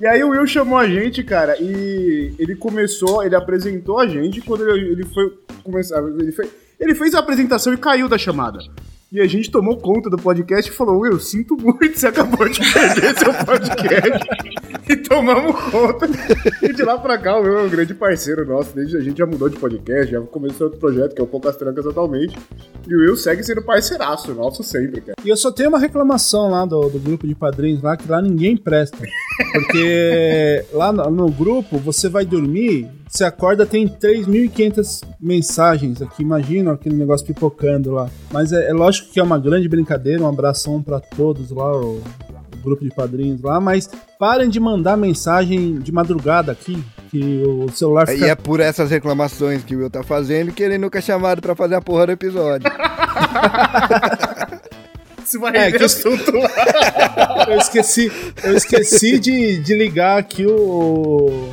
[0.00, 4.40] E aí o Will chamou a gente, cara, e ele começou, ele apresentou a gente
[4.40, 6.48] quando ele, ele foi começar, ele, foi,
[6.78, 8.60] ele fez a apresentação e caiu da chamada.
[9.10, 12.60] E a gente tomou conta do podcast e falou, Will, sinto muito, você acabou de
[12.60, 14.28] perder seu podcast.
[14.86, 16.06] e tomamos conta.
[16.62, 19.16] E de lá pra cá, o Will é um grande parceiro nosso, desde a gente
[19.16, 22.36] já mudou de podcast, já começou outro projeto, que é o Poucas Trancas atualmente.
[22.86, 25.14] E o Will segue sendo parceiraço nosso sempre, cara.
[25.24, 28.20] E eu só tenho uma reclamação lá do, do grupo de padrinhos lá, que lá
[28.20, 28.98] ninguém presta.
[29.52, 36.72] Porque lá no, no grupo, você vai dormir, você acorda, tem 3.500 mensagens aqui, imagina
[36.72, 38.08] aquele negócio pipocando lá.
[38.30, 41.96] Mas é, é lógico que é uma grande brincadeira, um abração pra todos lá, o,
[41.96, 47.70] o grupo de padrinhos lá, mas parem de mandar mensagem de madrugada aqui, que o
[47.70, 48.26] celular E fica...
[48.26, 51.54] é por essas reclamações que o Will tá fazendo que ele nunca é chamado pra
[51.54, 52.70] fazer a porra do episódio.
[55.24, 56.48] Isso vai É, que- assunto lá.
[57.48, 58.10] Eu esqueci,
[58.44, 61.48] eu esqueci de, de ligar aqui o.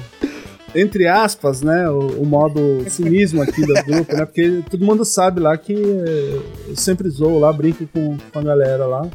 [0.75, 1.89] Entre aspas, né?
[1.89, 4.25] O, o modo cinismo aqui do grupo, né?
[4.25, 8.43] Porque todo mundo sabe lá que eh, eu sempre zoo lá, brinco com, com a
[8.43, 9.07] galera lá.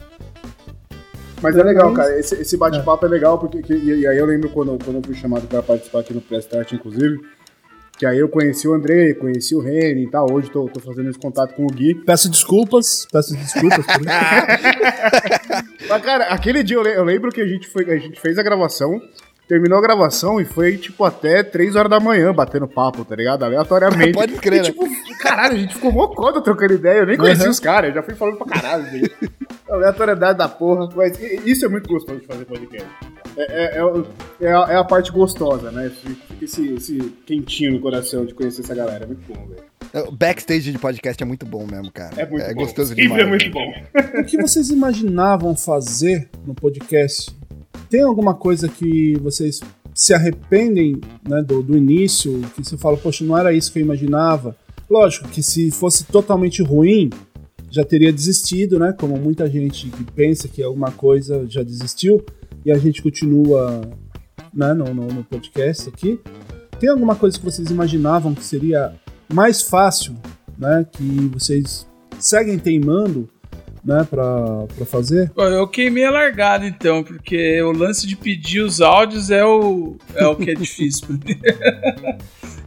[1.43, 2.19] Mas é legal, cara.
[2.19, 3.09] Esse, esse bate-papo é.
[3.09, 6.01] legal, porque que- e, e aí eu lembro quando, quando eu fui chamado pra participar
[6.01, 7.19] aqui no Press Start, inclusive,
[7.99, 10.31] que aí eu conheci o André, conheci o Reni e tal.
[10.32, 11.95] Hoje tô, tô fazendo esse contato com o Gui.
[11.95, 14.11] Peço desculpas, peço desculpas por isso.
[15.89, 18.43] Mas, cara, aquele dia eu, eu lembro que a gente, foi, a gente fez a
[18.43, 19.01] gravação,
[19.51, 23.43] terminou a gravação e foi, tipo, até 3 horas da manhã batendo papo, tá ligado?
[23.43, 24.12] Aleatoriamente.
[24.14, 24.64] Pode crer, E, né?
[24.66, 24.86] tipo,
[25.18, 27.01] caralho, a gente ficou mocota trocando ideia.
[27.01, 27.51] Eu nem conhecia Uhum.
[27.51, 28.86] os caras, eu já fui falando pra caralho.
[28.89, 29.10] gente.
[29.68, 30.89] Aleatoriedade da porra.
[30.94, 32.89] Mas isso é muito gostoso de fazer podcast.
[33.36, 35.90] É, é, é é a, é a parte gostosa, né?
[35.90, 39.05] Fica esse, esse quentinho no coração de conhecer essa galera.
[39.05, 40.09] É muito bom, velho.
[40.09, 42.14] O backstage de podcast é muito bom mesmo, cara.
[42.16, 42.55] É muito bom.
[42.55, 43.22] gostoso Sempre demais.
[43.22, 43.72] é muito bom.
[44.20, 47.35] O que vocês imaginavam fazer no podcast?
[47.90, 49.60] Tem alguma coisa que vocês
[49.92, 52.40] se arrependem né, do, do início?
[52.54, 54.56] Que você fala, poxa, não era isso que eu imaginava?
[54.88, 57.10] Lógico que se fosse totalmente ruim,
[57.68, 58.94] já teria desistido, né?
[58.96, 62.24] Como muita gente que pensa que alguma coisa já desistiu
[62.64, 63.80] e a gente continua
[64.54, 66.20] né, no, no, no podcast aqui.
[66.78, 68.94] Tem alguma coisa que vocês imaginavam que seria
[69.32, 70.14] mais fácil,
[70.56, 70.86] né?
[70.92, 71.88] Que vocês
[72.20, 73.28] seguem teimando,
[73.85, 74.07] né?
[74.09, 75.31] Pra, pra fazer?
[75.36, 80.27] Eu queimei a largada então, porque o lance de pedir os áudios é o, é
[80.27, 81.09] o que é difícil.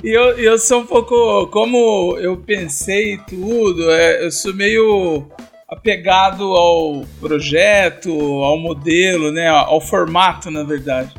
[0.03, 1.47] E eu, eu sou um pouco.
[1.47, 5.25] Como eu pensei tudo, é, eu sou meio
[5.65, 8.11] apegado ao projeto,
[8.43, 9.47] ao modelo, né?
[9.47, 11.15] Ao formato, na verdade.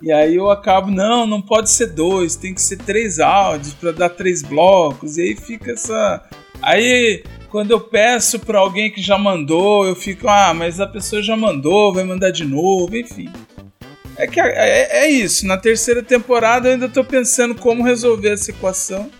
[0.00, 3.90] E aí eu acabo, não, não pode ser dois, tem que ser três áudios para
[3.90, 5.18] dar três blocos.
[5.18, 6.22] E aí fica essa.
[6.62, 11.20] Aí quando eu peço para alguém que já mandou, eu fico, ah, mas a pessoa
[11.20, 13.28] já mandou, vai mandar de novo, enfim.
[14.16, 15.46] É que é, é isso.
[15.46, 19.10] Na terceira temporada eu ainda tô pensando como resolver essa equação.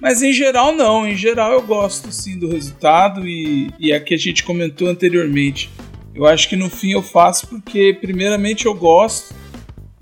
[0.00, 1.06] Mas em geral não.
[1.06, 5.70] Em geral eu gosto sim do resultado e, e é que a gente comentou anteriormente.
[6.14, 9.34] Eu acho que no fim eu faço porque primeiramente eu gosto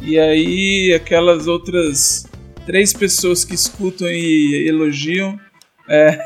[0.03, 2.27] e aí aquelas outras
[2.67, 5.41] três pessoas que escutam e elogiam
[5.89, 6.19] é,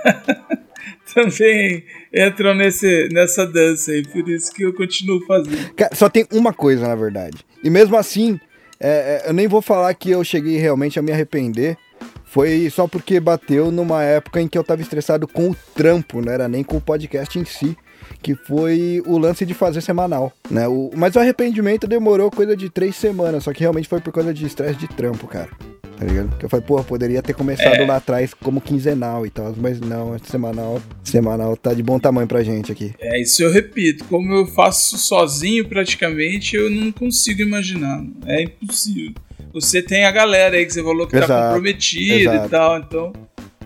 [1.15, 4.07] também entram nesse, nessa dança aí.
[4.07, 5.73] Por isso que eu continuo fazendo.
[5.93, 7.45] Só tem uma coisa, na verdade.
[7.63, 8.39] E mesmo assim,
[8.81, 11.77] é, é, eu nem vou falar que eu cheguei realmente a me arrepender.
[12.25, 16.31] Foi só porque bateu numa época em que eu tava estressado com o trampo, não
[16.31, 17.77] era nem com o podcast em si.
[18.23, 20.67] Que foi o lance de fazer semanal, né?
[20.67, 24.33] O, mas o arrependimento demorou coisa de três semanas, só que realmente foi por causa
[24.33, 25.51] de estresse de trampo, cara.
[25.99, 26.31] Tá ligado?
[26.41, 27.85] Eu falei, pô, poderia ter começado É.
[27.85, 32.43] lá atrás como quinzenal e tal, mas não, semanal, semanal tá de bom tamanho pra
[32.45, 32.95] gente aqui.
[33.01, 34.05] É, isso eu repito.
[34.05, 38.05] Como eu faço sozinho praticamente, eu não consigo imaginar.
[38.27, 39.13] É impossível.
[39.53, 42.47] Você tem a galera aí que você falou que tá Exato, comprometida exato.
[42.47, 43.13] e tal, então.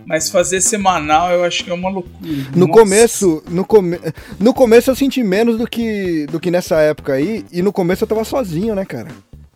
[0.07, 2.17] Mas fazer semanal eu acho que é uma loucura.
[2.57, 2.81] No Nossa.
[2.81, 3.99] começo, no, come...
[4.41, 8.03] no começo eu senti menos do que, do que nessa época aí, e no começo
[8.05, 9.09] eu tava sozinho, né, cara?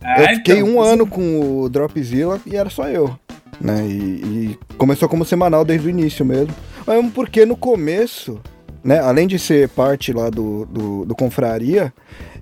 [0.07, 3.13] Ah, eu fiquei então, um ano com o Dropzilla e era só eu.
[3.59, 3.85] Né?
[3.85, 6.53] E, e começou como semanal desde o início mesmo.
[6.85, 8.39] Mas porque no começo,
[8.81, 11.93] né, além de ser parte lá do, do, do Confraria,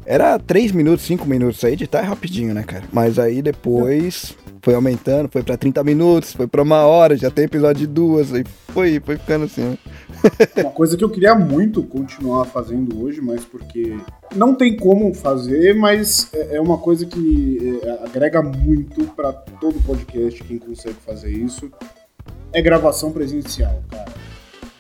[0.06, 2.84] era 3 minutos, 5 minutos aí, de tá rapidinho, né, cara?
[2.94, 7.46] Mas aí depois foi aumentando, foi pra 30 minutos, foi pra uma hora, já tem
[7.46, 9.78] episódio de duas, aí foi, foi ficando assim, né?
[10.58, 13.98] Uma coisa que eu queria muito continuar fazendo hoje, mas porque
[14.36, 19.84] não tem como fazer, mas é é uma coisa que é, agrega muito pra todo
[19.84, 21.70] podcast quem consegue fazer isso.
[22.54, 24.14] É gravação presencial, cara.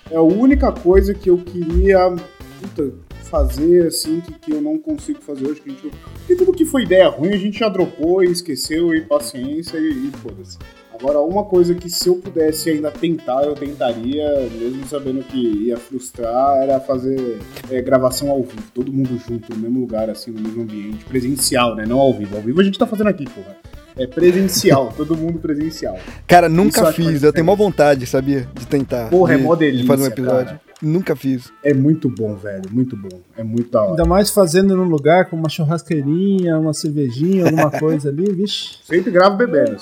[0.09, 2.15] É a única coisa que eu queria
[2.61, 2.93] puta,
[3.23, 5.61] fazer assim que, que eu não consigo fazer hoje.
[5.61, 5.91] Que a gente...
[6.37, 10.11] Tudo que foi ideia ruim a gente já dropou e esqueceu e paciência e, e
[10.11, 10.57] foda-se.
[10.99, 15.77] Agora, uma coisa que se eu pudesse ainda tentar, eu tentaria, mesmo sabendo que ia
[15.77, 17.39] frustrar, era fazer
[17.69, 21.75] é, gravação ao vivo, todo mundo junto, no mesmo lugar, assim, no mesmo ambiente, presencial,
[21.75, 21.85] né?
[21.85, 22.37] Não ao vivo.
[22.37, 23.57] Ao vivo a gente tá fazendo aqui, porra.
[23.97, 25.97] É presencial, todo mundo presencial.
[26.25, 28.47] Cara, Isso nunca eu acho fiz, eu tenho mó vontade, sabia?
[28.53, 29.09] De tentar.
[29.09, 30.45] Porra, é de, mó de fazer um episódio.
[30.45, 30.61] cara.
[30.87, 31.51] Nunca fiz.
[31.63, 33.21] É muito bom, velho, muito bom.
[33.35, 33.91] É muito da hora.
[33.91, 38.77] Ainda mais fazendo num lugar com uma churrasqueirinha, uma cervejinha, alguma coisa ali, vixe.
[38.83, 39.77] Sempre gravo bebendo.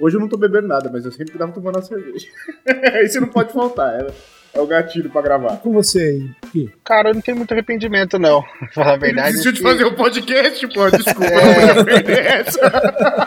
[0.00, 2.26] Hoje eu não tô bebendo nada, mas eu sempre gravo tomando uma cerveja.
[3.04, 4.00] Isso não pode faltar.
[4.00, 4.06] É,
[4.54, 5.58] é o gatilho pra gravar.
[5.58, 6.70] Com você aí, Gui.
[6.84, 8.42] Cara, eu não tenho muito arrependimento, não.
[8.42, 9.28] Pra falar a verdade.
[9.30, 10.90] desistiu de que- fazer o podcast, pô.
[10.90, 11.74] Desculpa, É.
[11.74, 12.60] não perder essa.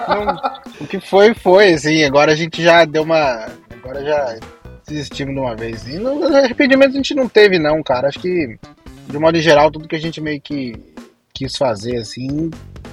[0.09, 0.35] Não,
[0.81, 2.03] o que foi, foi, assim.
[2.03, 3.45] Agora a gente já deu uma.
[3.83, 4.37] Agora já
[4.91, 5.87] desistimos de uma vez.
[5.87, 5.97] E
[6.35, 8.07] arrependimento a gente não teve, não, cara.
[8.07, 8.57] Acho que,
[9.07, 10.75] de modo geral, tudo que a gente meio que
[11.33, 12.51] quis fazer, assim,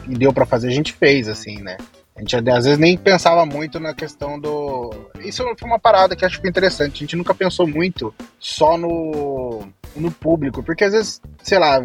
[0.09, 1.77] e deu pra fazer, a gente fez, assim, né?
[2.17, 4.93] A gente às vezes nem pensava muito na questão do.
[5.21, 6.97] Isso foi uma parada que acho que interessante.
[6.97, 11.79] A gente nunca pensou muito só no, no público, porque às vezes, sei lá,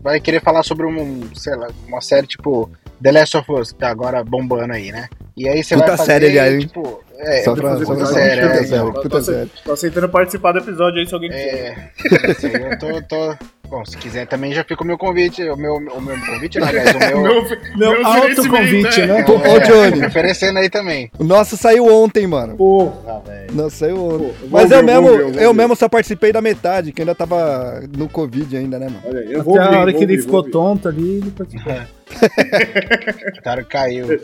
[0.00, 2.70] vai querer falar sobre um, sei lá, uma série tipo
[3.02, 5.08] The Last of Us, que tá agora bombando aí, né?
[5.36, 6.60] E aí você Puta vai fazer, série, aliás, hein?
[6.60, 8.92] tipo, é, Só pra- puta só pra- série, puta é, série, então.
[8.92, 9.50] puta Tô, série.
[9.64, 11.92] tô aceitando participar do episódio aí se alguém quiser.
[12.12, 13.36] É, isso aí eu tô, tô-
[13.68, 16.68] Bom, se quiser também já fica o meu convite, o meu, o meu convite, não,
[16.68, 17.22] aliás, o meu.
[17.22, 17.46] Meu,
[17.76, 19.24] Meu autoconvite, oferecimento, né?
[19.28, 20.00] Ô, ô, Johnny.
[20.00, 21.10] me oferecendo aí também.
[21.18, 22.56] O nosso saiu ontem, mano.
[22.56, 23.54] Porra, velho.
[23.54, 24.32] Nossa, saiu ontem.
[24.40, 25.58] Pô, Mas ver, eu mesmo, ver, eu ver.
[25.58, 29.02] mesmo só participei da metade, que ainda tava no Covid ainda, né, mano?
[29.04, 31.74] Olha eu vou Até a hora vou que ele ficou tonto ali, ele participou.
[33.38, 34.20] O cara caiu.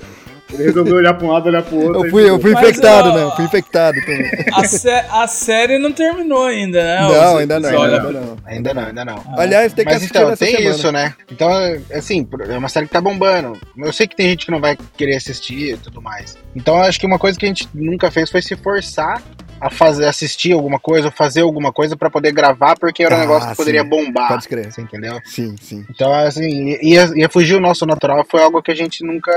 [0.55, 2.05] Ele resolveu olhar pra um lado, olhar pro outro.
[2.07, 3.23] Eu fui, eu fui Mas, infectado, ó, né?
[3.25, 4.31] Eu fui infectado também.
[4.53, 7.01] A, sé- a série não terminou ainda, né?
[7.01, 8.37] Não, ainda não, ainda não.
[8.47, 9.25] Ainda não, ainda não.
[9.37, 10.71] Aliás, tem que Mas assistir então, tem semana.
[10.77, 11.15] isso, né?
[11.31, 11.49] Então,
[11.93, 13.59] assim, é uma série que tá bombando.
[13.77, 16.37] Eu sei que tem gente que não vai querer assistir e tudo mais.
[16.55, 19.21] Então, eu acho que uma coisa que a gente nunca fez foi se forçar
[19.61, 23.19] a fazer, assistir alguma coisa, ou fazer alguma coisa pra poder gravar, porque era um
[23.19, 23.89] Ah, negócio que poderia sim.
[23.89, 24.29] bombar.
[24.29, 24.71] Pode crer.
[24.71, 25.19] Você entendeu?
[25.25, 25.87] Sim, sim.
[25.89, 29.33] Então, assim, ia, ia fugir o nosso natural, foi algo que a gente nunca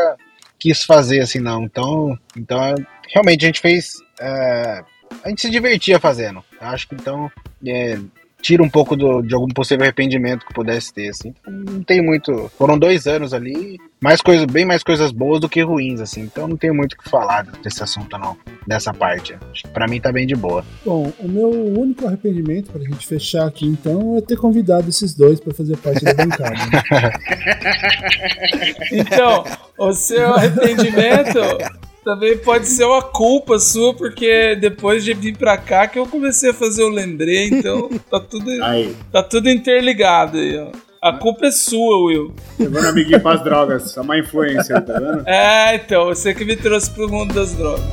[0.60, 1.64] quis fazer, assim, não.
[1.64, 2.60] Então, então
[3.10, 3.94] realmente a gente fez.
[4.20, 4.84] é,
[5.24, 6.44] a gente se divertia fazendo.
[6.60, 7.32] Eu acho que então.
[7.66, 7.98] é,
[8.42, 11.34] tira um pouco do- de algum possível arrependimento que pudesse ter, assim.
[11.48, 12.50] Não tem muito.
[12.58, 16.22] Foram dois anos ali, mais coisas, bem mais coisas boas do que ruins, assim.
[16.22, 18.38] Então não tenho muito o que falar desse assunto, não.
[18.66, 19.36] Dessa parte.
[19.52, 20.64] Acho que pra mim tá bem de boa.
[20.86, 25.40] Bom, o meu único arrependimento, pra gente fechar aqui então, é ter convidado esses dois
[25.40, 26.52] pra fazer parte da bancada.
[26.56, 27.12] né?
[28.92, 29.44] Então,
[29.78, 31.40] o seu arrependimento
[32.08, 36.52] também pode ser uma culpa sua, porque depois de vir pra cá que eu comecei
[36.52, 40.70] a fazer o lembrei, então tá tudo, Aí, tá tudo interligado aí, ó.
[41.02, 42.34] A culpa é sua, Will.
[42.58, 43.98] levando amiguinho pras drogas.
[43.98, 45.28] A má influência, tá vendo?
[45.28, 47.84] É, então, você que me trouxe pro mundo das drogas.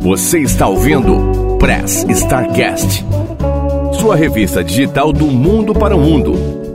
[0.00, 3.04] Você está ouvindo Press Starcast,
[4.00, 6.65] sua revista digital do mundo para o mundo.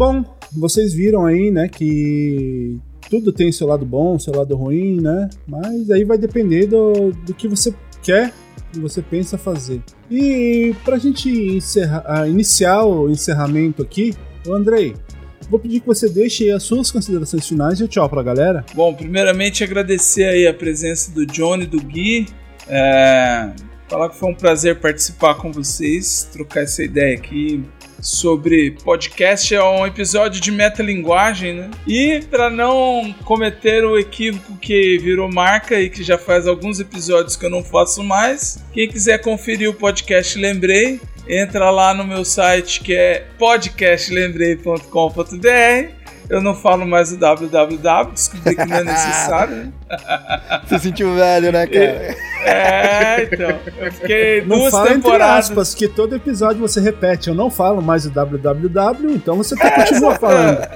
[0.00, 2.78] Bom, vocês viram aí, né, que
[3.10, 5.28] tudo tem seu lado bom, seu lado ruim, né?
[5.46, 8.32] Mas aí vai depender do, do que você quer,
[8.72, 9.82] que você pensa fazer.
[10.10, 14.14] E pra gente encerrar, ah, iniciar o encerramento aqui,
[14.48, 14.94] ô Andrei,
[15.50, 18.64] vou pedir que você deixe as suas considerações finais e o tchau pra galera.
[18.74, 22.26] Bom, primeiramente agradecer aí a presença do Johnny e do Gui.
[22.66, 23.50] É,
[23.90, 27.62] falar que foi um prazer participar com vocês, trocar essa ideia aqui
[28.00, 29.52] sobre podcast.
[29.52, 31.70] É um episódio de metalinguagem, né?
[31.86, 37.34] E para não cometer o equívoco que virou marca e que já faz alguns episódios
[37.36, 42.24] que eu não faço mais, quem quiser conferir o podcast Lembrei, entra lá no meu
[42.24, 45.90] site que é podcastlembrei.com.br
[46.28, 49.56] Eu não falo mais o www, descobri que não é necessário.
[49.56, 49.72] né?
[50.68, 52.14] Se sentiu velho, né, cara?
[52.44, 53.58] É, então.
[53.78, 55.50] Eu fiquei Não duas fala entre temporadas.
[55.50, 57.28] aspas, que todo episódio você repete.
[57.28, 60.66] Eu não falo mais o www, então você até continua falando.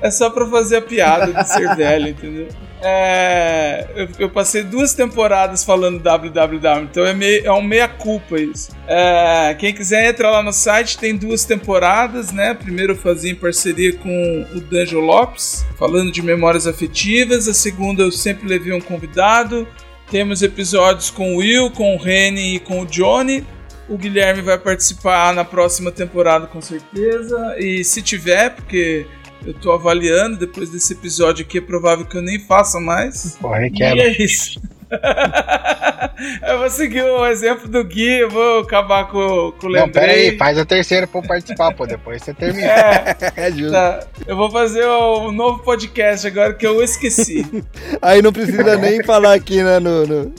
[0.00, 2.48] É só pra fazer a piada de ser velho, entendeu?
[2.84, 8.72] É, eu, eu passei duas temporadas falando www, então é, meio, é um meia-culpa isso.
[8.88, 12.54] É, quem quiser entra lá no site, tem duas temporadas, né?
[12.54, 17.46] Primeiro eu fazia em parceria com o Danjo Lopes, falando de memórias afetivas.
[17.46, 19.68] A segunda eu sempre levei um convidado.
[20.12, 23.46] Temos episódios com o Will, com o Reni e com o Johnny.
[23.88, 27.56] O Guilherme vai participar na próxima temporada com certeza.
[27.58, 29.06] E se tiver, porque
[29.42, 33.38] eu tô avaliando depois desse episódio aqui, é provável que eu nem faça mais.
[33.40, 33.66] Porra,
[33.96, 34.60] E é isso.
[36.46, 40.12] eu vou seguir o exemplo do Gui, eu vou acabar com, com o Não, pera
[40.12, 41.86] aí, faz a terceira pra eu participar, pô.
[41.86, 42.66] Depois você termina.
[42.68, 43.72] É, É justo.
[43.72, 44.00] tá.
[44.26, 47.46] Eu vou fazer o novo podcast agora que eu esqueci.
[48.00, 49.78] Aí não precisa nem falar aqui, né?
[49.78, 50.32] No, no-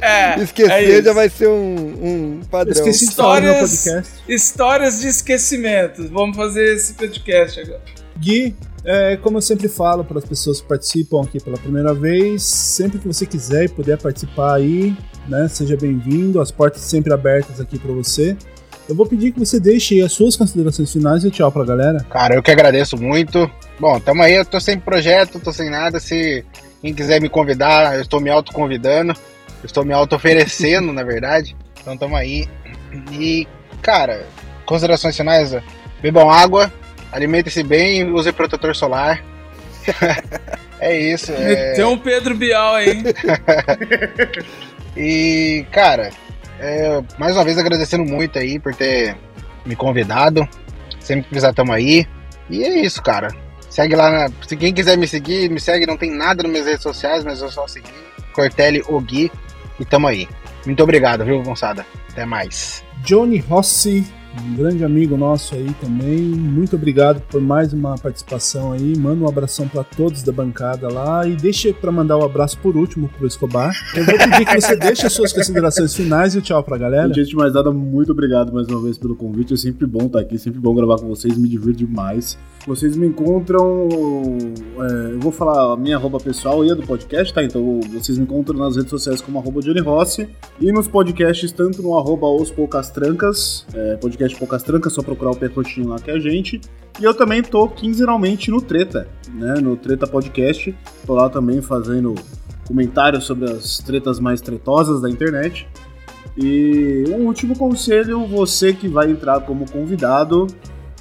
[0.00, 1.02] É, é Esquecer isso.
[1.04, 2.72] já vai ser um, um padrão.
[2.72, 4.12] esqueci Histórias- podcast.
[4.28, 6.08] Histórias de esquecimentos.
[6.10, 7.80] Vamos fazer esse podcast agora.
[8.18, 8.54] Gui,
[8.84, 12.98] é, como eu sempre falo para as pessoas que participam aqui pela primeira vez, sempre
[12.98, 14.96] que você quiser e puder participar aí,
[15.26, 18.36] né, seja bem-vindo, as portas sempre abertas aqui para você.
[18.86, 22.04] Eu vou pedir que você deixe as suas considerações finais e tchau pra galera.
[22.10, 23.50] Cara, eu que agradeço muito.
[23.80, 25.98] Bom, tamo aí, eu tô sem projeto, tô sem nada.
[25.98, 26.44] Se
[26.82, 29.12] quem quiser me convidar, eu estou me autoconvidando.
[29.62, 31.56] Eu estou me auto-oferecendo, na verdade.
[31.80, 32.46] Então tamo aí.
[33.10, 33.48] E,
[33.80, 34.26] cara,
[34.66, 35.56] considerações finais,
[36.02, 36.70] bebam água,
[37.14, 39.22] alimentem-se bem, use protetor solar.
[40.80, 41.32] é isso.
[41.32, 41.72] É...
[41.74, 42.90] Tem um Pedro Bial aí.
[42.90, 43.02] hein?
[44.96, 46.10] E, cara,
[46.60, 49.16] é, mais uma vez agradecendo muito aí por ter
[49.66, 50.48] me convidado.
[51.00, 52.06] Sempre que precisar, tamo aí.
[52.48, 53.28] E é isso, cara.
[53.68, 56.66] Segue lá, na- se quem quiser me seguir, me segue, não tem nada nas minhas
[56.66, 57.90] redes sociais, mas é só seguir.
[58.32, 59.32] Cortelli Ogui
[59.80, 60.28] e tamo aí.
[60.64, 61.84] Muito obrigado, viu, moçada?
[62.10, 62.84] Até mais.
[63.02, 64.06] Johnny Rossi,
[64.42, 66.20] um grande amigo nosso aí também.
[66.20, 68.96] Muito obrigado por mais uma participação aí.
[68.96, 72.76] Manda um abração para todos da bancada lá e deixa para mandar o abraço por
[72.76, 73.72] último pro Escobar.
[73.94, 77.06] Eu vou pedir que você deixe as suas considerações finais e tchau pra galera.
[77.06, 79.54] Antes de mais nada, muito obrigado mais uma vez pelo convite.
[79.54, 82.38] É sempre bom estar aqui, sempre bom gravar com vocês, me divirto demais.
[82.66, 83.88] Vocês me encontram.
[84.80, 87.42] é, eu vou falar a minha arroba pessoal e a do podcast, tá?
[87.42, 90.28] Então vocês me encontram nas redes sociais como arroba Johnny Rossi
[90.58, 95.32] e nos podcasts, tanto no arroba Os Poucas Trancas, é, podcast Poucas Trancas, só procurar
[95.32, 96.60] o Pecotinho lá que é a gente.
[96.98, 99.54] E eu também tô quinzenalmente no Treta, né?
[99.60, 100.74] No Treta Podcast.
[101.06, 102.14] Tô lá também fazendo
[102.66, 105.68] comentários sobre as tretas mais tretosas da internet.
[106.36, 110.46] E um último conselho, você que vai entrar como convidado,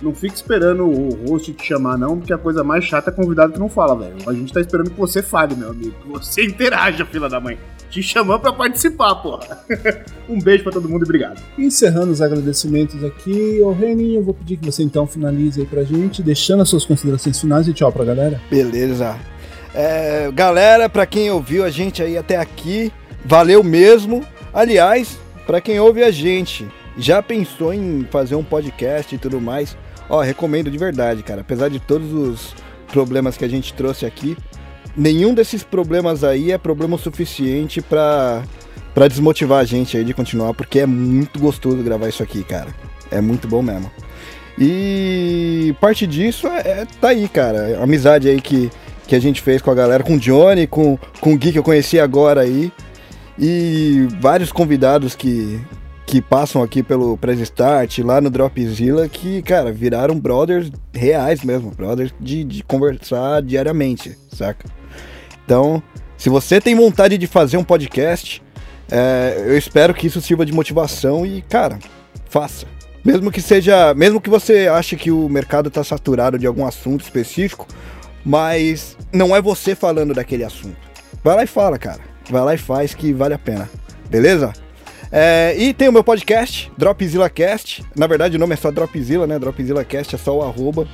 [0.01, 3.53] não fique esperando o host te chamar não, porque a coisa mais chata é convidado
[3.53, 4.15] que não fala, velho.
[4.27, 7.57] A gente tá esperando que você fale, meu amigo, que você interaja, fila da mãe.
[7.89, 9.63] Te chamou pra participar, porra.
[10.27, 11.39] um beijo pra todo mundo e obrigado.
[11.57, 15.83] Encerrando os agradecimentos aqui, ô Reni, eu vou pedir que você então finalize aí pra
[15.83, 18.41] gente, deixando as suas considerações finais e tchau pra galera.
[18.49, 19.15] Beleza.
[19.75, 22.91] É, galera, pra quem ouviu a gente aí até aqui,
[23.23, 24.25] valeu mesmo.
[24.51, 26.67] Aliás, pra quem ouve a gente,
[26.97, 29.75] já pensou em fazer um podcast e tudo mais?
[30.13, 31.41] Ó, recomendo de verdade, cara.
[31.41, 32.53] Apesar de todos os
[32.91, 34.37] problemas que a gente trouxe aqui,
[34.95, 38.43] nenhum desses problemas aí é problema suficiente pra,
[38.93, 42.67] pra desmotivar a gente aí de continuar, porque é muito gostoso gravar isso aqui, cara.
[43.09, 43.89] É muito bom mesmo.
[44.55, 47.81] E parte disso é, é- tá aí, cara.
[47.81, 48.69] Amizade aí que,
[49.07, 51.57] que a gente fez com a galera, com o Johnny, com, com o Gui que
[51.57, 52.71] eu conheci agora aí.
[53.39, 55.59] E vários convidados que,
[56.13, 61.71] que passam aqui pelo Press Start, lá no Dropzilla, que, cara, viraram brothers reais mesmo,
[61.71, 64.69] brothers de, de conversar diariamente, saca?
[65.43, 65.81] Então,
[66.15, 68.43] se você tem vontade de fazer um podcast,
[68.91, 71.79] é, eu espero que isso sirva de motivação e, cara,
[72.29, 72.67] faça.
[73.03, 73.95] Mesmo que seja.
[73.95, 77.65] Mesmo que você ache que o mercado está saturado de algum assunto específico,
[78.23, 80.77] mas não é você falando daquele assunto.
[81.23, 82.01] Vai lá e fala, cara.
[82.29, 83.67] Vai lá e faz que vale a pena.
[84.11, 84.53] Beleza?
[85.15, 87.85] É, e tem o meu podcast, Dropzilla Cast.
[87.95, 89.37] Na verdade, o nome é só Dropzilla, né?
[89.37, 90.87] Dropzilla Cast é só o arroba.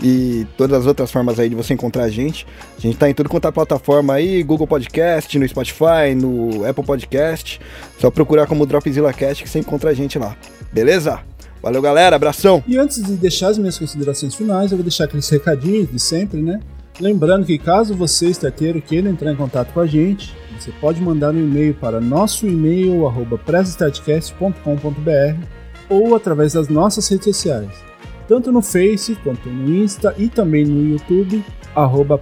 [0.00, 2.46] E todas as outras formas aí de você encontrar a gente.
[2.78, 6.84] A gente tá em tudo quanto é plataforma aí, Google Podcast, no Spotify, no Apple
[6.84, 7.60] Podcast.
[7.98, 10.36] Só procurar como Dropzilla Cast que você encontra a gente lá.
[10.72, 11.20] Beleza?
[11.60, 12.14] Valeu, galera.
[12.14, 12.62] Abração.
[12.68, 16.40] E antes de deixar as minhas considerações finais, eu vou deixar aqueles recadinhos de sempre,
[16.40, 16.60] né?
[17.00, 21.34] Lembrando que caso você, starteiro, queira entrar em contato com a gente, você pode mandar
[21.34, 23.40] um e-mail para nosso e-mail, arroba
[25.88, 27.70] ou através das nossas redes sociais.
[28.28, 31.44] tanto no Face quanto no Insta e também no YouTube,
[31.74, 32.16] arroba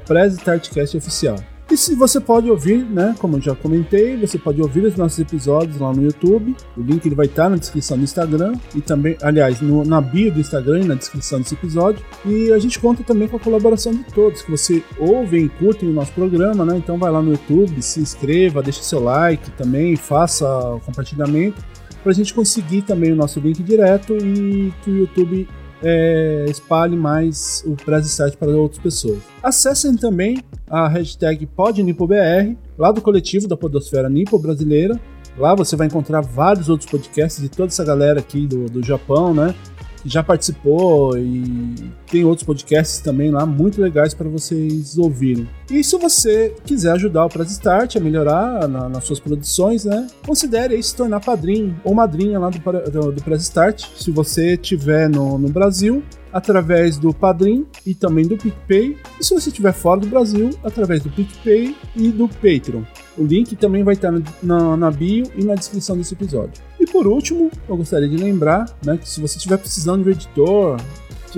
[0.96, 1.51] Oficial.
[1.72, 5.18] E se você pode ouvir, né, como eu já comentei, você pode ouvir os nossos
[5.18, 6.54] episódios lá no YouTube.
[6.76, 10.30] O link ele vai estar na descrição do Instagram e também, aliás, no, na bio
[10.30, 12.04] do Instagram e na descrição desse episódio.
[12.26, 15.88] E a gente conta também com a colaboração de todos, que você ouvem e curtem
[15.88, 16.76] o nosso programa, né?
[16.76, 21.64] Então vai lá no YouTube, se inscreva, deixe seu like também, faça o compartilhamento
[22.02, 25.48] para a gente conseguir também o nosso link direto e que o YouTube
[25.82, 29.18] é, espalhe mais o Press Start para outras pessoas.
[29.42, 34.98] Acessem também a hashtag PodNipoBR, lá do coletivo da Podosfera Nipo Brasileira.
[35.36, 39.32] Lá você vai encontrar vários outros podcasts de toda essa galera aqui do, do Japão,
[39.32, 39.54] né?
[40.02, 41.74] que já participou e
[42.10, 45.48] tem outros podcasts também lá muito legais para vocês ouvirem.
[45.72, 50.06] E se você quiser ajudar o Press Start a melhorar na, nas suas produções, né,
[50.26, 53.86] considere aí se tornar padrinho ou madrinha lá do, do, do Press Start.
[53.96, 58.98] Se você estiver no, no Brasil, através do Padrim e também do PicPay.
[59.18, 62.82] E se você estiver fora do Brasil, através do PicPay e do Patreon.
[63.16, 64.12] O link também vai estar
[64.42, 66.62] na, na bio e na descrição desse episódio.
[66.78, 70.12] E por último, eu gostaria de lembrar né, que se você estiver precisando de um
[70.12, 70.76] editor,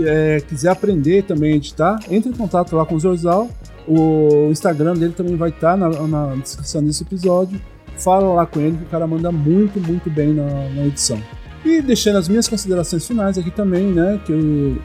[0.03, 3.49] é, quiser aprender também a editar, entre em contato lá com o Zorzal.
[3.87, 7.61] O Instagram dele também vai estar na, na descrição desse episódio.
[7.97, 11.21] Fala lá com ele que o cara manda muito, muito bem na, na edição.
[11.65, 14.21] E deixando as minhas considerações finais aqui também, né?
[14.25, 14.77] Que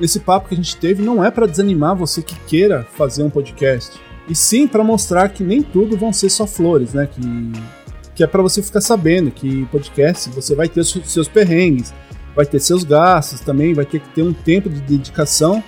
[0.00, 3.30] esse papo que a gente teve não é para desanimar você que queira fazer um
[3.30, 3.98] podcast.
[4.28, 7.06] E sim para mostrar que nem tudo vão ser só flores, né?
[7.06, 7.20] Que,
[8.14, 11.92] que é para você ficar sabendo que podcast você vai ter seus perrengues,
[12.34, 15.62] vai ter seus gastos também, vai ter que ter um tempo de dedicação,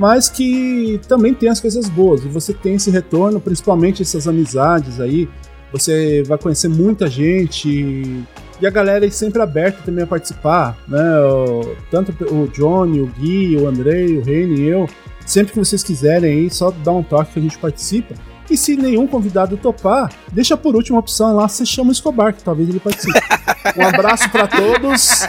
[0.00, 2.24] mas que também tem as coisas boas.
[2.24, 5.28] E você tem esse retorno, principalmente essas amizades aí.
[5.70, 11.20] Você vai conhecer muita gente e a galera é sempre aberta também a participar, né?
[11.20, 14.88] O, tanto o Johnny, o Gui, o Andrei, o Reni, eu.
[15.26, 18.14] Sempre que vocês quiserem aí, só dá um toque que a gente participa.
[18.50, 22.42] E se nenhum convidado topar, deixa por última opção lá, você chama o Escobar, que
[22.42, 23.18] talvez ele participe.
[23.76, 25.20] Um abraço para todos.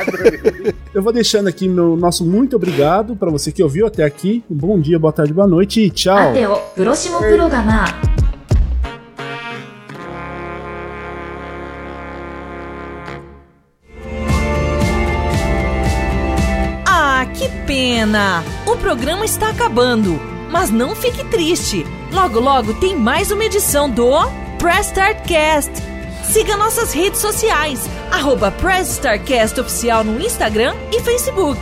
[0.93, 4.41] Eu vou deixando aqui meu nosso muito obrigado para você que ouviu até aqui.
[4.49, 6.33] Um bom dia, boa tarde, boa noite e tchau.
[17.71, 18.43] pena!
[18.67, 20.19] O programa está acabando,
[20.51, 21.85] mas não fique triste.
[22.12, 24.10] Logo, logo tem mais uma edição do
[24.58, 25.72] Press Start Cast.
[26.24, 31.60] Siga nossas redes sociais, arroba Press Start Cast Oficial no Instagram e Facebook.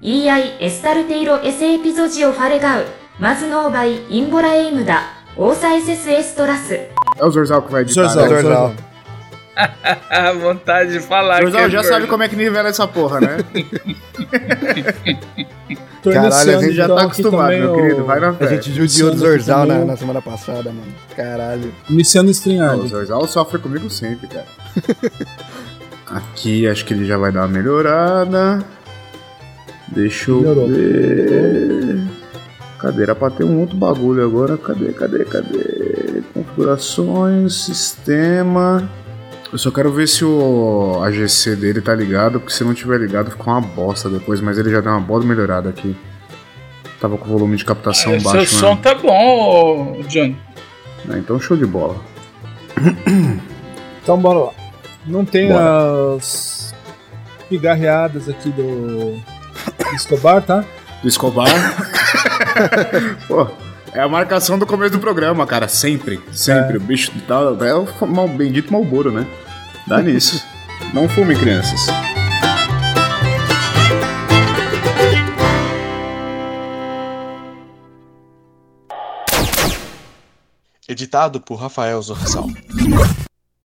[0.00, 2.86] EI エスタルテイロエセエピゾジオファレガウ
[3.18, 5.02] マズノーバイインボラエイムダ
[5.36, 8.07] オーサイセスエストラス É o Zorzal que vai editar.
[8.07, 8.41] Zorzal, né?
[8.41, 8.73] Zorzal.
[10.41, 13.37] Vontade de falar Zorzal que já é sabe como é que nivela essa porra, né?
[16.01, 18.03] Tô Caralho, a gente já tá aqui acostumado, também meu o- querido.
[18.03, 18.47] Vai na A fé.
[18.49, 20.93] gente judiou do Luciano Zorzal na, na semana passada, mano.
[21.15, 21.73] Caralho.
[21.89, 22.31] Iniciando o
[22.77, 22.87] Não, o.
[22.87, 24.45] Zorzal sofre comigo sempre, cara.
[26.11, 28.59] Aqui acho que ele já vai dar uma melhorada.
[29.87, 30.67] Deixa eu Melhorou.
[30.67, 32.03] ver.
[32.83, 33.03] Cadê?
[33.03, 34.57] Era pra ter um outro bagulho agora.
[34.57, 36.21] Cadê, cadê, cadê?
[36.33, 38.89] Configurações, sistema.
[39.53, 43.31] Eu só quero ver se o AGC dele tá ligado, porque se não tiver ligado
[43.31, 45.95] fica uma bosta depois, mas ele já deu uma boa melhorada aqui.
[46.99, 48.79] Tava com o volume de captação Seu baixo, som né?
[48.83, 50.35] tá bom, ô, Johnny.
[51.09, 51.95] É, então show de bola.
[54.01, 54.51] Então bora lá.
[55.05, 56.15] Não tem Bora.
[56.17, 56.73] as
[57.47, 60.65] pigarreadas aqui do do Escobar, tá?
[61.01, 61.47] do Escobar.
[63.27, 63.47] Pô,
[63.93, 65.67] é a marcação do começo do programa, cara.
[65.67, 66.77] Sempre, sempre.
[66.77, 67.39] O bicho tá.
[67.65, 69.27] É o mal, bendito Malboro, né?
[69.87, 70.43] Dá nisso.
[70.93, 71.87] Não fume, crianças.
[80.87, 82.47] Editado por Rafael Zorzal.